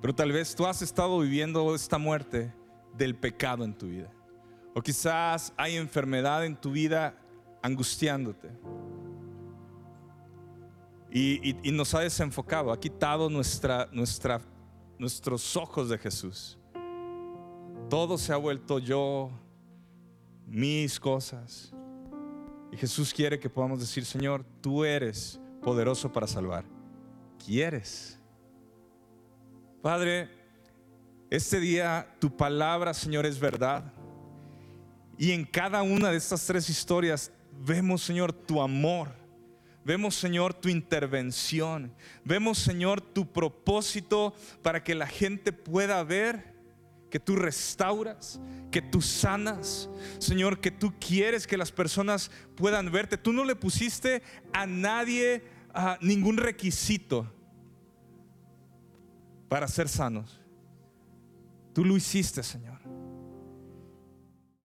pero 0.00 0.14
tal 0.14 0.32
vez 0.32 0.54
tú 0.54 0.66
has 0.66 0.82
estado 0.82 1.18
viviendo 1.20 1.74
esta 1.74 1.98
muerte 1.98 2.52
del 2.96 3.14
pecado 3.14 3.64
en 3.64 3.74
tu 3.74 3.86
vida. 3.86 4.10
O 4.74 4.82
quizás 4.82 5.52
hay 5.56 5.76
enfermedad 5.76 6.44
en 6.44 6.56
tu 6.56 6.72
vida 6.72 7.14
angustiándote. 7.62 8.50
Y, 11.10 11.70
nos 11.72 11.94
ha 11.94 12.00
desenfocado, 12.00 12.72
ha 12.72 12.80
quitado 12.80 13.30
nuestros 13.30 15.56
ojos 15.56 15.88
de 15.88 15.96
Jesús. 15.96 16.58
Todo 17.88 18.18
se 18.18 18.32
ha 18.32 18.36
vuelto 18.36 18.80
yo, 18.80 19.30
mis 20.46 20.98
cosas. 20.98 21.72
Y 22.72 22.76
Jesús 22.76 23.12
quiere 23.12 23.38
que 23.38 23.48
podamos 23.48 23.80
decir, 23.80 24.04
Señor, 24.04 24.44
tú 24.60 24.84
eres 24.84 25.40
poderoso 25.62 26.12
para 26.12 26.26
salvar. 26.26 26.64
¿Quieres? 27.44 28.18
Padre, 29.82 30.28
este 31.30 31.60
día 31.60 32.06
tu 32.18 32.36
palabra, 32.36 32.94
Señor, 32.94 33.26
es 33.26 33.38
verdad. 33.38 33.92
Y 35.18 35.32
en 35.32 35.44
cada 35.44 35.82
una 35.82 36.10
de 36.10 36.16
estas 36.16 36.46
tres 36.46 36.68
historias 36.68 37.30
vemos, 37.64 38.02
Señor, 38.02 38.32
tu 38.32 38.60
amor. 38.60 39.08
Vemos, 39.84 40.14
Señor, 40.14 40.54
tu 40.54 40.68
intervención. 40.68 41.94
Vemos, 42.24 42.58
Señor, 42.58 43.00
tu 43.00 43.30
propósito 43.30 44.34
para 44.62 44.82
que 44.82 44.94
la 44.94 45.06
gente 45.06 45.52
pueda 45.52 46.02
ver 46.02 46.53
que 47.14 47.20
tú 47.20 47.36
restauras, 47.36 48.40
que 48.72 48.82
tú 48.82 49.00
sanas. 49.00 49.88
Señor, 50.18 50.60
que 50.60 50.72
tú 50.72 50.92
quieres 50.98 51.46
que 51.46 51.56
las 51.56 51.70
personas 51.70 52.28
puedan 52.56 52.90
verte. 52.90 53.16
Tú 53.16 53.32
no 53.32 53.44
le 53.44 53.54
pusiste 53.54 54.20
a 54.52 54.66
nadie 54.66 55.44
ningún 56.00 56.38
requisito 56.38 57.32
para 59.48 59.68
ser 59.68 59.88
sanos. 59.88 60.40
Tú 61.72 61.84
lo 61.84 61.96
hiciste, 61.96 62.42
Señor. 62.42 62.73